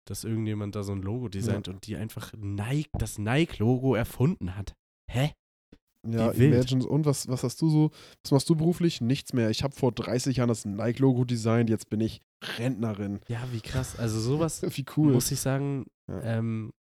dass 0.04 0.24
irgendjemand 0.24 0.74
da 0.74 0.82
so 0.82 0.92
ein 0.92 1.02
Logo 1.02 1.28
designt 1.28 1.68
und 1.68 1.86
die 1.86 1.96
einfach 1.96 2.32
Nike, 2.36 2.90
das 2.98 3.18
Nike-Logo 3.18 3.94
erfunden 3.94 4.56
hat. 4.56 4.74
Hä? 5.10 5.32
ja, 6.06 6.34
wie 6.34 6.40
wild. 6.40 6.54
Imagine. 6.54 6.86
Und 6.86 7.06
was, 7.06 7.28
was 7.28 7.42
hast 7.42 7.60
du 7.60 7.68
so? 7.68 7.90
Was 8.22 8.32
machst 8.32 8.48
du 8.48 8.56
beruflich? 8.56 9.00
Nichts 9.00 9.32
mehr. 9.32 9.50
Ich 9.50 9.62
habe 9.62 9.74
vor 9.74 9.92
30 9.92 10.36
Jahren 10.38 10.48
das 10.48 10.64
Nike-Logo 10.64 11.24
designt. 11.24 11.70
Jetzt 11.70 11.88
bin 11.90 12.00
ich 12.00 12.20
Rentnerin. 12.42 13.20
Ja, 13.28 13.42
wie 13.52 13.60
krass. 13.60 13.98
Also 13.98 14.20
sowas 14.20 14.62
Wie 14.76 14.84
cool. 14.96 15.12
muss 15.12 15.30
ich 15.30 15.40
sagen, 15.40 15.86
Ja. 16.08 16.20
ähm, 16.38 16.72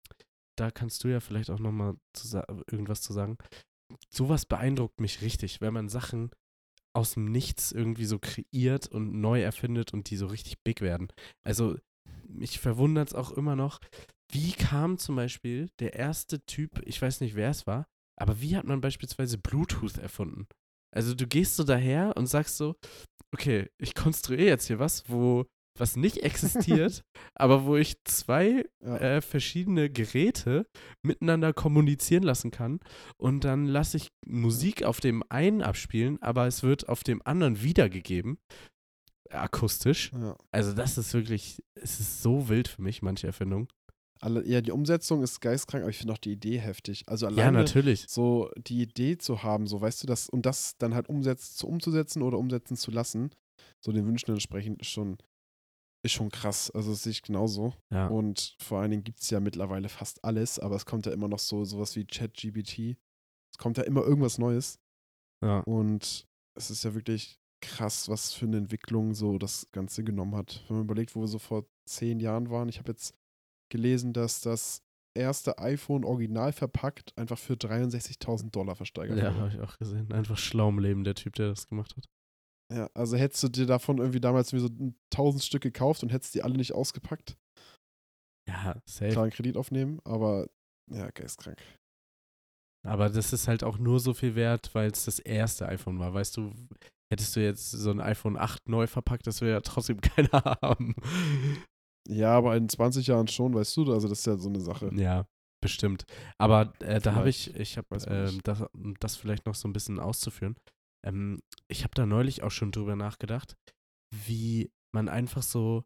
da 0.58 0.72
kannst 0.72 1.04
du 1.04 1.08
ja 1.10 1.20
vielleicht 1.20 1.50
auch 1.50 1.60
nochmal 1.60 1.96
irgendwas 2.72 3.02
zu 3.02 3.14
sagen. 3.14 3.38
Sowas 4.10 4.46
beeindruckt 4.46 5.00
mich 5.00 5.22
richtig, 5.22 5.62
wenn 5.62 5.74
man 5.74 5.90
Sachen 5.90 6.32
aus 6.94 7.14
dem 7.16 7.26
Nichts 7.26 7.72
irgendwie 7.74 8.06
so 8.06 8.20
kreiert 8.20 8.88
und 8.88 9.20
neu 9.20 9.42
erfindet 9.42 9.94
und 9.94 10.10
die 10.10 10.16
so 10.18 10.28
richtig 10.28 10.64
big 10.64 10.80
werden. 10.82 11.10
Also 11.44 11.78
mich 12.28 12.60
verwundert 12.60 13.10
es 13.10 13.14
auch 13.16 13.32
immer 13.32 13.56
noch, 13.56 13.80
wie 14.32 14.54
kam 14.54 14.98
zum 14.98 15.16
Beispiel 15.18 15.70
der 15.80 15.94
erste 15.94 16.44
Typ, 16.46 16.82
ich 16.86 17.02
weiß 17.02 17.20
nicht, 17.22 17.36
wer 17.36 17.50
es 17.50 17.68
war, 17.68 17.86
aber 18.18 18.40
wie 18.42 18.56
hat 18.56 18.66
man 18.66 18.82
beispielsweise 18.82 19.38
Bluetooth 19.38 19.98
erfunden? 19.98 20.48
Also 20.96 21.14
du 21.14 21.28
gehst 21.28 21.58
so 21.58 21.64
daher 21.66 22.16
und 22.16 22.28
sagst 22.28 22.56
so, 22.58 22.76
okay, 23.36 23.68
ich 23.78 23.94
konstruiere 23.96 24.48
jetzt 24.48 24.68
hier 24.68 24.80
was, 24.80 25.04
wo 25.10 25.46
was 25.78 25.98
nicht 25.98 26.20
existiert, 26.24 27.02
aber 27.36 27.66
wo 27.66 27.76
ich 27.76 28.02
zwei 28.06 28.64
Ja. 28.82 28.98
äh, 28.98 29.22
verschiedene 29.22 29.90
Geräte 29.90 30.66
miteinander 31.04 31.52
kommunizieren 31.52 32.24
lassen 32.24 32.50
kann 32.50 32.80
und 33.18 33.44
dann 33.44 33.66
lasse 33.66 33.98
ich 33.98 34.08
Musik 34.26 34.84
auf 34.84 35.02
dem 35.02 35.22
einen 35.28 35.62
abspielen, 35.62 36.22
aber 36.22 36.48
es 36.48 36.64
wird 36.64 36.88
auf 36.88 37.04
dem 37.04 37.22
anderen 37.26 37.62
wiedergegeben, 37.62 38.38
akustisch. 39.32 40.12
ja. 40.14 40.38
Also 40.54 40.72
das 40.72 40.98
ist 40.98 41.14
wirklich, 41.14 41.62
es 41.76 42.00
ist 42.00 42.22
so 42.24 42.48
wild 42.48 42.70
für 42.70 42.82
mich, 42.82 43.02
manche 43.02 43.28
Erfindungen. 43.28 43.68
Alle, 44.26 44.46
ja, 44.48 44.60
die 44.62 44.72
Umsetzung 44.72 45.22
ist 45.22 45.40
geistkrank, 45.40 45.84
aber 45.84 45.92
ich 45.92 45.98
finde 46.00 46.14
auch 46.14 46.18
die 46.18 46.32
Idee 46.32 46.58
heftig. 46.58 47.04
Also 47.08 47.28
Ja, 47.28 47.32
alleine 47.32 47.60
natürlich. 47.60 48.06
so 48.10 48.50
die 48.58 48.82
Idee 48.82 49.18
zu 49.18 49.44
haben, 49.44 49.68
so 49.68 49.80
weißt 49.80 50.02
du, 50.04 50.08
das 50.08 50.30
und 50.30 50.46
das 50.46 50.78
dann 50.78 50.96
halt 50.96 51.10
umsetzt, 51.10 51.58
zu 51.58 51.68
umzusetzen 51.68 52.22
oder 52.24 52.38
umsetzen 52.40 52.76
zu 52.76 52.90
lassen, 52.92 53.30
so 53.84 53.92
den 53.92 54.06
Wünschen 54.08 54.32
entsprechend 54.32 54.82
ist 54.82 54.90
schon, 54.90 55.18
ist 56.04 56.14
schon 56.14 56.30
krass. 56.32 56.72
Also 56.72 56.90
das 56.92 57.04
sehe 57.04 57.12
ich 57.12 57.22
genauso. 57.22 57.74
Ja. 57.94 58.08
Und 58.08 58.56
vor 58.60 58.80
allen 58.80 58.92
Dingen 58.92 59.04
gibt 59.04 59.22
es 59.22 59.30
ja 59.30 59.40
mittlerweile 59.40 59.90
fast 59.90 60.24
alles, 60.26 60.58
aber 60.60 60.76
es 60.76 60.86
kommt 60.86 61.06
ja 61.06 61.12
immer 61.14 61.28
noch 61.28 61.40
so 61.40 61.64
sowas 61.64 61.96
wie 61.96 62.06
ChatGPT. 62.06 62.98
Es 63.54 63.58
kommt 63.60 63.78
ja 63.78 63.84
immer 63.84 64.02
irgendwas 64.04 64.38
Neues. 64.40 64.80
ja. 65.44 65.60
Und 65.60 66.26
es 66.58 66.72
ist 66.72 66.84
ja 66.84 66.96
wirklich 66.96 67.38
krass, 67.62 68.10
was 68.10 68.34
für 68.34 68.46
eine 68.46 68.58
Entwicklung 68.58 69.14
so 69.14 69.38
das 69.38 69.68
Ganze 69.72 70.04
genommen 70.04 70.36
hat. 70.36 70.64
Wenn 70.68 70.78
man 70.78 70.86
überlegt, 70.86 71.16
wo 71.16 71.22
wir 71.22 71.28
so 71.28 71.40
vor 71.40 71.66
zehn 71.88 72.20
Jahren 72.20 72.50
waren, 72.50 72.70
ich 72.70 72.80
habe 72.80 72.92
jetzt 72.92 73.14
gelesen, 73.70 74.14
dass 74.14 74.42
das 74.42 74.82
erste 75.18 75.58
iPhone 75.60 76.04
original 76.04 76.52
verpackt 76.52 77.18
einfach 77.18 77.38
für 77.38 77.54
63.000 77.54 78.52
Dollar 78.52 78.76
versteigert 78.76 79.18
Ja, 79.18 79.26
wurde. 79.34 79.40
habe 79.40 79.50
ich 79.54 79.60
auch 79.62 79.78
gesehen. 79.78 80.12
Einfach 80.12 80.38
schlau 80.38 80.70
im 80.70 80.80
Leben, 80.80 81.04
der 81.04 81.16
Typ, 81.16 81.34
der 81.36 81.48
das 81.50 81.68
gemacht 81.68 81.96
hat. 81.96 82.06
Ja, 82.74 82.90
also 82.94 83.16
hättest 83.16 83.44
du 83.44 83.48
dir 83.50 83.66
davon 83.68 84.00
irgendwie 84.00 84.20
damals 84.20 84.52
wie 84.52 84.60
so 84.60 84.70
1000 85.14 85.44
Stück 85.44 85.62
gekauft 85.64 86.04
und 86.04 86.12
hättest 86.12 86.34
die 86.36 86.42
alle 86.44 86.58
nicht 86.58 86.74
ausgepackt, 86.74 87.38
Ja, 88.50 88.82
safe. 88.90 89.12
klar 89.12 89.24
einen 89.26 89.32
Kredit 89.32 89.56
aufnehmen, 89.56 90.00
aber 90.04 90.48
ja, 90.92 91.10
geistkrank. 91.12 91.62
Aber 92.86 93.10
das 93.10 93.34
ist 93.34 93.48
halt 93.48 93.64
auch 93.64 93.78
nur 93.80 94.00
so 94.00 94.14
viel 94.14 94.36
wert, 94.36 94.74
weil 94.76 94.92
es 94.92 95.06
das 95.06 95.20
erste 95.20 95.68
iPhone 95.68 95.98
war. 96.00 96.14
Weißt 96.14 96.38
du, 96.38 96.54
hättest 97.12 97.36
du 97.36 97.40
jetzt 97.44 97.72
so 97.72 97.90
ein 97.92 98.00
iPhone 98.02 98.36
8 98.38 98.68
neu 98.68 98.86
verpackt, 98.88 99.26
das 99.28 99.42
will 99.42 99.50
ja 99.50 99.62
trotzdem 99.62 100.02
keiner 100.02 100.44
haben. 100.62 100.94
Ja, 102.08 102.38
aber 102.38 102.56
in 102.56 102.70
20 102.70 103.08
Jahren 103.08 103.28
schon, 103.28 103.54
weißt 103.54 103.78
du, 103.78 103.92
also 103.92 104.08
das 104.08 104.20
ist 104.20 104.26
ja 104.26 104.38
so 104.38 104.50
eine 104.50 104.62
Sache. 104.62 104.92
Ja, 104.94 105.28
bestimmt. 105.62 106.06
Aber 106.38 106.74
äh, 106.80 107.00
da 107.00 107.16
habe 107.16 107.30
ich, 107.30 107.56
ich 107.56 107.78
habe 107.78 107.88
ähm, 108.08 108.40
das, 108.44 108.62
um 108.74 108.96
das 109.00 109.16
vielleicht 109.16 109.46
noch 109.46 109.56
so 109.56 109.68
ein 109.68 109.74
bisschen 109.74 110.00
auszuführen. 110.00 110.56
Ähm, 111.06 111.40
ich 111.68 111.84
habe 111.84 111.96
da 111.96 112.06
neulich 112.06 112.44
auch 112.44 112.52
schon 112.52 112.72
drüber 112.72 112.96
nachgedacht, 112.96 113.56
wie 114.14 114.72
man 114.94 115.10
einfach 115.10 115.44
so 115.44 115.84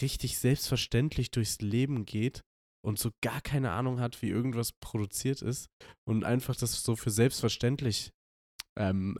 richtig 0.00 0.38
selbstverständlich 0.38 1.30
durchs 1.30 1.60
Leben 1.60 2.04
geht 2.04 2.42
und 2.84 2.98
so 2.98 3.10
gar 3.22 3.40
keine 3.40 3.72
Ahnung 3.72 4.00
hat, 4.00 4.20
wie 4.22 4.28
irgendwas 4.28 4.72
produziert 4.72 5.42
ist 5.42 5.68
und 6.08 6.24
einfach 6.24 6.54
das 6.56 6.82
so 6.82 6.96
für 6.96 7.10
selbstverständlich 7.10 8.10
ähm, 8.78 9.18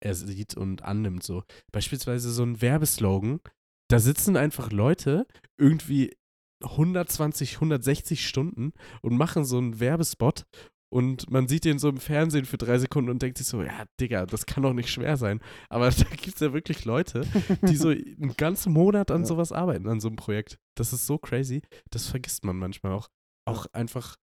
er 0.00 0.14
sieht 0.14 0.56
und 0.56 0.82
annimmt. 0.82 1.22
So 1.22 1.44
beispielsweise 1.72 2.30
so 2.30 2.42
ein 2.42 2.60
Werbeslogan. 2.60 3.40
Da 3.88 3.98
sitzen 3.98 4.36
einfach 4.36 4.70
Leute 4.70 5.26
irgendwie 5.58 6.14
120, 6.62 7.54
160 7.56 8.26
Stunden 8.26 8.72
und 9.02 9.16
machen 9.16 9.44
so 9.44 9.58
einen 9.58 9.80
Werbespot 9.80 10.44
und 10.90 11.30
man 11.30 11.48
sieht 11.48 11.64
den 11.64 11.78
so 11.78 11.88
im 11.88 11.98
Fernsehen 11.98 12.46
für 12.46 12.56
drei 12.58 12.78
Sekunden 12.78 13.10
und 13.10 13.20
denkt 13.22 13.38
sich 13.38 13.46
so, 13.46 13.62
ja, 13.62 13.84
Digga, 14.00 14.24
das 14.26 14.46
kann 14.46 14.62
doch 14.62 14.72
nicht 14.72 14.90
schwer 14.90 15.16
sein. 15.16 15.40
Aber 15.68 15.90
da 15.90 16.04
gibt 16.04 16.34
es 16.34 16.40
ja 16.40 16.52
wirklich 16.52 16.84
Leute, 16.84 17.26
die 17.62 17.76
so 17.76 17.88
einen 17.90 18.34
ganzen 18.36 18.72
Monat 18.72 19.10
an 19.10 19.20
Ja. 19.22 19.26
sowas 19.26 19.52
arbeiten, 19.52 19.88
an 19.88 20.00
so 20.00 20.08
einem 20.08 20.16
Projekt. 20.16 20.58
Das 20.76 20.92
ist 20.92 21.06
so 21.06 21.18
crazy. 21.18 21.62
Das 21.90 22.06
vergisst 22.06 22.44
man 22.44 22.56
manchmal 22.56 22.92
auch. 22.92 23.08
Auch 23.46 23.66
einfach 23.72 24.16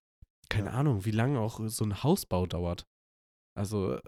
keine 0.48 0.68
Ja. 0.70 0.74
Ahnung, 0.74 1.04
wie 1.04 1.10
lange 1.12 1.38
auch 1.40 1.60
so 1.66 1.84
ein 1.84 2.02
Hausbau 2.02 2.46
dauert. 2.46 2.86
Also 3.56 3.98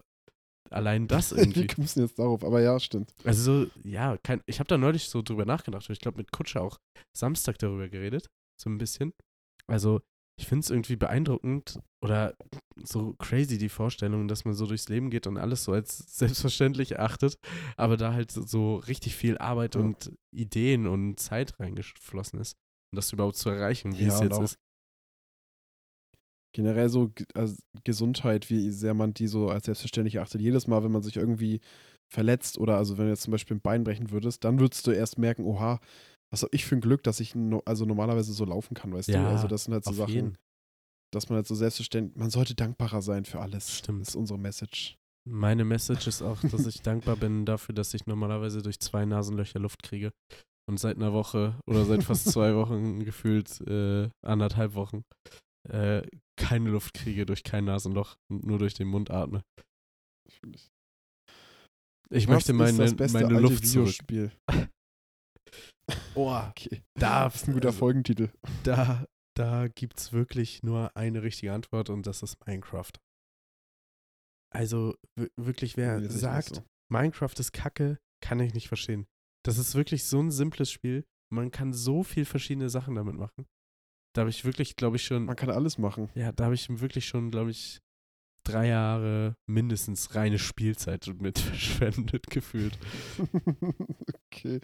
allein 0.71 1.07
das 1.09 1.33
Wie 1.37 1.41
irgendwie. 1.41 1.67
du 1.67 1.75
denn 1.83 2.03
jetzt 2.05 2.19
darauf? 2.19 2.45
Aber 2.45 2.61
ja, 2.61 2.79
stimmt. 2.81 3.13
Also 3.25 3.65
so, 3.65 3.71
ja, 3.85 4.17
kein, 4.19 4.41
ich 4.47 4.59
habe 4.61 4.69
da 4.69 4.79
neulich 4.79 5.09
so 5.09 5.23
drüber 5.23 5.45
nachgedacht 5.45 5.89
und 5.89 5.93
ich 5.93 6.01
glaube 6.01 6.19
mit 6.19 6.33
Kutscher 6.33 6.63
auch 6.63 6.79
Samstag 7.17 7.59
darüber 7.59 7.89
geredet, 7.89 8.29
so 8.61 8.71
ein 8.71 8.79
bisschen. 8.79 9.13
Also 9.67 10.01
ich 10.41 10.47
finde 10.47 10.63
es 10.65 10.71
irgendwie 10.71 10.95
beeindruckend 10.97 11.81
oder 12.01 12.35
so 12.85 13.15
crazy 13.19 13.59
die 13.59 13.69
Vorstellung, 13.69 14.29
dass 14.29 14.45
man 14.45 14.55
so 14.55 14.67
durchs 14.67 14.89
Leben 14.89 15.11
geht 15.11 15.27
und 15.27 15.37
alles 15.37 15.65
so 15.65 15.73
als 15.73 15.99
selbstverständlich 16.17 16.93
erachtet, 16.93 17.37
aber 17.77 17.97
da 17.97 18.13
halt 18.13 18.31
so- 18.31 18.77
richtig 18.77 19.17
viel 19.17 19.37
Arbeit 19.39 19.75
Ja. 19.75 19.81
und 19.81 20.13
Ideen 20.33 20.87
und 20.87 21.19
Zeit 21.19 21.59
reingeflossen 21.59 22.39
ist, 22.39 22.55
um 22.93 22.97
das 22.97 23.13
überhaupt 23.13 23.35
zu 23.37 23.51
erreichen, 23.51 23.99
wie 23.99 24.05
Ja, 24.07 24.15
es 24.15 24.21
jetzt 24.21 24.39
ist. 24.41 24.57
Generell 26.55 26.89
so 26.89 27.13
also 27.35 27.57
Gesundheit, 27.85 28.49
wie 28.51 28.71
sehr 28.71 28.95
man 28.95 29.15
die 29.15 29.27
so 29.27 29.49
als 29.49 29.67
selbstverständlich 29.67 30.17
erachtet. 30.17 30.41
Jedes 30.41 30.67
Mal, 30.67 30.83
wenn 30.83 30.93
man 30.93 31.03
sich 31.03 31.17
irgendwie 31.17 31.61
verletzt 32.13 32.59
oder 32.59 32.77
also 32.77 32.97
wenn 32.97 33.05
du 33.05 33.11
jetzt 33.11 33.23
zum 33.23 33.33
Beispiel 33.33 33.57
ein 33.57 33.61
Bein 33.61 33.85
brechen 33.85 34.11
würdest, 34.11 34.45
dann 34.45 34.59
würdest 34.59 34.87
du 34.87 34.91
erst 34.91 35.19
merken, 35.19 35.45
oha, 35.45 35.79
was 36.33 36.43
habe 36.43 36.55
ich 36.55 36.65
für 36.65 36.77
ein 36.77 36.81
Glück, 36.81 37.03
dass 37.03 37.21
ich 37.21 37.35
no, 37.35 37.63
also 37.65 37.85
normalerweise 37.85 38.33
so 38.33 38.45
laufen 38.45 38.75
kann, 38.75 38.93
weißt 38.93 39.09
Ja, 39.09 39.23
du? 39.25 39.29
Also 39.29 39.47
das 39.47 39.65
sind 39.65 39.75
halt 39.75 39.85
so 39.85 39.93
Sachen, 39.93 40.13
jeden. 40.15 40.37
dass 41.13 41.29
man 41.29 41.37
halt 41.37 41.47
so 41.47 41.55
selbstverständlich, 41.55 42.17
man 42.17 42.31
sollte 42.31 42.55
dankbarer 42.55 43.03
sein 43.03 43.25
für 43.25 43.41
alles. 43.41 43.79
Stimmt. 43.79 44.01
Das 44.03 44.09
ist 44.11 44.17
unsere 44.17 44.39
Message. 44.39 44.97
Meine 45.29 45.65
Message 45.65 46.07
ist 46.07 46.23
auch, 46.23 46.41
dass 46.41 46.67
ich 46.67 46.81
dankbar 46.81 47.17
bin 47.17 47.45
dafür, 47.45 47.75
dass 47.75 47.93
ich 47.93 48.07
normalerweise 48.07 48.63
durch 48.63 48.81
zwei 48.81 49.05
Nasenlöcher 49.05 49.59
Luft 49.59 49.83
kriege. 49.83 50.13
Und 50.67 50.79
seit 50.79 50.97
einer 50.97 51.15
Woche 51.15 51.59
oder 51.67 51.87
seit 51.87 52.05
fast 52.05 52.31
zwei 52.31 52.55
Wochen, 52.55 53.03
gefühlt 53.05 53.61
äh, 53.67 54.11
anderthalb 54.23 54.75
Wochen, 54.75 55.03
äh, 55.69 56.07
keine 56.37 56.71
Luft 56.71 56.95
kriege 56.95 57.27
durch 57.27 57.43
kein 57.45 57.65
Nasenloch 57.65 58.17
und 58.31 58.45
nur 58.45 58.59
durch 58.59 58.75
den 58.75 58.89
Mund 58.89 59.11
atme. 59.11 59.43
Ich 62.11 62.27
Was 62.27 62.29
möchte 62.29 62.53
ist 62.53 62.59
meine, 62.59 62.79
das 62.79 62.95
beste 62.97 63.19
meine 63.21 63.41
Luft 63.41 63.67
zurück. 63.67 63.89
Videospiel. 64.09 64.33
Oh, 66.15 66.37
Okay. 66.51 66.83
da, 66.99 67.25
Das 67.25 67.37
ist 67.37 67.49
ein 67.49 67.55
guter 67.55 67.73
Folgentitel. 67.73 68.31
da, 68.65 69.07
da 69.35 69.69
gibt 69.69 69.99
es 69.99 70.13
wirklich 70.13 70.63
nur 70.63 70.95
eine 70.95 71.23
richtige 71.23 71.53
Antwort 71.55 71.89
und 71.89 72.07
das 72.07 72.23
ist 72.23 72.37
Minecraft. 72.47 72.93
Also 74.55 74.95
wirklich, 75.37 75.77
wer 75.79 75.99
ist 75.99 76.19
sagt, 76.21 76.57
so. 76.57 76.65
Minecraft 76.93 77.33
ist 77.39 77.53
kacke, 77.53 77.99
kann 78.23 78.41
ich 78.41 78.53
nicht 78.53 78.69
verstehen. 78.69 79.07
Das 79.45 79.57
ist 79.57 79.75
wirklich 79.75 80.05
so 80.05 80.21
ein 80.21 80.31
simples 80.31 80.71
Spiel. 80.71 81.07
Man 81.33 81.51
kann 81.51 81.73
so 81.73 82.03
viel 82.03 82.27
verschiedene 82.27 82.69
Sachen 82.69 82.95
damit 82.95 83.15
machen. 83.17 83.47
Da 84.15 84.23
habe 84.23 84.31
ich 84.31 84.45
wirklich, 84.45 84.77
glaube 84.77 84.97
ich, 84.97 85.05
schon, 85.05 85.25
Man 85.27 85.37
kann 85.37 85.51
alles 85.51 85.79
machen. 85.79 86.09
ja, 86.15 86.33
da 86.33 86.45
habe 86.47 86.55
ich 86.55 86.69
wirklich 86.81 87.07
schon, 87.07 87.31
glaube 87.31 87.51
ich, 87.51 87.81
drei 88.45 88.69
Jahre 88.69 89.35
mindestens 89.47 90.15
reine 90.15 90.39
Spielzeit 90.39 91.07
mit 91.21 91.39
verschwendet 91.39 92.27
gefühlt. 92.29 92.79
okay. 94.33 94.61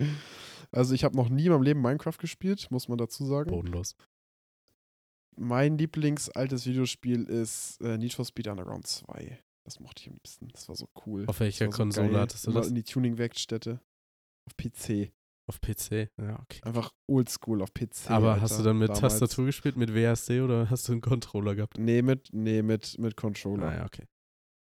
Also 0.72 0.94
ich 0.94 1.04
habe 1.04 1.16
noch 1.16 1.28
nie 1.28 1.46
in 1.46 1.52
meinem 1.52 1.62
Leben 1.62 1.82
Minecraft 1.82 2.16
gespielt, 2.18 2.70
muss 2.70 2.88
man 2.88 2.98
dazu 2.98 3.24
sagen. 3.26 3.50
Bodenlos. 3.50 3.94
Mein 5.36 5.76
Lieblingsaltes 5.78 6.64
Videospiel 6.66 7.24
ist 7.24 7.80
äh, 7.82 7.98
Need 7.98 8.14
for 8.14 8.24
Speed 8.24 8.46
Underground 8.48 8.86
2. 8.86 9.38
Das 9.64 9.80
mochte 9.80 10.02
ich 10.02 10.08
am 10.08 10.14
liebsten. 10.14 10.48
Das 10.48 10.68
war 10.68 10.76
so 10.76 10.88
cool. 11.06 11.24
Auf 11.26 11.40
welcher 11.40 11.66
so 11.66 11.70
Konsole 11.76 12.10
geil. 12.10 12.20
hattest 12.20 12.46
du 12.46 12.50
Immer 12.50 12.60
das? 12.60 12.68
in 12.68 12.74
die 12.76 12.82
Tuning-Werkstätte. 12.84 13.80
Auf 14.46 14.56
PC. 14.56 15.12
Auf 15.46 15.60
PC. 15.60 16.10
Ja, 16.16 16.40
okay. 16.40 16.60
Einfach 16.62 16.90
oldschool 17.06 17.60
auf 17.60 17.74
PC. 17.74 18.10
Aber 18.10 18.32
Alter. 18.32 18.42
hast 18.42 18.58
du 18.58 18.62
dann 18.62 18.78
mit 18.78 18.88
Damals. 18.88 19.18
Tastatur 19.18 19.46
gespielt, 19.46 19.76
mit 19.76 19.94
WASD 19.94 20.40
oder 20.40 20.70
hast 20.70 20.88
du 20.88 20.92
einen 20.92 21.02
Controller 21.02 21.54
gehabt? 21.54 21.76
Nee, 21.78 22.00
mit, 22.00 22.30
nee, 22.32 22.62
mit, 22.62 22.98
mit 22.98 23.16
Controller. 23.16 23.66
Ah 23.66 23.74
ja, 23.74 23.84
okay. 23.84 24.06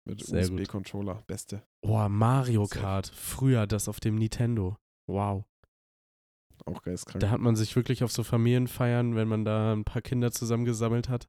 Mit 0.07 0.25
Sehr 0.25 0.49
gut. 0.49 0.61
USB-Controller. 0.61 1.25
Beste. 1.27 1.63
Boah, 1.83 2.09
Mario. 2.09 2.67
Kart. 2.67 3.09
Früher 3.09 3.67
das 3.67 3.89
auf 3.89 4.01
dem 4.01 4.17
Nintendo. 4.17 4.77
Wow. 5.09 5.45
Auch 6.65 6.83
geistkrank. 6.83 7.21
Da 7.21 7.31
hat 7.31 7.41
man 7.41 7.57
sich 7.57 7.75
wirklich 7.75 8.05
auf 8.05 8.13
so 8.13 8.23
Familienfeiern, 8.23 9.17
wenn 9.17 9.29
man 9.29 9.45
da 9.45 9.73
ein 9.73 9.85
paar 9.85 10.03
Kinder 10.03 10.31
zusammengesammelt 10.31 11.09
hat, 11.09 11.29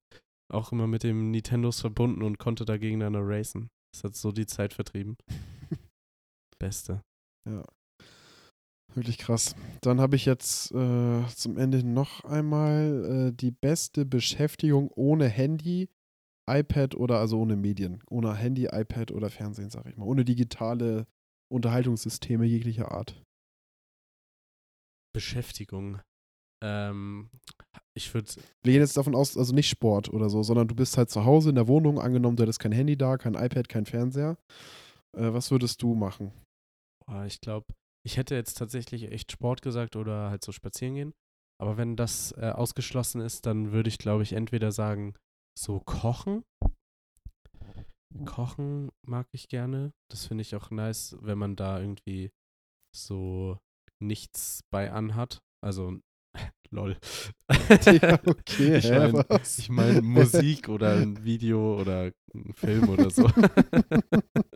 auch 0.51 0.71
immer 0.71 0.87
mit 0.87 1.03
dem 1.03 1.31
Nintendos 1.31 1.81
verbunden 1.81 2.21
und 2.21 2.37
konnte 2.37 2.65
da 2.65 2.77
gegeneinander 2.77 3.21
racen. 3.23 3.69
Das 3.93 4.03
hat 4.03 4.15
so 4.15 4.31
die 4.31 4.45
Zeit 4.45 4.73
vertrieben. 4.73 5.17
Beste. 6.59 7.03
Wirklich 8.97 9.19
krass. 9.19 9.55
Dann 9.81 10.01
habe 10.01 10.15
ich 10.15 10.25
jetzt 10.25 10.71
äh, 10.71 11.27
zum 11.35 11.59
Ende 11.59 11.85
noch 11.85 12.25
einmal 12.25 13.27
äh, 13.29 13.31
die 13.31 13.51
beste 13.51 14.07
Beschäftigung 14.07 14.89
ohne 14.95 15.27
Handy, 15.27 15.87
iPad 16.49 16.95
oder 16.95 17.19
also 17.19 17.39
ohne 17.39 17.55
Medien. 17.55 18.01
Ohne 18.09 18.33
Handy, 18.33 18.65
iPad 18.71 19.11
oder 19.11 19.29
Fernsehen, 19.29 19.69
sag 19.69 19.85
ich 19.85 19.97
mal. 19.97 20.05
Ohne 20.05 20.25
digitale 20.25 21.05
Unterhaltungssysteme 21.53 22.45
jeglicher 22.45 22.91
Art. 22.91 23.21
Beschäftigung. 25.13 26.01
Ähm, 26.63 27.29
ich 27.95 28.11
würde, 28.15 28.31
Wir 28.63 28.73
gehen 28.73 28.81
jetzt 28.81 28.97
davon 28.97 29.13
aus, 29.13 29.37
also 29.37 29.53
nicht 29.53 29.69
Sport 29.69 30.09
oder 30.09 30.31
so, 30.31 30.41
sondern 30.41 30.67
du 30.67 30.73
bist 30.73 30.97
halt 30.97 31.11
zu 31.11 31.23
Hause 31.23 31.49
in 31.49 31.55
der 31.55 31.67
Wohnung, 31.67 31.99
angenommen, 31.99 32.35
du 32.35 32.41
hättest 32.41 32.59
kein 32.59 32.71
Handy 32.71 32.97
da, 32.97 33.17
kein 33.17 33.35
iPad, 33.35 33.69
kein 33.69 33.85
Fernseher. 33.85 34.39
Äh, 35.15 35.33
was 35.33 35.51
würdest 35.51 35.83
du 35.83 35.93
machen? 35.93 36.31
ich 37.25 37.39
glaube, 37.39 37.67
ich 38.07 38.15
hätte 38.15 38.35
jetzt 38.35 38.57
tatsächlich 38.57 39.11
echt 39.11 39.33
Sport 39.33 39.61
gesagt 39.61 39.97
oder 39.97 40.29
halt 40.29 40.41
so 40.41 40.53
spazieren 40.53 40.95
gehen. 40.95 41.13
Aber 41.61 41.75
wenn 41.75 41.97
das 41.97 42.31
äh, 42.37 42.51
ausgeschlossen 42.55 43.19
ist, 43.19 43.45
dann 43.45 43.73
würde 43.73 43.89
ich, 43.89 43.97
glaube 43.97 44.23
ich, 44.23 44.31
entweder 44.31 44.71
sagen, 44.71 45.13
so 45.59 45.81
kochen. 45.81 46.45
Kochen 48.23 48.91
mag 49.05 49.27
ich 49.33 49.49
gerne. 49.49 49.91
Das 50.09 50.25
finde 50.25 50.43
ich 50.43 50.55
auch 50.55 50.71
nice, 50.71 51.17
wenn 51.19 51.37
man 51.37 51.57
da 51.57 51.81
irgendwie 51.81 52.31
so 52.95 53.59
nichts 54.01 54.61
bei 54.71 54.89
anhat. 54.89 55.41
Also, 55.61 55.99
lol. 56.71 56.97
Ja, 58.01 58.19
okay, 58.25 58.77
ich 58.77 58.89
meine 58.89 59.25
ich 59.41 59.69
mein 59.69 60.05
Musik 60.05 60.69
oder 60.69 60.93
ein 60.95 61.25
Video 61.25 61.77
oder 61.81 62.13
ein 62.33 62.53
Film 62.53 62.87
oder 62.87 63.09
so. 63.09 63.29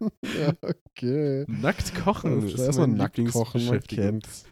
ja, 0.39 0.53
okay. 0.61 1.45
Nackt 1.47 1.93
kochen 1.95 2.41
Das 2.41 2.53
ist 2.53 2.59
erstmal 2.59 2.87
nackt 2.87 3.19
kochen, 3.31 3.65
man 3.65 3.81
kennt's. 3.81 4.45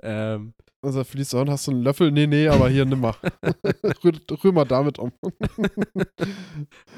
Ähm, 0.00 0.54
Also 0.82 1.04
fließt 1.04 1.34
an, 1.34 1.50
hast 1.50 1.66
du 1.66 1.72
einen 1.72 1.82
Löffel? 1.82 2.12
Nee, 2.12 2.26
nee, 2.26 2.48
aber 2.48 2.68
hier 2.68 2.84
nimm 2.84 3.00
mal. 3.00 3.14
rühr, 4.04 4.12
rühr 4.44 4.52
mal 4.52 4.64
damit 4.64 4.98
um. 4.98 5.12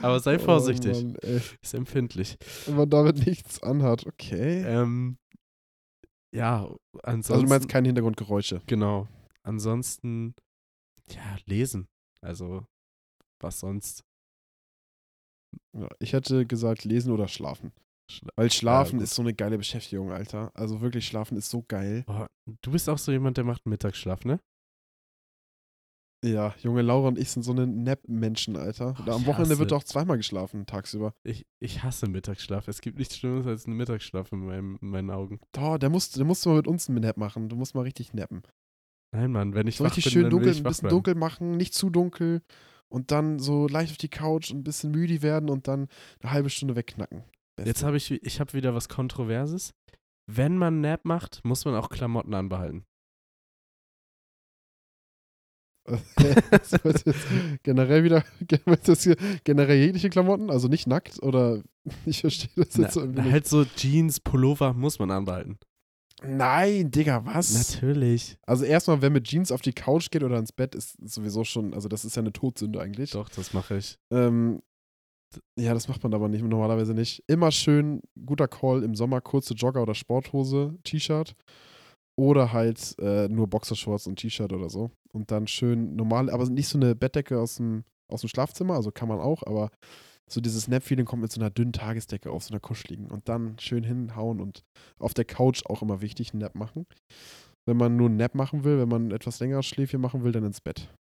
aber 0.02 0.20
sei 0.20 0.38
vorsichtig. 0.38 0.96
Oh 0.98 1.02
Mann. 1.06 1.16
Ist 1.62 1.74
empfindlich. 1.74 2.36
Wenn 2.66 2.76
man 2.76 2.90
damit 2.90 3.26
nichts 3.26 3.62
anhat, 3.62 4.06
okay. 4.06 4.62
Ähm, 4.66 5.18
ja, 6.34 6.68
ansonsten. 7.02 7.32
also 7.32 7.42
du 7.44 7.48
meinst 7.48 7.68
keine 7.68 7.88
Hintergrundgeräusche. 7.88 8.62
Genau. 8.66 9.08
Ansonsten, 9.42 10.34
ja, 11.10 11.36
lesen. 11.46 11.88
Also, 12.20 12.66
was 13.40 13.60
sonst? 13.60 14.04
Ja, 15.72 15.88
ich 16.00 16.12
hätte 16.12 16.44
gesagt 16.44 16.84
lesen 16.84 17.12
oder 17.12 17.28
schlafen. 17.28 17.72
Weil 18.36 18.50
schlafen 18.50 18.98
gut. 18.98 19.04
ist 19.04 19.14
so 19.14 19.22
eine 19.22 19.34
geile 19.34 19.58
Beschäftigung, 19.58 20.10
Alter. 20.12 20.50
Also 20.54 20.80
wirklich 20.80 21.06
schlafen 21.06 21.36
ist 21.36 21.50
so 21.50 21.62
geil. 21.66 22.04
Boah, 22.06 22.26
du 22.62 22.70
bist 22.70 22.88
auch 22.88 22.98
so 22.98 23.12
jemand, 23.12 23.36
der 23.36 23.44
macht 23.44 23.66
Mittagsschlaf, 23.66 24.24
ne? 24.24 24.40
Ja, 26.24 26.52
junge 26.58 26.82
Laura 26.82 27.06
und 27.08 27.18
ich 27.18 27.30
sind 27.30 27.44
so 27.44 27.52
eine 27.52 27.64
Nap-Menschen, 27.66 28.56
Alter. 28.56 28.96
Oh, 28.98 29.02
Da 29.04 29.14
am 29.14 29.24
Wochenende 29.26 29.58
wird 29.60 29.70
hasse- 29.70 29.76
auch 29.76 29.84
zweimal 29.84 30.16
geschlafen, 30.16 30.66
tagsüber. 30.66 31.14
Ich, 31.22 31.46
ich 31.60 31.84
hasse 31.84 32.08
Mittagsschlaf. 32.08 32.66
Es 32.66 32.80
gibt 32.80 32.98
nichts 32.98 33.16
Schlimmeres 33.16 33.46
als 33.46 33.66
einen 33.66 33.76
Mittagsschlaf 33.76 34.32
in, 34.32 34.44
meinem, 34.44 34.78
in 34.82 34.88
meinen 34.90 35.10
Augen. 35.10 35.38
Oh, 35.56 35.76
der 35.78 35.90
musst, 35.90 36.16
der 36.16 36.24
musst 36.24 36.44
du 36.44 36.48
mal 36.50 36.56
mit 36.56 36.66
uns 36.66 36.88
einen 36.88 37.02
Nap 37.02 37.18
machen. 37.18 37.48
Du 37.48 37.54
musst 37.54 37.76
mal 37.76 37.82
richtig 37.82 38.14
nappen. 38.14 38.42
Nein, 39.14 39.30
Mann, 39.30 39.54
wenn 39.54 39.68
ich 39.68 39.76
So 39.76 39.84
richtig 39.84 40.04
bin, 40.04 40.12
schön 40.12 40.30
dunkel, 40.30 40.48
ein 40.56 40.62
bisschen 40.64 40.82
bleiben. 40.82 40.88
dunkel 40.96 41.14
machen, 41.14 41.56
nicht 41.56 41.72
zu 41.74 41.88
dunkel. 41.88 42.42
Und 42.88 43.12
dann 43.12 43.38
so 43.38 43.68
leicht 43.68 43.92
auf 43.92 43.98
die 43.98 44.08
Couch 44.08 44.50
und 44.50 44.58
ein 44.60 44.64
bisschen 44.64 44.90
müde 44.90 45.22
werden 45.22 45.48
und 45.48 45.68
dann 45.68 45.86
eine 46.20 46.32
halbe 46.32 46.50
Stunde 46.50 46.74
wegknacken. 46.74 47.22
Beste. 47.58 47.68
Jetzt 47.68 47.82
habe 47.82 47.96
ich, 47.96 48.10
ich 48.10 48.40
hab 48.40 48.54
wieder 48.54 48.74
was 48.74 48.88
Kontroverses. 48.88 49.74
Wenn 50.26 50.56
man 50.58 50.80
Nap 50.80 51.04
macht, 51.04 51.44
muss 51.44 51.64
man 51.64 51.74
auch 51.74 51.88
Klamotten 51.88 52.34
anbehalten. 52.34 52.84
Generell 57.62 58.04
wieder, 58.04 58.24
generell 59.44 59.78
jegliche 59.78 60.10
Klamotten, 60.10 60.50
also 60.50 60.68
nicht 60.68 60.86
nackt 60.86 61.22
oder 61.22 61.62
ich 62.04 62.20
verstehe 62.20 62.50
das 62.56 62.76
Na, 62.76 62.84
jetzt 62.84 62.94
so 62.94 63.00
irgendwie 63.00 63.22
nicht. 63.22 63.32
halt 63.32 63.46
so 63.46 63.64
Jeans, 63.64 64.20
Pullover 64.20 64.74
muss 64.74 64.98
man 64.98 65.10
anbehalten. 65.10 65.58
Nein, 66.22 66.90
Digga, 66.90 67.24
was? 67.24 67.72
Natürlich. 67.72 68.38
Also 68.44 68.64
erstmal, 68.64 69.00
wer 69.02 69.10
mit 69.10 69.24
Jeans 69.24 69.52
auf 69.52 69.60
die 69.62 69.72
Couch 69.72 70.10
geht 70.10 70.24
oder 70.24 70.36
ins 70.38 70.52
Bett, 70.52 70.74
ist 70.74 70.96
sowieso 71.00 71.44
schon, 71.44 71.72
also 71.74 71.88
das 71.88 72.04
ist 72.04 72.16
ja 72.16 72.22
eine 72.22 72.32
Todsünde 72.32 72.80
eigentlich. 72.80 73.12
Doch, 73.12 73.28
das 73.28 73.54
mache 73.54 73.76
ich. 73.76 73.98
Ähm, 74.10 74.60
ja, 75.58 75.74
das 75.74 75.88
macht 75.88 76.02
man 76.02 76.14
aber 76.14 76.28
nicht, 76.28 76.42
normalerweise 76.42 76.94
nicht. 76.94 77.22
Immer 77.26 77.50
schön, 77.50 78.00
guter 78.24 78.48
Call 78.48 78.82
im 78.82 78.94
Sommer, 78.94 79.20
kurze 79.20 79.54
Jogger 79.54 79.82
oder 79.82 79.94
Sporthose, 79.94 80.76
T-Shirt. 80.84 81.34
Oder 82.18 82.52
halt 82.52 82.96
äh, 82.98 83.28
nur 83.28 83.46
Boxershorts 83.46 84.06
und 84.06 84.16
T-Shirt 84.16 84.52
oder 84.52 84.68
so. 84.68 84.90
Und 85.12 85.30
dann 85.30 85.46
schön 85.46 85.94
normal, 85.94 86.30
aber 86.30 86.48
nicht 86.48 86.68
so 86.68 86.78
eine 86.78 86.94
Bettdecke 86.94 87.38
aus 87.38 87.56
dem 87.56 87.84
aus 88.10 88.22
dem 88.22 88.28
Schlafzimmer, 88.28 88.74
also 88.74 88.90
kann 88.90 89.08
man 89.08 89.20
auch, 89.20 89.42
aber 89.44 89.70
so 90.30 90.40
dieses 90.40 90.68
Nap-Feeling 90.68 91.06
kommt 91.06 91.22
mit 91.22 91.32
so 91.32 91.40
einer 91.40 91.50
dünnen 91.50 91.72
Tagesdecke 91.72 92.30
auf 92.30 92.44
so 92.44 92.52
einer 92.52 92.60
kuscheligen 92.60 93.10
und 93.10 93.28
dann 93.28 93.58
schön 93.58 93.84
hinhauen 93.84 94.40
und 94.40 94.62
auf 94.98 95.14
der 95.14 95.24
Couch 95.24 95.64
auch 95.66 95.80
immer 95.80 96.00
wichtig 96.00 96.32
einen 96.32 96.40
Nap 96.40 96.54
machen. 96.54 96.86
Wenn 97.66 97.76
man 97.76 97.96
nur 97.96 98.08
einen 98.08 98.16
Nap 98.16 98.34
machen 98.34 98.64
will, 98.64 98.78
wenn 98.78 98.88
man 98.88 99.10
etwas 99.10 99.40
länger 99.40 99.62
Schläfchen 99.62 100.00
machen 100.00 100.24
will, 100.24 100.32
dann 100.32 100.44
ins 100.44 100.60
Bett. 100.60 100.92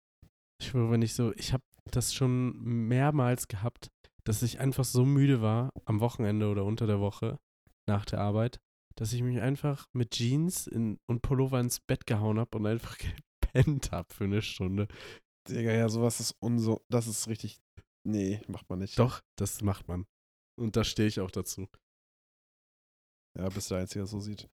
Ich 0.62 0.70
schwöre, 0.70 0.98
ich 1.04 1.14
so, 1.14 1.34
ich 1.36 1.54
habe 1.54 1.64
das 1.92 2.14
schon 2.14 2.88
mehrmals 2.88 3.48
gehabt, 3.48 3.90
dass 4.28 4.44
ich 4.44 4.60
einfach 4.60 4.84
so 4.84 5.06
müde 5.06 5.42
war 5.42 5.72
am 5.86 6.02
Wochenende 6.02 6.50
oder 6.50 6.66
unter 6.66 6.86
der 6.86 7.00
Woche 7.00 7.40
nach 7.88 8.04
der 8.04 8.20
Arbeit, 8.20 8.60
dass 8.96 9.14
ich 9.14 9.22
mich 9.22 9.40
einfach 9.40 9.86
mit 9.94 10.12
Jeans 10.12 10.68
in, 10.68 11.00
und 11.08 11.22
Pullover 11.22 11.62
ins 11.62 11.80
Bett 11.80 12.06
gehauen 12.06 12.38
habe 12.38 12.58
und 12.58 12.66
einfach 12.66 12.98
gepennt 13.42 13.92
habe 13.94 14.14
für 14.14 14.26
eine 14.26 14.42
Stunde. 14.42 14.90
Digga, 15.48 15.72
ja, 15.72 15.88
sowas 15.88 16.20
ist 16.20 16.36
unso, 16.40 16.84
das 16.90 17.08
ist 17.08 17.30
richtig, 17.30 17.62
nee, 18.06 18.42
macht 18.48 18.70
man 18.70 18.80
nicht. 18.80 19.00
Doch, 19.00 19.22
das 19.38 19.62
macht 19.62 19.88
man. 19.88 20.06
Und 20.60 20.76
da 20.76 20.84
stehe 20.84 21.08
ich 21.08 21.22
auch 21.22 21.32
dazu. 21.32 21.70
Ja, 23.38 23.48
bist 23.48 23.72
der 23.72 23.78
Einzige, 23.78 24.00
der 24.00 24.08
so 24.08 24.20
sieht. 24.20 24.50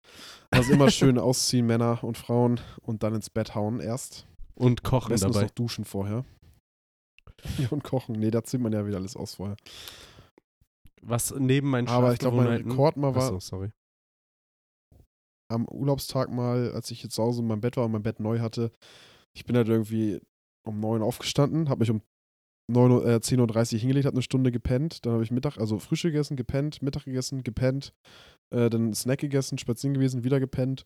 Also 0.51 0.73
immer 0.73 0.91
schön 0.93 1.19
ausziehen, 1.19 1.67
Männer 1.67 2.05
und 2.05 2.17
Frauen, 2.17 2.61
und 2.83 3.03
dann 3.03 3.17
ins 3.17 3.31
Bett 3.31 3.57
hauen 3.57 3.81
erst. 3.81 4.29
Und 4.55 4.85
kochen 4.85 5.09
Besten 5.09 5.33
dabei. 5.33 5.47
noch 5.47 5.51
duschen 5.51 5.85
vorher. 5.85 6.25
Und 7.71 7.85
kochen. 7.85 8.17
Nee, 8.17 8.31
da 8.31 8.43
zieht 8.43 8.61
man 8.61 8.73
ja 8.73 8.87
wieder 8.87 8.97
alles 8.97 9.17
aus 9.17 9.35
vorher. 9.35 9.57
Was 11.03 11.35
neben 11.39 11.71
meinen 11.71 11.89
Aber 11.89 12.13
ich 12.13 12.19
glaube, 12.19 12.39
mein 12.39 12.47
Rekord 12.49 12.97
mal 12.97 13.15
war 13.15 13.25
Achso, 13.25 13.41
sorry. 13.41 13.71
am 15.49 15.67
Urlaubstag 15.69 16.31
mal, 16.31 16.73
als 16.73 16.91
ich 16.91 17.03
jetzt 17.03 17.15
zu 17.15 17.23
Hause 17.23 17.43
in 17.43 17.49
meinem 17.49 17.61
Bett 17.61 17.77
war 17.77 17.85
und 17.85 17.93
mein 17.93 18.03
Bett 18.03 18.21
neu 18.21 18.41
hatte. 18.41 18.73
Ich 19.35 19.45
bin 19.45 19.57
halt 19.57 19.69
irgendwie 19.69 20.21
um 20.67 20.81
9 20.81 21.03
Uhr 21.03 21.07
aufgestanden, 21.07 21.69
habe 21.69 21.81
mich 21.81 21.91
um 21.91 22.01
9 22.71 22.91
Uhr, 22.91 23.07
äh, 23.07 23.21
10.30 23.21 23.75
Uhr 23.75 23.81
hingelegt, 23.81 24.07
habe 24.07 24.15
eine 24.15 24.23
Stunde 24.23 24.51
gepennt. 24.51 25.05
Dann 25.05 25.13
habe 25.13 25.23
ich 25.23 25.31
Mittag, 25.31 25.59
also 25.59 25.79
Frühstück 25.79 26.13
gegessen, 26.13 26.37
gepennt, 26.37 26.81
Mittag 26.81 27.05
gegessen, 27.05 27.43
gepennt, 27.43 27.93
äh, 28.51 28.71
dann 28.71 28.95
Snack 28.95 29.19
gegessen, 29.19 29.59
spazieren 29.59 29.95
gewesen, 29.95 30.25
wieder 30.25 30.41
gepennt, 30.41 30.85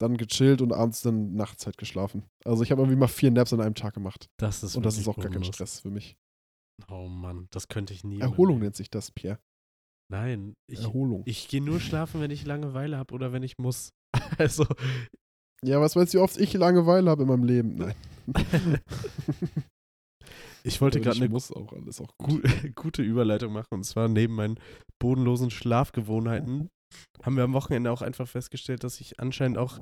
dann 0.00 0.16
gechillt 0.16 0.62
und 0.62 0.72
abends 0.72 1.02
dann 1.02 1.34
nachts 1.34 1.66
halt 1.66 1.76
geschlafen. 1.78 2.24
Also 2.44 2.62
ich 2.62 2.70
habe 2.70 2.82
irgendwie 2.82 2.98
mal 2.98 3.08
vier 3.08 3.30
Naps 3.30 3.52
an 3.52 3.60
einem 3.60 3.74
Tag 3.74 3.94
gemacht. 3.94 4.28
Das 4.38 4.62
ist 4.62 4.76
und 4.76 4.86
das 4.86 4.96
ist 4.98 5.08
auch 5.08 5.16
gar 5.18 5.30
kein. 5.30 5.44
Stress 5.44 5.80
für 5.80 5.90
mich. 5.90 6.16
Oh 6.88 7.08
Mann, 7.08 7.48
das 7.50 7.68
könnte 7.68 7.92
ich 7.92 8.04
nie. 8.04 8.20
Erholung 8.20 8.60
nennt 8.60 8.76
sich 8.76 8.90
das, 8.90 9.10
Pierre. 9.10 9.38
Nein, 10.10 10.54
ich, 10.70 10.80
Erholung. 10.84 11.22
ich 11.26 11.48
gehe 11.48 11.60
nur 11.62 11.80
schlafen, 11.80 12.20
wenn 12.20 12.30
ich 12.30 12.46
Langeweile 12.46 12.96
habe 12.96 13.12
oder 13.14 13.32
wenn 13.32 13.42
ich 13.42 13.58
muss. 13.58 13.90
Also, 14.38 14.64
Ja, 15.64 15.80
was 15.80 15.96
weißt 15.96 16.14
du, 16.14 16.18
wie 16.18 16.22
oft 16.22 16.38
ich 16.38 16.52
Langeweile 16.54 17.10
habe 17.10 17.22
in 17.22 17.28
meinem 17.28 17.44
Leben? 17.44 17.74
Nein. 17.74 17.94
ich 20.62 20.80
wollte 20.80 20.98
Aber 20.98 21.04
gerade 21.04 21.16
ich 21.16 21.22
eine 21.22 21.30
muss 21.30 21.52
auch 21.52 21.72
alles 21.72 22.00
auch 22.00 22.16
gut. 22.18 22.42
gu 22.42 22.68
gute 22.74 23.02
Überleitung 23.02 23.52
machen. 23.52 23.68
Und 23.70 23.84
zwar 23.84 24.08
neben 24.08 24.34
meinen 24.34 24.58
bodenlosen 25.00 25.50
Schlafgewohnheiten 25.50 26.68
haben 27.22 27.36
wir 27.36 27.44
am 27.44 27.52
Wochenende 27.52 27.90
auch 27.90 28.02
einfach 28.02 28.28
festgestellt, 28.28 28.84
dass 28.84 29.00
ich 29.00 29.20
anscheinend 29.20 29.58
auch 29.58 29.78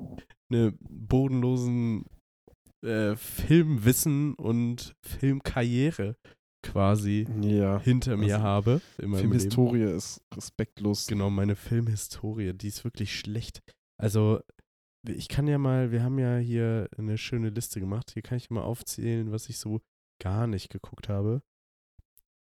eine 0.49 0.73
bodenlosen 0.81 2.05
äh, 2.83 3.15
Filmwissen 3.15 4.33
und 4.35 4.95
Filmkarriere 5.01 6.15
quasi 6.63 7.25
Ja. 7.41 7.79
hinter 7.79 8.17
mir 8.17 8.35
also 8.35 8.45
habe. 8.45 8.81
Filmhistorie 8.97 9.83
ist 9.83 10.21
respektlos. 10.35 11.07
Genau, 11.07 11.29
meine 11.29 11.55
Filmhistorie, 11.55 12.53
die 12.53 12.67
ist 12.67 12.83
wirklich 12.83 13.17
schlecht. 13.17 13.61
Also, 13.99 14.41
ich 15.07 15.29
kann 15.29 15.47
ja 15.47 15.57
mal, 15.57 15.91
wir 15.91 16.03
haben 16.03 16.19
ja 16.19 16.37
hier 16.37 16.89
eine 16.97 17.17
schöne 17.17 17.49
Liste 17.49 17.79
gemacht. 17.79 18.11
Hier 18.11 18.21
kann 18.21 18.37
ich 18.37 18.49
mal 18.49 18.63
aufzählen, 18.63 19.31
was 19.31 19.49
ich 19.49 19.57
so 19.59 19.81
gar 20.21 20.47
nicht 20.47 20.69
geguckt 20.69 21.09
habe. 21.09 21.41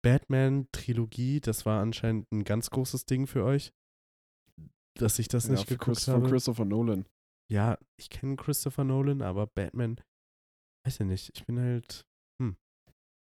Batman-Trilogie, 0.01 1.41
das 1.41 1.65
war 1.65 1.81
anscheinend 1.81 2.31
ein 2.31 2.43
ganz 2.43 2.69
großes 2.69 3.05
Ding 3.05 3.27
für 3.27 3.43
euch, 3.43 3.71
dass 5.01 5.19
ich 5.19 5.27
das 5.27 5.45
Ja, 5.45 5.51
nicht 5.51 5.67
geguckt 5.67 5.97
Chris, 5.97 6.07
habe. 6.07 6.21
Von 6.21 6.29
Christopher 6.29 6.65
Nolan. 6.65 7.05
Ja, 7.51 7.77
ich 7.99 8.09
kenne 8.09 8.35
Christopher 8.35 8.83
Nolan, 8.83 9.21
aber 9.21 9.47
Batman, 9.47 9.99
weiß 10.85 10.99
ich 10.99 11.05
nicht. 11.05 11.31
Ich 11.35 11.45
bin 11.45 11.59
halt, 11.59 12.05
hm. 12.41 12.55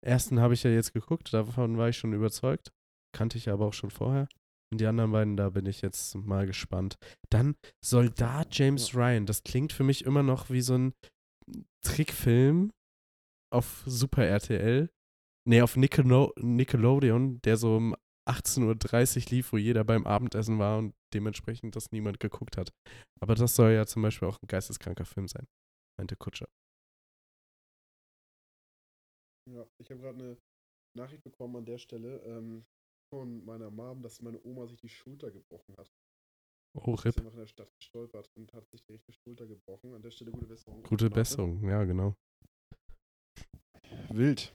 Ersten 0.05 0.41
habe 0.41 0.55
ich 0.55 0.63
ja 0.63 0.71
jetzt 0.71 0.93
geguckt, 0.93 1.33
davon 1.33 1.79
war 1.79 1.89
ich 1.89 1.97
schon 1.97 2.13
überzeugt. 2.13 2.73
Kannte 3.15 3.39
ich 3.39 3.49
aber 3.49 3.67
auch 3.67 3.75
schon 3.75 3.91
vorher. 3.91 4.29
Und 4.73 4.81
die 4.81 4.87
anderen 4.87 5.13
beiden, 5.13 5.37
da 5.37 5.51
bin 5.51 5.67
ich 5.67 5.83
jetzt 5.83 6.15
mal 6.15 6.47
gespannt. 6.47 6.97
Dann 7.31 7.57
Soldat 7.85 8.57
James 8.57 8.95
Ryan. 8.95 9.27
Das 9.27 9.43
klingt 9.43 9.73
für 9.73 9.85
mich 9.85 10.05
immer 10.05 10.23
noch 10.23 10.49
wie 10.49 10.63
so 10.63 10.77
ein 10.79 10.95
Trickfilm 11.85 12.73
auf 13.53 13.83
Super 13.85 14.25
RTL. 14.25 14.89
Nee, 15.47 15.61
auf 15.61 15.77
Nickelodeon, 15.77 17.43
der 17.43 17.57
so 17.59 17.77
um 17.77 17.95
18.30 18.27 19.17
Uhr 19.17 19.31
lief, 19.31 19.53
wo 19.53 19.59
jeder 19.59 19.85
beim 19.85 20.07
Abendessen 20.07 20.59
war 20.59 20.79
und 20.79 20.95
dementsprechend 21.15 21.77
das 21.77 21.91
niemand 21.93 22.21
geguckt 22.21 22.57
hat. 22.57 22.71
Aber 23.21 23.35
das 23.35 23.55
soll 23.57 23.73
ja 23.73 23.87
zum 23.87 24.03
Beispiel 24.03 24.29
auch 24.29 24.39
ein 24.43 24.47
geisteskranker 24.49 25.05
Film 25.05 25.29
sein, 25.29 25.47
meinte 25.99 26.17
Kutscher. 26.17 26.49
Ja, 29.51 29.67
ich 29.81 29.91
habe 29.91 30.01
gerade 30.01 30.19
eine 30.19 30.37
Nachricht 30.97 31.25
bekommen 31.25 31.57
an 31.57 31.65
der 31.65 31.79
Stelle 31.79 32.19
ähm, 32.25 32.65
von 33.13 33.45
meiner 33.45 33.71
Mom, 33.71 34.03
dass 34.03 34.21
meine 34.23 34.41
Oma 34.45 34.67
sich 34.67 34.79
die 34.81 34.89
Schulter 34.89 35.31
gebrochen 35.31 35.77
hat. 35.77 35.91
Oh, 36.75 36.95
Ist 36.95 37.05
RIP. 37.05 37.19
einfach 37.19 37.33
in 37.33 37.39
der 37.41 37.47
Stadt 37.47 37.69
gestolpert 37.79 38.31
und 38.37 38.53
hat 38.55 38.67
sich 38.71 38.83
die 38.85 38.93
rechte 38.93 39.13
Schulter 39.13 39.47
gebrochen. 39.47 39.95
An 39.95 40.01
der 40.03 40.11
Stelle 40.11 40.31
gute 40.31 40.47
Besserung. 40.47 40.83
Gute. 40.85 41.11
Besserung, 41.11 41.69
ja, 41.69 41.85
genau. 41.85 42.15
Wild. 44.11 44.55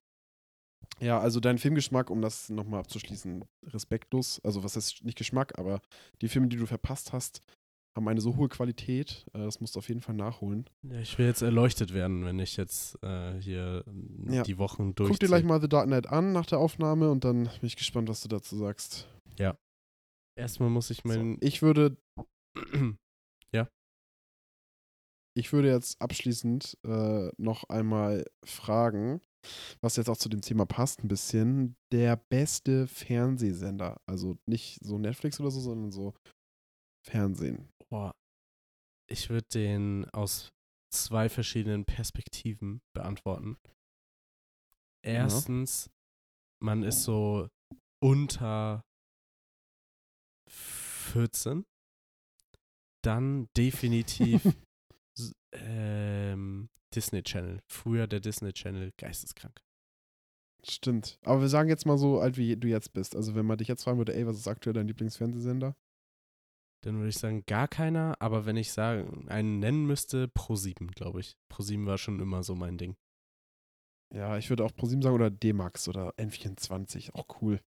Ja, 0.99 1.19
also 1.19 1.39
dein 1.39 1.57
Filmgeschmack, 1.57 2.09
um 2.09 2.21
das 2.21 2.49
nochmal 2.49 2.79
abzuschließen, 2.79 3.45
respektlos. 3.67 4.41
Also 4.43 4.63
was 4.63 4.75
heißt 4.75 5.03
nicht 5.03 5.17
Geschmack, 5.17 5.57
aber 5.59 5.81
die 6.21 6.27
Filme, 6.27 6.47
die 6.47 6.57
du 6.57 6.65
verpasst 6.65 7.13
hast, 7.13 7.41
haben 7.95 8.07
eine 8.07 8.21
so 8.21 8.35
hohe 8.35 8.47
Qualität. 8.49 9.25
Äh, 9.33 9.39
das 9.39 9.59
musst 9.59 9.75
du 9.75 9.79
auf 9.79 9.87
jeden 9.89 10.01
Fall 10.01 10.15
nachholen. 10.15 10.69
Ja, 10.83 10.99
ich 10.99 11.17
will 11.17 11.25
jetzt 11.25 11.41
erleuchtet 11.41 11.93
werden, 11.93 12.25
wenn 12.25 12.39
ich 12.39 12.57
jetzt 12.57 12.97
äh, 13.03 13.39
hier 13.41 13.83
Ja. 14.29 14.43
die 14.43 14.57
Wochen 14.57 14.93
durch. 14.95 15.09
Guck 15.09 15.19
dir 15.19 15.27
gleich 15.27 15.43
mal 15.43 15.61
The 15.61 15.69
Dark 15.69 15.87
Knight 15.87 16.07
an 16.07 16.31
nach 16.31 16.45
der 16.45 16.59
Aufnahme 16.59 17.09
und 17.11 17.23
dann 17.23 17.43
bin 17.45 17.53
ich 17.63 17.75
gespannt, 17.75 18.07
was 18.09 18.21
du 18.21 18.27
dazu 18.27 18.55
sagst. 18.57 19.07
Erstmal 20.39 20.69
muss 20.69 20.91
ich 20.91 20.97
So, 21.03 21.07
meinen. 21.07 21.37
ich 21.41 21.63
würde 21.63 21.97
ja, 23.51 23.67
Ich 25.35 25.51
würde 25.51 25.69
jetzt 25.71 25.99
abschließend 25.99 26.77
äh, 26.83 27.29
noch 27.37 27.63
einmal 27.69 28.23
fragen, 28.45 29.19
was 29.81 29.95
jetzt 29.95 30.09
auch 30.09 30.17
zu 30.17 30.29
dem 30.29 30.41
Thema 30.41 30.65
passt, 30.65 31.03
ein 31.03 31.07
bisschen. 31.07 31.75
Der 31.91 32.15
beste 32.15 32.87
Fernsehsender. 32.87 34.01
Also 34.05 34.37
nicht 34.45 34.79
so 34.83 34.97
Netflix 34.97 35.39
oder 35.39 35.51
so, 35.51 35.59
sondern 35.59 35.91
so 35.91 36.13
Fernsehen. 37.05 37.69
boah, 37.89 38.13
ich 39.09 39.29
würde 39.29 39.47
den 39.53 40.09
aus 40.11 40.51
zwei 40.93 41.29
verschiedenen 41.29 41.85
Perspektiven 41.85 42.81
beantworten. 42.93 43.57
Erstens, 45.03 45.89
man 46.61 46.83
ist 46.83 47.03
so 47.03 47.47
unter 48.03 48.83
14. 50.49 51.65
Dann 53.03 53.47
definitiv 53.55 54.43
ähm, 55.53 56.69
Disney 56.95 57.23
Channel. 57.23 57.59
Früher 57.67 58.07
der 58.07 58.19
Disney 58.19 58.53
Channel, 58.53 58.91
geisteskrank. 58.97 59.61
Stimmt. 60.63 61.19
Aber 61.23 61.41
wir 61.41 61.49
sagen 61.49 61.69
jetzt 61.69 61.85
mal 61.85 61.97
so 61.97 62.19
alt, 62.19 62.37
wie 62.37 62.55
du 62.57 62.67
jetzt 62.67 62.93
bist. 62.93 63.15
Also 63.15 63.35
wenn 63.35 63.45
man 63.45 63.57
dich 63.57 63.67
jetzt 63.67 63.83
fragen 63.83 63.97
würde, 63.97 64.15
ey, 64.15 64.25
was 64.25 64.37
ist 64.37 64.47
aktuell 64.47 64.73
dein 64.73 64.87
Lieblingsfernsehsender? 64.87 65.75
Dann 66.83 66.97
würde 66.97 67.09
ich 67.09 67.17
sagen, 67.17 67.43
gar 67.45 67.67
keiner, 67.67 68.15
aber 68.19 68.45
wenn 68.45 68.57
ich 68.57 68.71
sagen, 68.71 69.27
einen 69.29 69.59
nennen 69.59 69.85
müsste, 69.85 70.27
Pro7, 70.27 70.93
glaube 70.93 71.21
ich. 71.21 71.35
Pro7 71.51 71.85
war 71.85 71.97
schon 71.97 72.19
immer 72.19 72.43
so 72.43 72.55
mein 72.55 72.77
Ding. 72.77 72.95
Ja, 74.13 74.37
ich 74.37 74.49
würde 74.49 74.63
auch 74.63 74.73
ProSieben 74.73 75.01
sagen 75.01 75.15
oder 75.15 75.29
D-Max 75.29 75.87
oder 75.87 76.11
N24. 76.17 77.13
Auch 77.13 77.41
cool. 77.41 77.59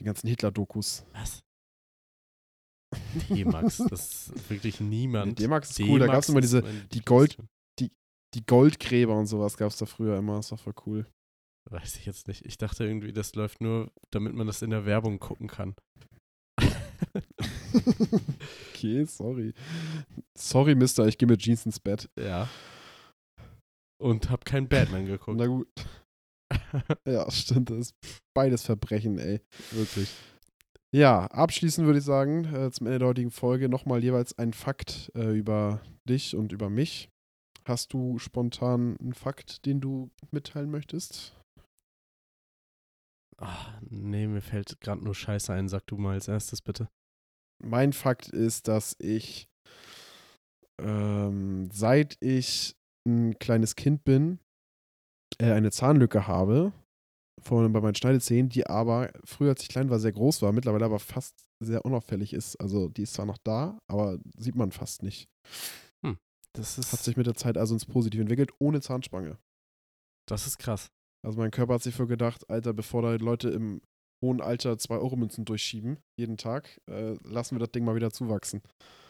Die 0.00 0.04
ganzen 0.04 0.26
Hitler-Dokus. 0.28 1.04
Was? 1.12 1.42
D-Max, 3.28 3.78
das 3.90 4.28
ist 4.28 4.50
wirklich 4.50 4.80
niemand. 4.80 5.38
D-Max 5.38 5.70
ist 5.70 5.80
cool. 5.80 5.98
Da 6.00 6.06
gab 6.06 6.22
es 6.22 6.28
immer 6.28 6.40
diese, 6.40 6.62
die 6.92 7.00
Gold- 7.00 7.36
die 8.34 8.44
Goldgräber 8.46 9.16
und 9.16 9.26
sowas 9.26 9.56
gab 9.56 9.70
es 9.70 9.78
da 9.78 9.86
früher 9.86 10.16
immer. 10.18 10.36
Das 10.36 10.50
war 10.50 10.58
voll 10.58 10.74
cool. 10.86 11.06
Weiß 11.70 11.96
ich 11.96 12.06
jetzt 12.06 12.28
nicht. 12.28 12.44
Ich 12.44 12.58
dachte 12.58 12.84
irgendwie, 12.84 13.12
das 13.12 13.34
läuft 13.34 13.60
nur, 13.60 13.92
damit 14.10 14.34
man 14.34 14.46
das 14.46 14.62
in 14.62 14.70
der 14.70 14.84
Werbung 14.84 15.18
gucken 15.18 15.46
kann. 15.46 15.74
okay, 18.70 19.04
sorry. 19.04 19.54
Sorry, 20.36 20.74
Mister, 20.74 21.06
ich 21.06 21.18
gehe 21.18 21.28
mit 21.28 21.40
Jeans 21.40 21.66
ins 21.66 21.78
Bett. 21.78 22.08
Ja. 22.18 22.48
Und 24.00 24.30
hab 24.30 24.44
kein 24.44 24.68
Batman 24.68 25.06
geguckt. 25.06 25.38
Na 25.38 25.46
gut. 25.46 25.68
Ja, 27.06 27.30
stimmt. 27.30 27.70
Das 27.70 27.78
ist 27.78 27.94
beides 28.34 28.62
Verbrechen, 28.62 29.18
ey. 29.18 29.40
Wirklich. 29.70 30.10
Ja, 30.94 31.26
abschließend 31.26 31.86
würde 31.86 31.98
ich 31.98 32.04
sagen, 32.04 32.44
äh, 32.44 32.70
zum 32.70 32.86
Ende 32.86 32.98
der 32.98 33.08
heutigen 33.08 33.30
Folge 33.30 33.70
nochmal 33.70 34.02
jeweils 34.02 34.36
ein 34.38 34.52
Fakt 34.52 35.10
äh, 35.14 35.36
über 35.36 35.80
dich 36.06 36.36
und 36.36 36.52
über 36.52 36.68
mich. 36.68 37.08
Hast 37.64 37.92
du 37.92 38.18
spontan 38.18 38.96
einen 38.98 39.14
Fakt, 39.14 39.64
den 39.66 39.80
du 39.80 40.10
mitteilen 40.30 40.70
möchtest? 40.70 41.38
Ach, 43.38 43.80
nee, 43.88 44.26
mir 44.26 44.40
fällt 44.40 44.80
gerade 44.80 45.02
nur 45.02 45.14
Scheiße 45.14 45.52
ein. 45.52 45.68
Sag 45.68 45.86
du 45.86 45.96
mal 45.96 46.14
als 46.14 46.28
erstes 46.28 46.60
bitte. 46.60 46.88
Mein 47.62 47.92
Fakt 47.92 48.28
ist, 48.28 48.68
dass 48.68 48.96
ich 48.98 49.48
ähm, 50.80 51.68
seit 51.72 52.16
ich 52.20 52.76
ein 53.06 53.38
kleines 53.38 53.76
Kind 53.76 54.04
bin, 54.04 54.38
äh, 55.38 55.52
eine 55.52 55.70
Zahnlücke 55.70 56.26
habe 56.26 56.72
von, 57.40 57.72
bei 57.72 57.80
meinen 57.80 57.94
Schneidezähnen, 57.94 58.48
die 58.48 58.66
aber 58.66 59.10
früher, 59.24 59.50
als 59.50 59.62
ich 59.62 59.68
klein 59.68 59.90
war, 59.90 59.98
sehr 59.98 60.12
groß 60.12 60.42
war, 60.42 60.52
mittlerweile 60.52 60.84
aber 60.84 60.98
fast 60.98 61.34
sehr 61.60 61.84
unauffällig 61.84 62.32
ist. 62.32 62.56
Also 62.56 62.88
die 62.88 63.02
ist 63.02 63.14
zwar 63.14 63.26
noch 63.26 63.38
da, 63.38 63.78
aber 63.88 64.18
sieht 64.36 64.54
man 64.54 64.72
fast 64.72 65.02
nicht. 65.02 65.28
Das 66.54 66.78
ist, 66.78 66.92
Hat 66.92 67.00
sich 67.00 67.16
mit 67.16 67.26
der 67.26 67.34
Zeit 67.34 67.56
also 67.56 67.74
ins 67.74 67.86
Positive 67.86 68.20
entwickelt, 68.22 68.50
ohne 68.58 68.80
Zahnspange. 68.80 69.38
das 70.28 70.46
ist 70.46 70.58
krass. 70.58 70.90
Also 71.24 71.38
mein 71.38 71.50
Körper 71.50 71.74
hat 71.74 71.82
sich 71.82 71.94
für 71.94 72.06
gedacht, 72.06 72.48
Alter, 72.50 72.72
bevor 72.72 73.02
da 73.02 73.14
Leute 73.14 73.48
im 73.50 73.80
hohen 74.24 74.40
Alter 74.40 74.72
2-Euro-Münzen 74.74 75.44
durchschieben, 75.44 75.98
jeden 76.16 76.36
Tag, 76.36 76.80
äh, 76.88 77.14
lassen 77.24 77.56
wir 77.56 77.60
das 77.60 77.72
Ding 77.72 77.84
mal 77.84 77.94
wieder 77.96 78.10
zuwachsen. 78.12 78.62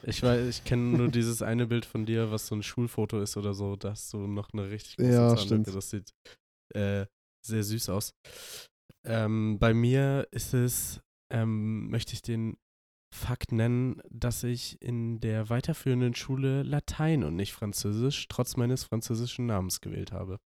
Ich 0.04 0.22
weiß, 0.22 0.48
ich 0.48 0.64
kenne 0.64 0.96
nur 0.96 1.08
dieses 1.08 1.42
eine 1.42 1.66
Bild 1.66 1.84
von 1.84 2.06
dir, 2.06 2.30
was 2.30 2.46
so 2.46 2.54
ein 2.54 2.62
Schulfoto 2.62 3.20
ist 3.20 3.36
oder 3.36 3.54
so. 3.54 3.76
Da 3.76 3.90
hast 3.90 4.12
du 4.12 4.18
noch 4.26 4.52
eine 4.52 4.70
richtig 4.70 4.96
große 4.96 5.10
Ja, 5.12 5.36
Zahnlücke. 5.36 5.72
Das 5.72 5.90
sieht 5.90 6.12
äh, 6.74 7.06
sehr 7.46 7.62
süß 7.64 7.88
aus. 7.90 8.14
Ähm, 9.04 9.58
bei 9.58 9.74
mir 9.74 10.28
ist 10.30 10.54
es, 10.54 11.00
ähm, 11.32 11.88
möchte 11.90 12.14
ich 12.14 12.22
den 12.22 12.56
Fakt 13.14 13.52
nennen, 13.52 14.00
dass 14.10 14.42
ich 14.42 14.80
in 14.80 15.20
der 15.20 15.50
weiterführenden 15.50 16.14
Schule 16.14 16.62
Latein 16.62 17.24
und 17.24 17.36
nicht 17.36 17.52
Französisch 17.52 18.26
trotz 18.28 18.56
meines 18.56 18.84
französischen 18.84 19.46
Namens 19.46 19.80
gewählt 19.80 20.12
habe. 20.12 20.38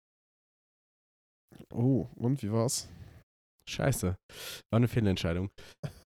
Oh, 1.73 2.09
und 2.17 2.43
wie 2.43 2.51
war's? 2.51 2.89
Scheiße. 3.69 4.17
War 4.71 4.77
eine 4.77 4.89
Fehlentscheidung. 4.89 5.51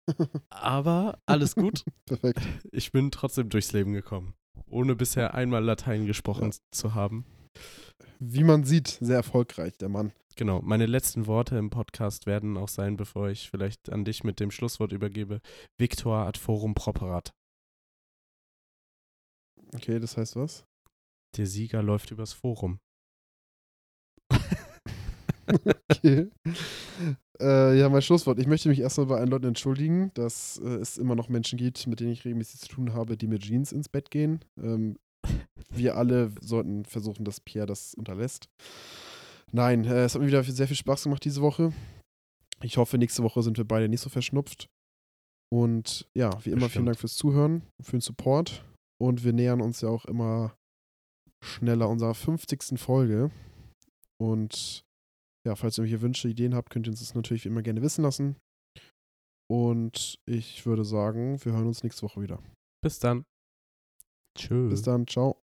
Aber 0.50 1.20
alles 1.26 1.56
gut. 1.56 1.84
Perfekt. 2.06 2.42
Ich 2.72 2.92
bin 2.92 3.12
trotzdem 3.12 3.50
durchs 3.50 3.72
Leben 3.72 3.94
gekommen. 3.94 4.34
Ohne 4.68 4.96
bisher 4.96 5.34
einmal 5.36 5.64
Latein 5.64 6.06
gesprochen 6.06 6.52
Ja. 6.52 6.58
zu 6.72 6.94
haben. 6.96 7.26
Wie 8.20 8.44
man 8.44 8.64
sieht, 8.64 8.88
sehr 8.88 9.18
erfolgreich, 9.18 9.78
der 9.78 9.90
Mann. 9.90 10.12
Genau, 10.36 10.62
meine 10.62 10.86
letzten 10.86 11.26
Worte 11.26 11.58
im 11.58 11.70
Podcast 11.70 12.26
werden 12.28 12.58
auch 12.58 12.68
sein, 12.68 12.96
bevor 12.96 13.30
ich 13.30 13.50
vielleicht 13.50 13.92
an 13.92 14.06
dich 14.06 14.24
mit 14.24 14.40
dem 14.40 14.52
Schlusswort 14.52 14.92
übergebe. 14.92 15.42
Victor 15.78 16.18
ad 16.26 16.40
forum 16.40 16.76
properat. 16.76 17.34
Okay, 19.74 20.00
das 20.00 20.16
heißt 20.18 20.36
was? 20.36 20.66
Der 21.36 21.46
Sieger 21.46 21.84
läuft 21.84 22.12
übers 22.12 22.34
Forum. 22.34 22.80
Okay. 25.90 26.30
äh, 27.40 27.80
ja, 27.80 27.88
mein 27.88 28.02
Schlusswort. 28.02 28.38
Ich 28.38 28.48
möchte 28.48 28.68
mich 28.68 28.80
erstmal 28.80 29.08
bei 29.08 29.18
allen 29.18 29.30
Leuten 29.30 29.46
entschuldigen, 29.46 30.12
dass 30.14 30.58
äh, 30.58 30.76
es 30.76 30.98
immer 30.98 31.16
noch 31.16 31.30
Menschen 31.30 31.58
gibt, 31.58 31.88
mit 31.88 32.02
denen 32.02 32.12
ich 32.12 32.26
regelmäßig 32.26 32.60
zu 32.60 32.68
tun 32.68 32.94
habe, 32.94 33.16
die 33.16 33.28
mit 33.28 33.44
Jeans 33.44 33.72
ins 33.72 33.88
Bett 33.88 34.12
gehen. 34.12 34.44
Ähm, 34.58 34.98
wir 35.78 35.96
alle 35.96 36.32
sollten 36.42 36.86
versuchen, 36.86 37.26
dass 37.26 37.40
Pierre 37.40 37.68
das 37.68 37.94
unterlässt. 37.94 38.50
Nein, 39.52 39.86
äh, 39.86 40.04
es 40.04 40.14
hat 40.14 40.22
mir 40.22 40.28
wieder 40.28 40.44
sehr 40.44 40.68
viel 40.68 40.76
Spaß 40.76 41.04
gemacht 41.04 41.24
diese 41.24 41.42
Woche. 41.42 41.74
Ich 42.64 42.78
hoffe, 42.78 42.98
nächste 42.98 43.24
Woche 43.24 43.44
sind 43.44 43.58
wir 43.58 43.66
beide 43.66 43.88
nicht 43.88 44.02
so 44.02 44.10
verschnupft. 44.10 44.68
Und 45.54 46.08
ja, 46.16 46.30
wie 46.44 46.50
immer, 46.50 46.60
vielen 46.60 46.60
Bestimmt. 46.60 46.88
Dank 46.88 47.00
fürs 47.00 47.16
Zuhören, 47.16 47.64
für 47.82 47.92
den 47.92 48.02
Support. 48.02 48.66
Und 49.00 49.24
wir 49.24 49.34
nähern 49.34 49.62
uns 49.62 49.82
ja 49.82 49.90
auch 49.90 50.06
immer 50.06 50.56
schneller 51.44 51.88
unserer 51.88 52.16
50. 52.16 52.80
Folge. 52.80 53.32
Und 54.20 54.84
ja, 55.46 55.56
falls 55.56 55.78
ihr 55.78 55.84
irgendwelche 55.84 56.02
Wünsche, 56.02 56.28
Ideen 56.28 56.56
habt, 56.56 56.70
könnt 56.70 56.88
ihr 56.88 56.92
uns 56.92 57.00
das 57.00 57.16
natürlich 57.16 57.46
wie 57.46 57.50
immer 57.50 57.62
gerne 57.62 57.82
wissen 57.82 58.02
lassen. 58.02 58.36
Und 59.50 60.20
ich 60.26 60.66
würde 60.66 60.84
sagen, 60.84 61.44
wir 61.46 61.54
hören 61.54 61.68
uns 61.68 61.84
nächste 61.84 62.02
Woche 62.02 62.22
wieder. 62.22 62.42
Bis 62.84 63.00
dann. 63.00 63.24
Tschüss. 64.38 64.70
Bis 64.70 64.82
dann, 64.82 65.08
ciao. 65.08 65.40